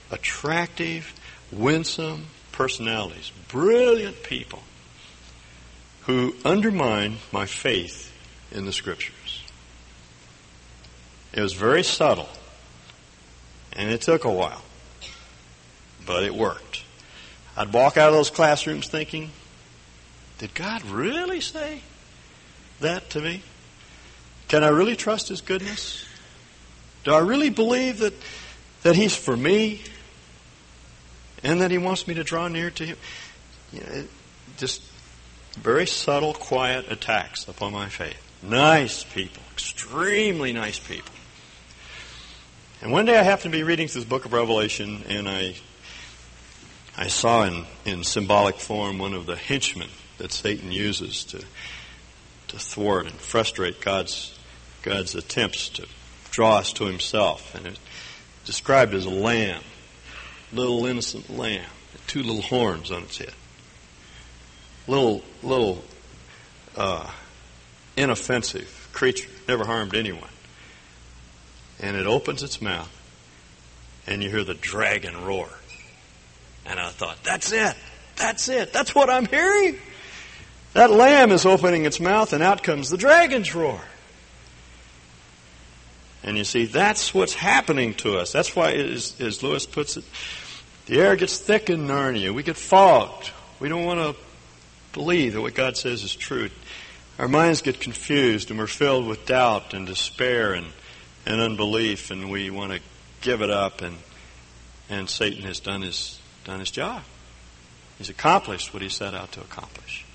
attractive, 0.09 1.13
winsome 1.51 2.27
personalities, 2.53 3.33
brilliant 3.49 4.23
people 4.23 4.63
who 6.03 6.33
undermined 6.45 7.17
my 7.33 7.45
faith 7.45 8.13
in 8.53 8.65
the 8.65 8.71
Scriptures. 8.71 9.43
It 11.33 11.41
was 11.41 11.51
very 11.51 11.83
subtle, 11.83 12.29
and 13.73 13.91
it 13.91 13.99
took 13.99 14.23
a 14.23 14.31
while, 14.31 14.61
but 16.05 16.23
it 16.23 16.33
worked. 16.33 16.85
I'd 17.57 17.73
walk 17.73 17.97
out 17.97 18.07
of 18.07 18.15
those 18.15 18.29
classrooms 18.29 18.87
thinking, 18.87 19.31
did 20.37 20.53
God 20.53 20.83
really 20.83 21.41
say 21.41 21.81
that 22.79 23.09
to 23.09 23.19
me? 23.19 23.41
Can 24.47 24.63
I 24.63 24.69
really 24.69 24.95
trust 24.95 25.29
His 25.29 25.41
goodness? 25.41 26.05
Do 27.03 27.13
I 27.13 27.19
really 27.19 27.49
believe 27.49 27.99
that, 27.99 28.13
that 28.83 28.95
He's 28.95 29.15
for 29.15 29.35
me 29.35 29.81
and 31.43 31.61
that 31.61 31.71
He 31.71 31.77
wants 31.77 32.07
me 32.07 32.13
to 32.15 32.23
draw 32.23 32.47
near 32.47 32.69
to 32.71 32.85
Him? 32.85 32.97
You 33.71 33.79
know, 33.81 34.03
just 34.57 34.81
very 35.53 35.87
subtle, 35.87 36.33
quiet 36.33 36.91
attacks 36.91 37.47
upon 37.47 37.73
my 37.73 37.89
faith. 37.89 38.21
Nice 38.43 39.03
people, 39.03 39.41
extremely 39.53 40.53
nice 40.53 40.79
people. 40.79 41.13
And 42.81 42.91
one 42.91 43.05
day 43.05 43.17
I 43.17 43.23
happened 43.23 43.53
to 43.53 43.57
be 43.57 43.63
reading 43.63 43.87
through 43.87 44.01
the 44.01 44.07
book 44.07 44.25
of 44.25 44.33
Revelation, 44.33 45.03
and 45.07 45.27
I, 45.27 45.55
I 46.97 47.07
saw 47.07 47.43
in, 47.43 47.65
in 47.85 48.03
symbolic 48.03 48.57
form 48.57 48.99
one 48.99 49.13
of 49.13 49.25
the 49.25 49.35
henchmen 49.35 49.89
that 50.17 50.31
Satan 50.31 50.71
uses 50.71 51.23
to, 51.25 51.43
to 52.49 52.59
thwart 52.59 53.07
and 53.07 53.15
frustrate 53.15 53.81
God's 53.81 54.34
God's 54.85 55.15
attempts 55.15 55.69
to 55.69 55.87
draw 56.29 56.57
us 56.57 56.71
to 56.73 56.85
Himself. 56.85 57.55
And 57.55 57.65
it's 57.65 57.79
described 58.45 58.93
as 58.93 59.05
a 59.05 59.09
lamb, 59.09 59.63
little 60.53 60.85
innocent 60.85 61.35
lamb, 61.35 61.65
two 62.05 62.21
little 62.21 62.43
horns 62.43 62.91
on 62.91 63.01
its 63.01 63.17
head, 63.17 63.33
little 64.87 65.23
little 65.41 65.83
uh, 66.77 67.09
inoffensive 67.97 68.89
creature, 68.93 69.29
never 69.47 69.65
harmed 69.65 69.95
anyone. 69.95 70.29
And 71.79 71.97
it 71.97 72.05
opens 72.05 72.43
its 72.43 72.61
mouth, 72.61 72.91
and 74.05 74.23
you 74.23 74.29
hear 74.29 74.43
the 74.43 74.53
dragon 74.53 75.25
roar. 75.25 75.49
And 76.67 76.79
I 76.79 76.89
thought, 76.89 77.23
that's 77.23 77.51
it. 77.51 77.75
That's 78.17 78.47
it. 78.49 78.71
That's 78.71 78.93
what 78.93 79.09
I'm 79.09 79.25
hearing. 79.25 79.79
That 80.73 80.91
lamb 80.91 81.31
is 81.31 81.45
opening 81.45 81.85
its 81.85 81.99
mouth, 81.99 82.33
and 82.33 82.43
out 82.43 82.61
comes 82.61 82.91
the 82.91 82.97
dragon's 82.97 83.55
roar. 83.55 83.81
And 86.25 86.37
you 86.37 86.43
see, 86.43 86.65
that's 86.65 87.13
what's 87.13 87.35
happening 87.35 87.93
to 87.95 88.17
us. 88.17 88.31
That's 88.31 88.55
why, 88.55 88.71
as, 88.71 89.21
as 89.21 89.43
Lewis 89.43 89.67
puts 89.67 89.95
it, 89.95 90.03
the 90.87 90.99
air 90.99 91.15
gets 91.15 91.37
thick 91.37 91.69
in 91.69 91.87
Narnia. 91.87 92.33
We 92.33 92.41
get 92.41 92.57
fogged. 92.57 93.29
We 93.59 93.69
don't 93.69 93.85
want 93.85 93.99
to 93.99 94.21
believe 94.91 95.33
that 95.33 95.41
what 95.41 95.53
God 95.53 95.77
says 95.77 96.03
is 96.03 96.15
true. 96.15 96.49
Our 97.19 97.27
minds 97.27 97.61
get 97.61 97.79
confused 97.79 98.49
and 98.49 98.59
we're 98.59 98.65
filled 98.65 99.05
with 99.05 99.27
doubt 99.27 99.75
and 99.75 99.85
despair 99.85 100.53
and, 100.53 100.65
and 101.27 101.39
unbelief 101.39 102.09
and 102.09 102.31
we 102.31 102.49
want 102.49 102.73
to 102.73 102.79
give 103.21 103.43
it 103.43 103.51
up 103.51 103.83
and, 103.83 103.95
and 104.89 105.07
Satan 105.07 105.43
has 105.43 105.59
done 105.59 105.83
his, 105.83 106.19
done 106.43 106.59
his 106.59 106.71
job. 106.71 107.03
He's 107.99 108.09
accomplished 108.09 108.73
what 108.73 108.81
he 108.81 108.89
set 108.89 109.13
out 109.13 109.31
to 109.33 109.41
accomplish. 109.41 110.05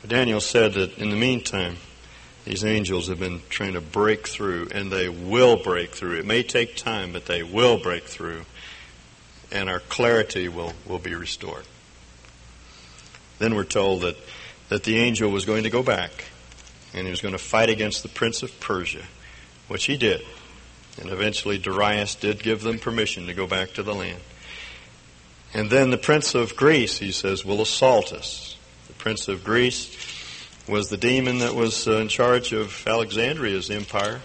But 0.00 0.10
Daniel 0.10 0.40
said 0.40 0.72
that 0.74 0.96
in 0.96 1.10
the 1.10 1.16
meantime, 1.16 1.76
these 2.48 2.64
angels 2.64 3.08
have 3.08 3.20
been 3.20 3.42
trying 3.50 3.74
to 3.74 3.80
break 3.82 4.26
through, 4.26 4.68
and 4.72 4.90
they 4.90 5.10
will 5.10 5.62
break 5.62 5.90
through. 5.90 6.18
It 6.18 6.24
may 6.24 6.42
take 6.42 6.76
time, 6.76 7.12
but 7.12 7.26
they 7.26 7.42
will 7.42 7.78
break 7.78 8.04
through, 8.04 8.46
and 9.52 9.68
our 9.68 9.80
clarity 9.80 10.48
will, 10.48 10.72
will 10.86 10.98
be 10.98 11.14
restored. 11.14 11.64
Then 13.38 13.54
we're 13.54 13.64
told 13.64 14.00
that, 14.00 14.16
that 14.70 14.84
the 14.84 14.96
angel 14.96 15.30
was 15.30 15.44
going 15.44 15.64
to 15.64 15.70
go 15.70 15.82
back, 15.82 16.24
and 16.94 17.06
he 17.06 17.10
was 17.10 17.20
going 17.20 17.32
to 17.32 17.38
fight 17.38 17.68
against 17.68 18.02
the 18.02 18.08
prince 18.08 18.42
of 18.42 18.58
Persia, 18.60 19.04
which 19.68 19.84
he 19.84 19.98
did. 19.98 20.22
And 20.98 21.10
eventually 21.10 21.58
Darius 21.58 22.14
did 22.14 22.42
give 22.42 22.62
them 22.62 22.78
permission 22.78 23.26
to 23.26 23.34
go 23.34 23.46
back 23.46 23.74
to 23.74 23.82
the 23.82 23.94
land. 23.94 24.22
And 25.52 25.68
then 25.68 25.90
the 25.90 25.98
prince 25.98 26.34
of 26.34 26.56
Greece, 26.56 26.96
he 26.96 27.12
says, 27.12 27.44
will 27.44 27.60
assault 27.60 28.10
us. 28.10 28.56
The 28.86 28.94
prince 28.94 29.28
of 29.28 29.44
Greece 29.44 30.17
was 30.68 30.88
the 30.88 30.96
demon 30.96 31.38
that 31.38 31.54
was 31.54 31.88
uh, 31.88 31.98
in 31.98 32.08
charge 32.08 32.52
of 32.52 32.86
Alexander's 32.86 33.70
empire. 33.70 34.20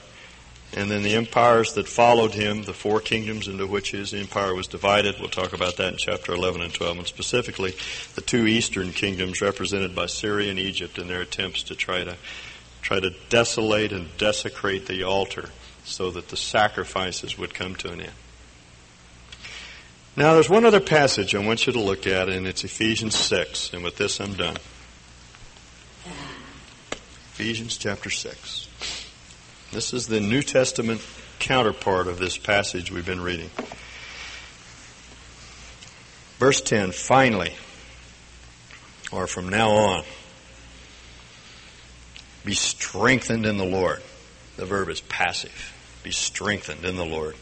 And 0.76 0.90
then 0.90 1.04
the 1.04 1.16
empires 1.16 1.74
that 1.74 1.88
followed 1.88 2.34
him, 2.34 2.64
the 2.64 2.74
four 2.74 3.00
kingdoms 3.00 3.48
into 3.48 3.68
which 3.68 3.92
his 3.92 4.14
empire 4.14 4.56
was 4.56 4.66
divided, 4.66 5.16
we'll 5.20 5.30
talk 5.30 5.54
about 5.54 5.78
that 5.78 5.94
in 5.94 5.98
chapter 6.00 6.34
11 6.34 6.62
and 6.62 6.74
12, 6.74 6.98
and 6.98 7.08
specifically 7.08 7.76
the 8.16 8.22
two 8.22 8.48
eastern 8.48 8.92
kingdoms 8.92 9.40
represented 9.40 9.94
by 9.94 10.08
Syria 10.08 10.50
and 10.50 10.58
Egypt 10.58 10.98
in 10.98 11.08
their 11.08 11.22
attempts 11.22 11.62
to 11.64 11.76
try 11.76 12.04
to 12.04 12.18
try 12.82 13.00
to 13.00 13.12
desolate 13.30 13.94
and 13.94 14.10
desecrate 14.18 14.88
the 14.88 15.04
altar 15.04 15.50
so 15.86 16.12
that 16.12 16.30
the 16.30 16.38
sacrifices 16.38 17.38
would 17.38 17.54
come 17.54 17.76
to 17.76 17.92
an 17.92 18.02
end. 18.02 18.12
Now, 20.16 20.34
there's 20.34 20.50
one 20.50 20.66
other 20.66 20.82
passage 20.82 21.34
I 21.34 21.40
want 21.40 21.66
you 21.66 21.74
to 21.74 21.80
look 21.80 22.06
at, 22.06 22.30
and 22.30 22.46
it's 22.46 22.64
Ephesians 22.64 23.16
6, 23.16 23.74
and 23.74 23.84
with 23.84 23.98
this 23.98 24.20
I'm 24.20 24.34
done. 24.34 24.58
Ephesians 27.36 27.78
chapter 27.78 28.12
6. 28.12 28.68
This 29.72 29.92
is 29.92 30.06
the 30.06 30.20
New 30.20 30.44
Testament 30.44 31.02
counterpart 31.40 32.08
of 32.08 32.20
this 32.20 32.38
passage 32.38 32.92
we've 32.92 33.08
been 33.08 33.22
reading. 33.22 33.50
Verse 36.38 36.62
10 36.62 36.92
finally, 36.92 37.56
or 39.12 39.26
from 39.26 39.50
now 39.50 39.72
on, 39.72 40.04
be 42.46 42.54
strengthened 42.54 43.48
in 43.48 43.58
the 43.58 43.66
Lord. 43.66 44.04
The 44.58 44.66
verb 44.66 44.90
is 44.90 45.02
passive. 45.02 45.74
Be 46.04 46.12
strengthened 46.12 46.86
in 46.86 46.98
the 46.98 47.06
Lord 47.06 47.36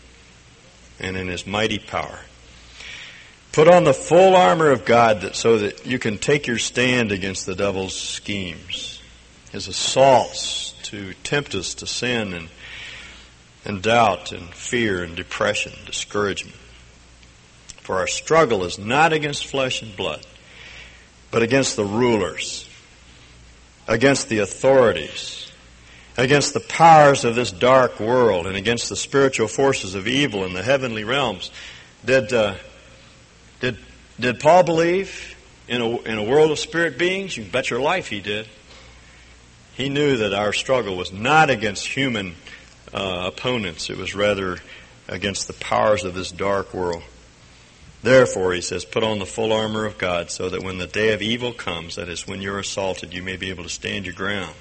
and 1.01 1.17
in 1.17 1.27
his 1.27 1.45
mighty 1.45 1.79
power. 1.79 2.21
Put 3.51 3.67
on 3.67 3.83
the 3.83 3.93
full 3.93 4.37
armor 4.37 4.69
of 4.69 4.85
God 4.85 5.19
that, 5.19 5.35
so 5.35 5.57
that 5.57 5.85
you 5.85 5.99
can 5.99 6.17
take 6.17 6.47
your 6.47 6.59
stand 6.59 7.11
against 7.11 7.45
the 7.45 7.55
devil's 7.55 7.93
schemes 7.93 8.90
his 9.51 9.67
assaults 9.67 10.73
to 10.83 11.13
tempt 11.23 11.55
us 11.55 11.73
to 11.75 11.87
sin 11.87 12.33
and, 12.33 12.49
and 13.65 13.81
doubt 13.81 14.31
and 14.31 14.53
fear 14.53 15.03
and 15.03 15.15
depression, 15.15 15.73
discouragement. 15.85 16.55
For 17.81 17.97
our 17.97 18.07
struggle 18.07 18.63
is 18.63 18.77
not 18.77 19.11
against 19.11 19.47
flesh 19.47 19.81
and 19.81 19.95
blood, 19.95 20.25
but 21.31 21.41
against 21.41 21.75
the 21.75 21.83
rulers, 21.83 22.69
against 23.87 24.29
the 24.29 24.39
authorities, 24.39 25.51
against 26.17 26.53
the 26.53 26.59
powers 26.59 27.25
of 27.25 27.35
this 27.35 27.51
dark 27.51 27.99
world, 27.99 28.47
and 28.47 28.55
against 28.55 28.89
the 28.89 28.95
spiritual 28.95 29.47
forces 29.47 29.95
of 29.95 30.07
evil 30.07 30.45
in 30.45 30.53
the 30.53 30.63
heavenly 30.63 31.03
realms. 31.03 31.51
Did, 32.05 32.31
uh, 32.31 32.55
did, 33.59 33.77
did 34.19 34.39
Paul 34.39 34.63
believe 34.63 35.35
in 35.67 35.81
a, 35.81 35.99
in 36.01 36.17
a 36.17 36.23
world 36.23 36.51
of 36.51 36.59
spirit 36.59 36.97
beings? 36.97 37.35
You 37.35 37.43
bet 37.43 37.69
your 37.69 37.81
life 37.81 38.07
he 38.07 38.21
did. 38.21 38.47
He 39.75 39.89
knew 39.89 40.17
that 40.17 40.33
our 40.33 40.53
struggle 40.53 40.97
was 40.97 41.11
not 41.11 41.49
against 41.49 41.87
human 41.87 42.35
uh, 42.93 43.31
opponents, 43.33 43.89
it 43.89 43.97
was 43.97 44.13
rather 44.13 44.57
against 45.07 45.47
the 45.47 45.53
powers 45.53 46.03
of 46.03 46.13
this 46.13 46.31
dark 46.31 46.73
world. 46.73 47.03
Therefore, 48.03 48.53
he 48.53 48.61
says, 48.61 48.83
put 48.83 49.03
on 49.03 49.19
the 49.19 49.25
full 49.25 49.53
armor 49.53 49.85
of 49.85 49.97
God 49.97 50.31
so 50.31 50.49
that 50.49 50.63
when 50.63 50.79
the 50.79 50.87
day 50.87 51.13
of 51.13 51.21
evil 51.21 51.53
comes, 51.53 51.95
that 51.95 52.09
is, 52.09 52.27
when 52.27 52.41
you're 52.41 52.59
assaulted, 52.59 53.13
you 53.13 53.21
may 53.21 53.37
be 53.37 53.49
able 53.49 53.63
to 53.63 53.69
stand 53.69 54.05
your 54.05 54.15
ground. 54.15 54.55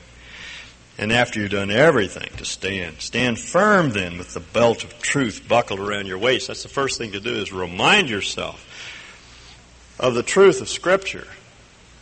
And 0.98 1.10
after 1.10 1.40
you've 1.40 1.50
done 1.50 1.70
everything 1.70 2.28
to 2.36 2.44
stand, 2.44 3.00
stand 3.00 3.38
firm 3.38 3.90
then 3.90 4.18
with 4.18 4.34
the 4.34 4.40
belt 4.40 4.84
of 4.84 5.00
truth 5.00 5.48
buckled 5.48 5.80
around 5.80 6.06
your 6.06 6.18
waist. 6.18 6.48
That's 6.48 6.62
the 6.62 6.68
first 6.68 6.98
thing 6.98 7.12
to 7.12 7.20
do 7.20 7.36
is 7.36 7.50
remind 7.52 8.10
yourself 8.10 8.66
of 9.98 10.14
the 10.14 10.22
truth 10.22 10.60
of 10.60 10.68
Scripture. 10.68 11.26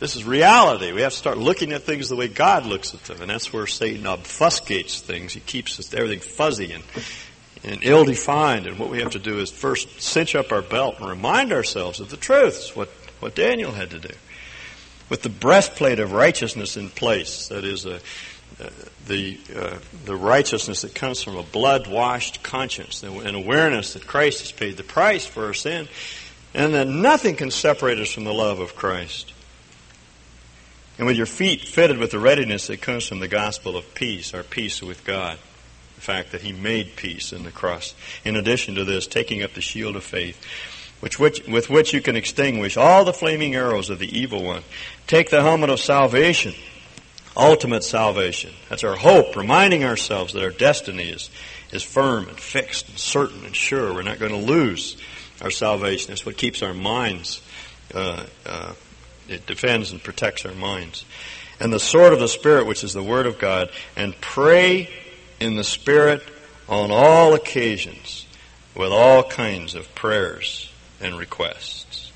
This 0.00 0.14
is 0.14 0.24
reality. 0.24 0.92
We 0.92 1.00
have 1.00 1.12
to 1.12 1.18
start 1.18 1.38
looking 1.38 1.72
at 1.72 1.82
things 1.82 2.08
the 2.08 2.16
way 2.16 2.28
God 2.28 2.66
looks 2.66 2.94
at 2.94 3.02
them. 3.04 3.20
And 3.20 3.30
that's 3.30 3.52
where 3.52 3.66
Satan 3.66 4.04
obfuscates 4.04 5.00
things. 5.00 5.32
He 5.32 5.40
keeps 5.40 5.92
everything 5.92 6.20
fuzzy 6.20 6.72
and 6.72 6.84
and 7.64 7.80
ill 7.82 8.04
defined. 8.04 8.66
And 8.66 8.78
what 8.78 8.90
we 8.90 9.00
have 9.00 9.10
to 9.10 9.18
do 9.18 9.38
is 9.38 9.50
first 9.50 10.00
cinch 10.00 10.34
up 10.34 10.52
our 10.52 10.62
belt 10.62 10.96
and 11.00 11.08
remind 11.08 11.52
ourselves 11.52 12.00
of 12.00 12.10
the 12.10 12.16
truths, 12.16 12.74
what, 12.74 12.88
what 13.20 13.34
Daniel 13.34 13.72
had 13.72 13.90
to 13.90 13.98
do. 13.98 14.14
With 15.08 15.22
the 15.22 15.30
breastplate 15.30 16.00
of 16.00 16.12
righteousness 16.12 16.76
in 16.76 16.90
place, 16.90 17.48
that 17.48 17.64
is, 17.64 17.86
a, 17.86 17.96
uh, 18.62 18.70
the, 19.06 19.38
uh, 19.56 19.78
the 20.04 20.16
righteousness 20.16 20.82
that 20.82 20.94
comes 20.94 21.22
from 21.22 21.36
a 21.36 21.42
blood 21.42 21.86
washed 21.86 22.42
conscience, 22.42 23.02
an 23.02 23.34
awareness 23.34 23.94
that 23.94 24.06
Christ 24.06 24.40
has 24.40 24.52
paid 24.52 24.76
the 24.76 24.82
price 24.82 25.24
for 25.24 25.46
our 25.46 25.54
sin, 25.54 25.88
and 26.52 26.74
that 26.74 26.88
nothing 26.88 27.36
can 27.36 27.50
separate 27.50 27.98
us 27.98 28.12
from 28.12 28.24
the 28.24 28.34
love 28.34 28.60
of 28.60 28.76
Christ. 28.76 29.32
And 30.98 31.06
with 31.06 31.16
your 31.16 31.26
feet 31.26 31.62
fitted 31.62 31.98
with 31.98 32.10
the 32.10 32.18
readiness 32.18 32.66
that 32.66 32.82
comes 32.82 33.06
from 33.06 33.20
the 33.20 33.28
gospel 33.28 33.76
of 33.76 33.94
peace, 33.94 34.34
our 34.34 34.42
peace 34.42 34.82
with 34.82 35.04
God 35.04 35.38
the 35.98 36.02
fact 36.02 36.30
that 36.30 36.42
he 36.42 36.52
made 36.52 36.94
peace 36.94 37.32
in 37.32 37.42
the 37.42 37.50
cross. 37.50 37.92
In 38.24 38.36
addition 38.36 38.76
to 38.76 38.84
this, 38.84 39.08
taking 39.08 39.42
up 39.42 39.54
the 39.54 39.60
shield 39.60 39.96
of 39.96 40.04
faith, 40.04 40.40
which, 41.00 41.18
which, 41.18 41.44
with 41.48 41.68
which 41.68 41.92
you 41.92 42.00
can 42.00 42.14
extinguish 42.14 42.76
all 42.76 43.04
the 43.04 43.12
flaming 43.12 43.56
arrows 43.56 43.90
of 43.90 43.98
the 43.98 44.16
evil 44.16 44.44
one. 44.44 44.62
Take 45.08 45.30
the 45.30 45.42
helmet 45.42 45.70
of 45.70 45.80
salvation, 45.80 46.54
ultimate 47.36 47.82
salvation. 47.82 48.52
That's 48.68 48.84
our 48.84 48.94
hope, 48.94 49.34
reminding 49.34 49.82
ourselves 49.82 50.34
that 50.34 50.42
our 50.44 50.50
destiny 50.50 51.08
is, 51.08 51.30
is 51.72 51.82
firm 51.82 52.28
and 52.28 52.38
fixed 52.38 52.88
and 52.88 52.98
certain 52.98 53.44
and 53.44 53.56
sure. 53.56 53.92
We're 53.92 54.02
not 54.02 54.20
going 54.20 54.32
to 54.32 54.38
lose 54.38 54.96
our 55.42 55.50
salvation. 55.50 56.12
It's 56.12 56.24
what 56.24 56.36
keeps 56.36 56.62
our 56.62 56.74
minds, 56.74 57.42
uh, 57.92 58.26
uh, 58.46 58.74
it 59.28 59.46
defends 59.46 59.92
and 59.92 60.02
protects 60.02 60.44
our 60.44 60.54
minds. 60.54 61.04
And 61.60 61.72
the 61.72 61.80
sword 61.80 62.12
of 62.12 62.20
the 62.20 62.28
Spirit, 62.28 62.66
which 62.66 62.84
is 62.84 62.92
the 62.92 63.02
Word 63.02 63.26
of 63.26 63.38
God, 63.38 63.70
and 63.96 64.18
pray 64.20 64.88
in 65.40 65.56
the 65.56 65.64
Spirit 65.64 66.22
on 66.68 66.90
all 66.90 67.34
occasions 67.34 68.26
with 68.74 68.92
all 68.92 69.24
kinds 69.24 69.74
of 69.74 69.92
prayers 69.94 70.70
and 71.00 71.18
requests. 71.18 72.12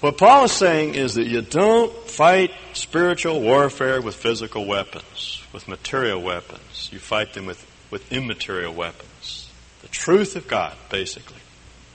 What 0.00 0.18
Paul 0.18 0.44
is 0.44 0.52
saying 0.52 0.96
is 0.96 1.14
that 1.14 1.26
you 1.26 1.40
don't 1.40 1.90
fight 2.06 2.50
spiritual 2.74 3.40
warfare 3.40 4.02
with 4.02 4.14
physical 4.14 4.66
weapons, 4.66 5.42
with 5.50 5.66
material 5.66 6.20
weapons. 6.20 6.90
You 6.92 6.98
fight 6.98 7.32
them 7.32 7.46
with, 7.46 7.66
with 7.90 8.12
immaterial 8.12 8.74
weapons. 8.74 9.50
The 9.80 9.88
truth 9.88 10.36
of 10.36 10.46
God, 10.46 10.76
basically, 10.90 11.40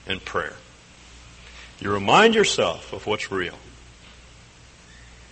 and 0.08 0.24
prayer. 0.24 0.56
You 1.80 1.92
remind 1.92 2.34
yourself 2.34 2.92
of 2.92 3.06
what's 3.06 3.32
real, 3.32 3.58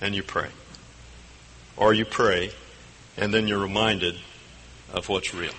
and 0.01 0.15
you 0.15 0.23
pray. 0.23 0.49
Or 1.77 1.93
you 1.95 2.05
pray 2.05 2.51
and 3.19 3.35
then 3.35 3.49
you're 3.49 3.59
reminded 3.59 4.17
of 4.93 5.09
what's 5.09 5.35
real. 5.35 5.53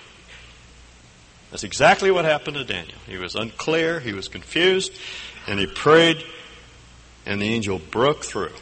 That's 1.50 1.62
exactly 1.62 2.10
what 2.10 2.24
happened 2.24 2.56
to 2.56 2.64
Daniel. 2.64 2.98
He 3.06 3.18
was 3.18 3.34
unclear, 3.34 4.00
he 4.00 4.12
was 4.12 4.28
confused, 4.28 4.92
and 5.46 5.60
he 5.60 5.66
prayed, 5.66 6.24
and 7.26 7.40
the 7.40 7.46
angel 7.46 7.78
broke 7.78 8.24
through. 8.24 8.52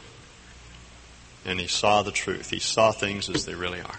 And 1.45 1.61
he 1.61 1.67
saw 1.67 2.03
the 2.03 2.11
truth. 2.11 2.51
He 2.51 2.59
saw 2.59 2.93
things 2.93 3.31
as 3.31 3.45
they 3.45 3.55
really 3.55 3.81
are. 3.81 3.99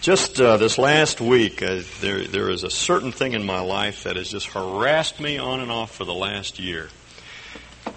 Just 0.00 0.40
uh, 0.40 0.56
this 0.56 0.78
last 0.78 1.20
week, 1.20 1.62
uh, 1.62 1.80
there, 2.00 2.24
there 2.24 2.50
is 2.50 2.62
a 2.62 2.70
certain 2.70 3.12
thing 3.12 3.32
in 3.32 3.44
my 3.44 3.60
life 3.60 4.04
that 4.04 4.16
has 4.16 4.28
just 4.28 4.46
harassed 4.48 5.20
me 5.20 5.38
on 5.38 5.60
and 5.60 5.70
off 5.70 5.94
for 5.94 6.04
the 6.04 6.14
last 6.14 6.58
year. 6.58 6.88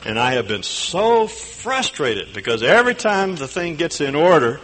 And 0.05 0.17
I 0.17 0.33
have 0.33 0.47
been 0.47 0.63
so 0.63 1.27
frustrated 1.27 2.33
because 2.33 2.63
every 2.63 2.95
time 2.95 3.35
the 3.35 3.47
thing 3.47 3.75
gets 3.75 4.01
in 4.01 4.15
order, 4.15 4.59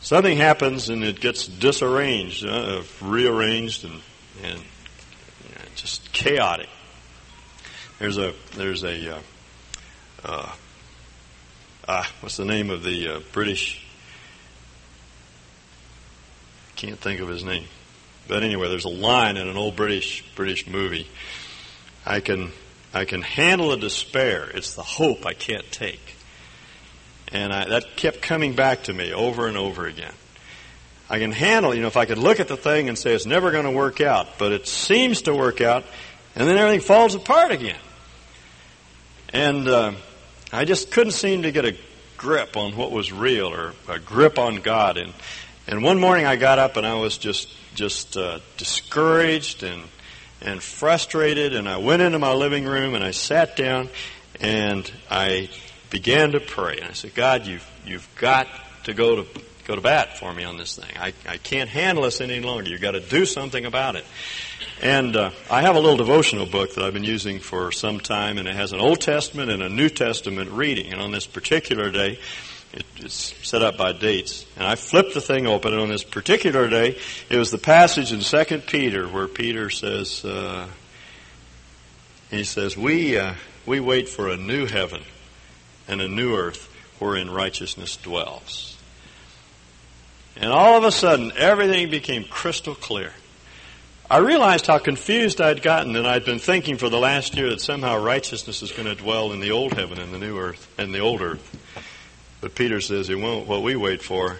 something 0.00 0.36
happens 0.36 0.88
and 0.88 1.02
it 1.02 1.20
gets 1.20 1.46
disarranged, 1.46 2.44
uh, 2.44 2.82
rearranged, 3.00 3.84
and, 3.84 4.00
and 4.42 4.60
just 5.74 6.12
chaotic. 6.12 6.68
There's 7.98 8.18
a 8.18 8.34
there's 8.56 8.82
a 8.82 9.16
uh, 9.16 9.20
uh, 10.24 10.52
ah, 11.88 12.12
what's 12.20 12.36
the 12.36 12.44
name 12.44 12.70
of 12.70 12.82
the 12.82 13.16
uh, 13.16 13.20
British? 13.32 13.86
Can't 16.80 16.98
think 16.98 17.20
of 17.20 17.28
his 17.28 17.44
name, 17.44 17.66
but 18.26 18.42
anyway, 18.42 18.70
there's 18.70 18.86
a 18.86 18.88
line 18.88 19.36
in 19.36 19.46
an 19.46 19.58
old 19.58 19.76
British 19.76 20.24
British 20.34 20.66
movie. 20.66 21.06
I 22.06 22.20
can 22.20 22.52
I 22.94 23.04
can 23.04 23.20
handle 23.20 23.68
the 23.68 23.76
despair. 23.76 24.48
It's 24.54 24.76
the 24.76 24.82
hope 24.82 25.26
I 25.26 25.34
can't 25.34 25.70
take. 25.70 26.00
And 27.32 27.52
I, 27.52 27.68
that 27.68 27.96
kept 27.96 28.22
coming 28.22 28.54
back 28.54 28.84
to 28.84 28.94
me 28.94 29.12
over 29.12 29.46
and 29.46 29.58
over 29.58 29.86
again. 29.86 30.14
I 31.10 31.18
can 31.18 31.32
handle, 31.32 31.74
you 31.74 31.82
know, 31.82 31.86
if 31.86 31.98
I 31.98 32.06
could 32.06 32.16
look 32.16 32.40
at 32.40 32.48
the 32.48 32.56
thing 32.56 32.88
and 32.88 32.98
say 32.98 33.12
it's 33.12 33.26
never 33.26 33.50
going 33.50 33.66
to 33.66 33.70
work 33.70 34.00
out, 34.00 34.38
but 34.38 34.52
it 34.52 34.66
seems 34.66 35.20
to 35.22 35.34
work 35.34 35.60
out, 35.60 35.84
and 36.34 36.48
then 36.48 36.56
everything 36.56 36.80
falls 36.80 37.14
apart 37.14 37.52
again. 37.52 37.76
And 39.34 39.68
uh, 39.68 39.92
I 40.50 40.64
just 40.64 40.92
couldn't 40.92 41.12
seem 41.12 41.42
to 41.42 41.52
get 41.52 41.66
a 41.66 41.76
grip 42.16 42.56
on 42.56 42.74
what 42.74 42.90
was 42.90 43.12
real 43.12 43.48
or 43.48 43.74
a 43.86 43.98
grip 43.98 44.38
on 44.38 44.62
God. 44.62 44.96
And 44.96 45.12
and 45.70 45.82
one 45.82 45.98
morning 45.98 46.26
I 46.26 46.36
got 46.36 46.58
up 46.58 46.76
and 46.76 46.86
I 46.86 46.94
was 46.94 47.16
just 47.16 47.48
just 47.74 48.16
uh, 48.16 48.40
discouraged 48.58 49.62
and 49.62 49.82
and 50.42 50.62
frustrated, 50.62 51.54
and 51.54 51.68
I 51.68 51.76
went 51.78 52.02
into 52.02 52.18
my 52.18 52.32
living 52.32 52.64
room 52.64 52.94
and 52.94 53.04
I 53.04 53.10
sat 53.10 53.56
down 53.56 53.88
and 54.40 54.90
I 55.10 55.50
began 55.90 56.32
to 56.32 56.40
pray. 56.40 56.76
And 56.78 56.86
I 56.86 56.92
said, 56.92 57.14
God, 57.14 57.46
you've, 57.46 57.68
you've 57.84 58.08
got 58.16 58.48
to 58.84 58.94
go 58.94 59.22
to, 59.22 59.40
go 59.66 59.74
to 59.74 59.80
bat 59.80 60.18
for 60.18 60.32
me 60.32 60.44
on 60.44 60.56
this 60.56 60.76
thing. 60.76 60.90
I, 60.98 61.12
I 61.28 61.36
can't 61.36 61.68
handle 61.68 62.04
this 62.04 62.20
any 62.20 62.40
longer. 62.40 62.70
You've 62.70 62.80
got 62.80 62.92
to 62.92 63.00
do 63.00 63.26
something 63.26 63.66
about 63.66 63.96
it. 63.96 64.04
And 64.82 65.14
uh, 65.14 65.30
I 65.50 65.60
have 65.62 65.76
a 65.76 65.80
little 65.80 65.98
devotional 65.98 66.46
book 66.46 66.74
that 66.74 66.84
I've 66.84 66.94
been 66.94 67.04
using 67.04 67.38
for 67.38 67.70
some 67.70 68.00
time, 68.00 68.38
and 68.38 68.48
it 68.48 68.54
has 68.54 68.72
an 68.72 68.80
Old 68.80 69.00
Testament 69.00 69.50
and 69.50 69.62
a 69.62 69.68
New 69.68 69.90
Testament 69.90 70.50
reading. 70.52 70.92
And 70.92 71.02
on 71.02 71.10
this 71.10 71.26
particular 71.26 71.90
day, 71.90 72.18
it's 72.72 73.34
set 73.46 73.62
up 73.62 73.76
by 73.76 73.92
dates. 73.92 74.46
And 74.56 74.66
I 74.66 74.74
flipped 74.74 75.14
the 75.14 75.20
thing 75.20 75.46
open, 75.46 75.72
and 75.72 75.82
on 75.82 75.88
this 75.88 76.04
particular 76.04 76.68
day, 76.68 76.98
it 77.28 77.36
was 77.36 77.50
the 77.50 77.58
passage 77.58 78.12
in 78.12 78.20
Second 78.20 78.66
Peter 78.66 79.08
where 79.08 79.26
Peter 79.26 79.70
says, 79.70 80.24
uh, 80.24 80.68
he 82.30 82.44
says, 82.44 82.76
we, 82.76 83.18
uh, 83.18 83.34
we 83.66 83.80
wait 83.80 84.08
for 84.08 84.28
a 84.28 84.36
new 84.36 84.66
heaven 84.66 85.02
and 85.88 86.00
a 86.00 86.08
new 86.08 86.36
earth 86.36 86.72
wherein 87.00 87.30
righteousness 87.30 87.96
dwells. 87.96 88.76
And 90.36 90.52
all 90.52 90.78
of 90.78 90.84
a 90.84 90.92
sudden, 90.92 91.32
everything 91.36 91.90
became 91.90 92.24
crystal 92.24 92.74
clear. 92.74 93.12
I 94.08 94.18
realized 94.18 94.66
how 94.66 94.78
confused 94.78 95.40
I'd 95.40 95.62
gotten, 95.62 95.94
and 95.94 96.06
I'd 96.06 96.24
been 96.24 96.38
thinking 96.38 96.78
for 96.78 96.88
the 96.88 96.98
last 96.98 97.36
year 97.36 97.50
that 97.50 97.60
somehow 97.60 98.02
righteousness 98.02 98.62
is 98.62 98.72
going 98.72 98.88
to 98.88 98.94
dwell 98.94 99.32
in 99.32 99.40
the 99.40 99.52
old 99.52 99.74
heaven 99.74 99.98
and 99.98 100.12
the 100.12 100.18
new 100.18 100.38
earth 100.38 100.68
and 100.78 100.92
the 100.92 100.98
old 100.98 101.20
earth. 101.20 101.56
But 102.40 102.54
Peter 102.54 102.80
says 102.80 103.08
he 103.08 103.14
won't. 103.14 103.46
What 103.46 103.62
we 103.62 103.76
wait 103.76 104.02
for 104.02 104.38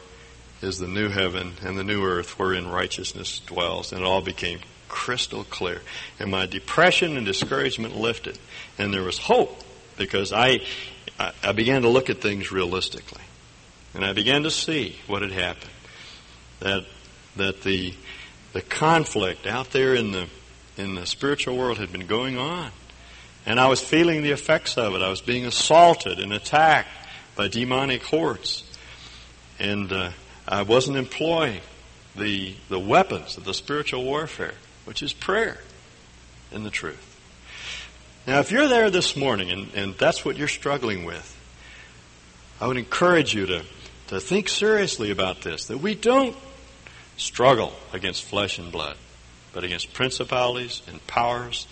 is 0.62 0.78
the 0.78 0.88
new 0.88 1.08
heaven 1.08 1.54
and 1.62 1.78
the 1.78 1.84
new 1.84 2.04
earth 2.04 2.38
wherein 2.38 2.68
righteousness 2.68 3.40
dwells. 3.40 3.92
And 3.92 4.02
it 4.02 4.06
all 4.06 4.22
became 4.22 4.60
crystal 4.88 5.44
clear. 5.44 5.80
And 6.18 6.30
my 6.30 6.46
depression 6.46 7.16
and 7.16 7.26
discouragement 7.26 7.96
lifted. 7.96 8.38
And 8.78 8.92
there 8.92 9.02
was 9.02 9.18
hope 9.18 9.60
because 9.96 10.32
I, 10.32 10.60
I 11.42 11.52
began 11.52 11.82
to 11.82 11.88
look 11.88 12.10
at 12.10 12.20
things 12.20 12.50
realistically. 12.50 13.22
And 13.94 14.04
I 14.04 14.12
began 14.12 14.44
to 14.44 14.50
see 14.50 14.96
what 15.06 15.22
had 15.22 15.32
happened. 15.32 15.70
That, 16.60 16.86
that 17.36 17.62
the, 17.62 17.94
the 18.52 18.62
conflict 18.62 19.46
out 19.46 19.70
there 19.70 19.94
in 19.94 20.12
the, 20.12 20.26
in 20.76 20.94
the 20.94 21.06
spiritual 21.06 21.56
world 21.56 21.78
had 21.78 21.92
been 21.92 22.06
going 22.06 22.38
on. 22.38 22.70
And 23.46 23.58
I 23.58 23.68
was 23.68 23.80
feeling 23.80 24.22
the 24.22 24.30
effects 24.32 24.76
of 24.76 24.94
it. 24.94 25.02
I 25.02 25.08
was 25.08 25.22
being 25.22 25.46
assaulted 25.46 26.20
and 26.20 26.32
attacked 26.32 26.88
by 27.40 27.48
demonic 27.48 28.02
hordes. 28.02 28.64
And 29.58 29.90
uh, 29.90 30.10
I 30.46 30.60
wasn't 30.60 30.98
employing 30.98 31.62
the, 32.14 32.54
the 32.68 32.78
weapons 32.78 33.38
of 33.38 33.44
the 33.44 33.54
spiritual 33.54 34.04
warfare, 34.04 34.52
which 34.84 35.02
is 35.02 35.14
prayer 35.14 35.56
and 36.52 36.66
the 36.66 36.70
truth. 36.70 37.18
Now, 38.26 38.40
if 38.40 38.50
you're 38.50 38.68
there 38.68 38.90
this 38.90 39.16
morning 39.16 39.50
and, 39.50 39.74
and 39.74 39.94
that's 39.94 40.22
what 40.22 40.36
you're 40.36 40.48
struggling 40.48 41.06
with, 41.06 41.34
I 42.60 42.66
would 42.66 42.76
encourage 42.76 43.34
you 43.34 43.46
to, 43.46 43.62
to 44.08 44.20
think 44.20 44.50
seriously 44.50 45.10
about 45.10 45.40
this, 45.40 45.64
that 45.68 45.78
we 45.78 45.94
don't 45.94 46.36
struggle 47.16 47.72
against 47.94 48.22
flesh 48.22 48.58
and 48.58 48.70
blood, 48.70 48.98
but 49.54 49.64
against 49.64 49.94
principalities 49.94 50.82
and 50.88 51.06
powers 51.06 51.66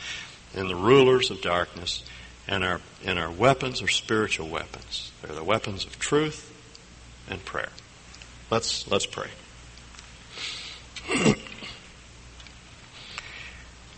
and 0.57 0.71
the 0.71 0.77
rulers 0.77 1.31
of 1.31 1.43
darkness, 1.43 2.05
and 2.49 2.65
our, 2.65 2.81
and 3.05 3.19
our 3.19 3.31
weapons 3.31 3.83
are 3.83 3.89
spiritual 3.89 4.49
weapons. 4.49 5.13
They're 5.23 5.35
the 5.35 5.45
weapons 5.45 5.85
of 5.85 5.99
truth 5.99 6.51
and 7.29 7.45
prayer. 7.45 7.69
Let's, 8.51 8.91
let's 8.91 9.05
pray. 9.05 9.29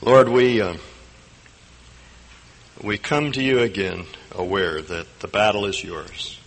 Lord, 0.02 0.28
we, 0.28 0.60
uh, 0.60 0.78
we 2.82 2.98
come 2.98 3.30
to 3.32 3.42
you 3.42 3.60
again 3.60 4.06
aware 4.32 4.82
that 4.82 5.20
the 5.20 5.28
battle 5.28 5.64
is 5.66 5.84
yours. 5.84 6.40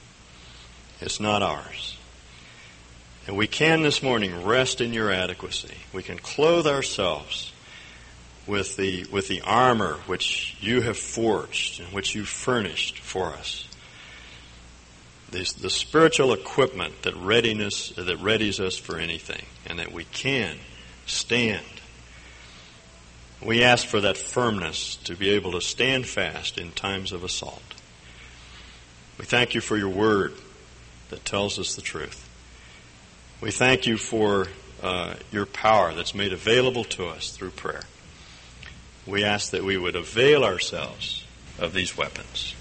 It's 0.99 1.21
not 1.21 1.41
ours. 1.41 1.97
And 3.25 3.37
we 3.37 3.47
can 3.47 3.83
this 3.83 4.03
morning 4.03 4.43
rest 4.43 4.81
in 4.81 4.91
your 4.91 5.09
adequacy. 5.09 5.77
We 5.93 6.03
can 6.03 6.17
clothe 6.17 6.67
ourselves 6.67 7.52
with 8.45 8.75
the, 8.75 9.05
with 9.05 9.27
the 9.27 9.41
armor 9.41 9.93
which 10.05 10.57
you 10.59 10.81
have 10.81 10.97
forged 10.97 11.79
and 11.79 11.89
which 11.93 12.13
you 12.13 12.25
furnished 12.25 12.99
for 12.99 13.27
us. 13.27 13.67
These, 15.31 15.53
the 15.53 15.69
spiritual 15.69 16.33
equipment 16.33 17.01
that 17.03 17.15
readiness 17.15 17.89
that 17.89 18.19
readies 18.19 18.59
us 18.59 18.77
for 18.77 18.97
anything 18.97 19.45
and 19.65 19.79
that 19.79 19.91
we 19.91 20.03
can 20.03 20.57
stand. 21.05 21.65
We 23.43 23.63
ask 23.63 23.85
for 23.87 23.99
that 24.01 24.17
firmness 24.17 24.95
to 24.97 25.15
be 25.15 25.29
able 25.31 25.53
to 25.53 25.61
stand 25.61 26.07
fast 26.07 26.57
in 26.57 26.71
times 26.71 27.11
of 27.11 27.23
assault. 27.23 27.61
We 29.17 29.25
thank 29.25 29.55
you 29.55 29.61
for 29.61 29.75
your 29.75 29.89
word 29.89 30.33
that 31.09 31.25
tells 31.25 31.59
us 31.59 31.75
the 31.75 31.81
truth. 31.81 32.29
We 33.41 33.51
thank 33.51 33.85
you 33.85 33.97
for 33.97 34.47
uh, 34.81 35.15
your 35.31 35.45
power 35.45 35.93
that's 35.93 36.15
made 36.15 36.33
available 36.33 36.83
to 36.85 37.07
us 37.07 37.31
through 37.31 37.51
prayer. 37.51 37.83
We 39.05 39.23
ask 39.23 39.51
that 39.51 39.63
we 39.63 39.77
would 39.77 39.95
avail 39.95 40.43
ourselves 40.43 41.25
of 41.59 41.73
these 41.73 41.97
weapons. 41.97 42.55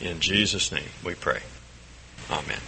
In 0.00 0.20
Jesus' 0.20 0.70
name 0.70 0.88
we 1.04 1.14
pray. 1.14 1.40
Amen. 2.30 2.60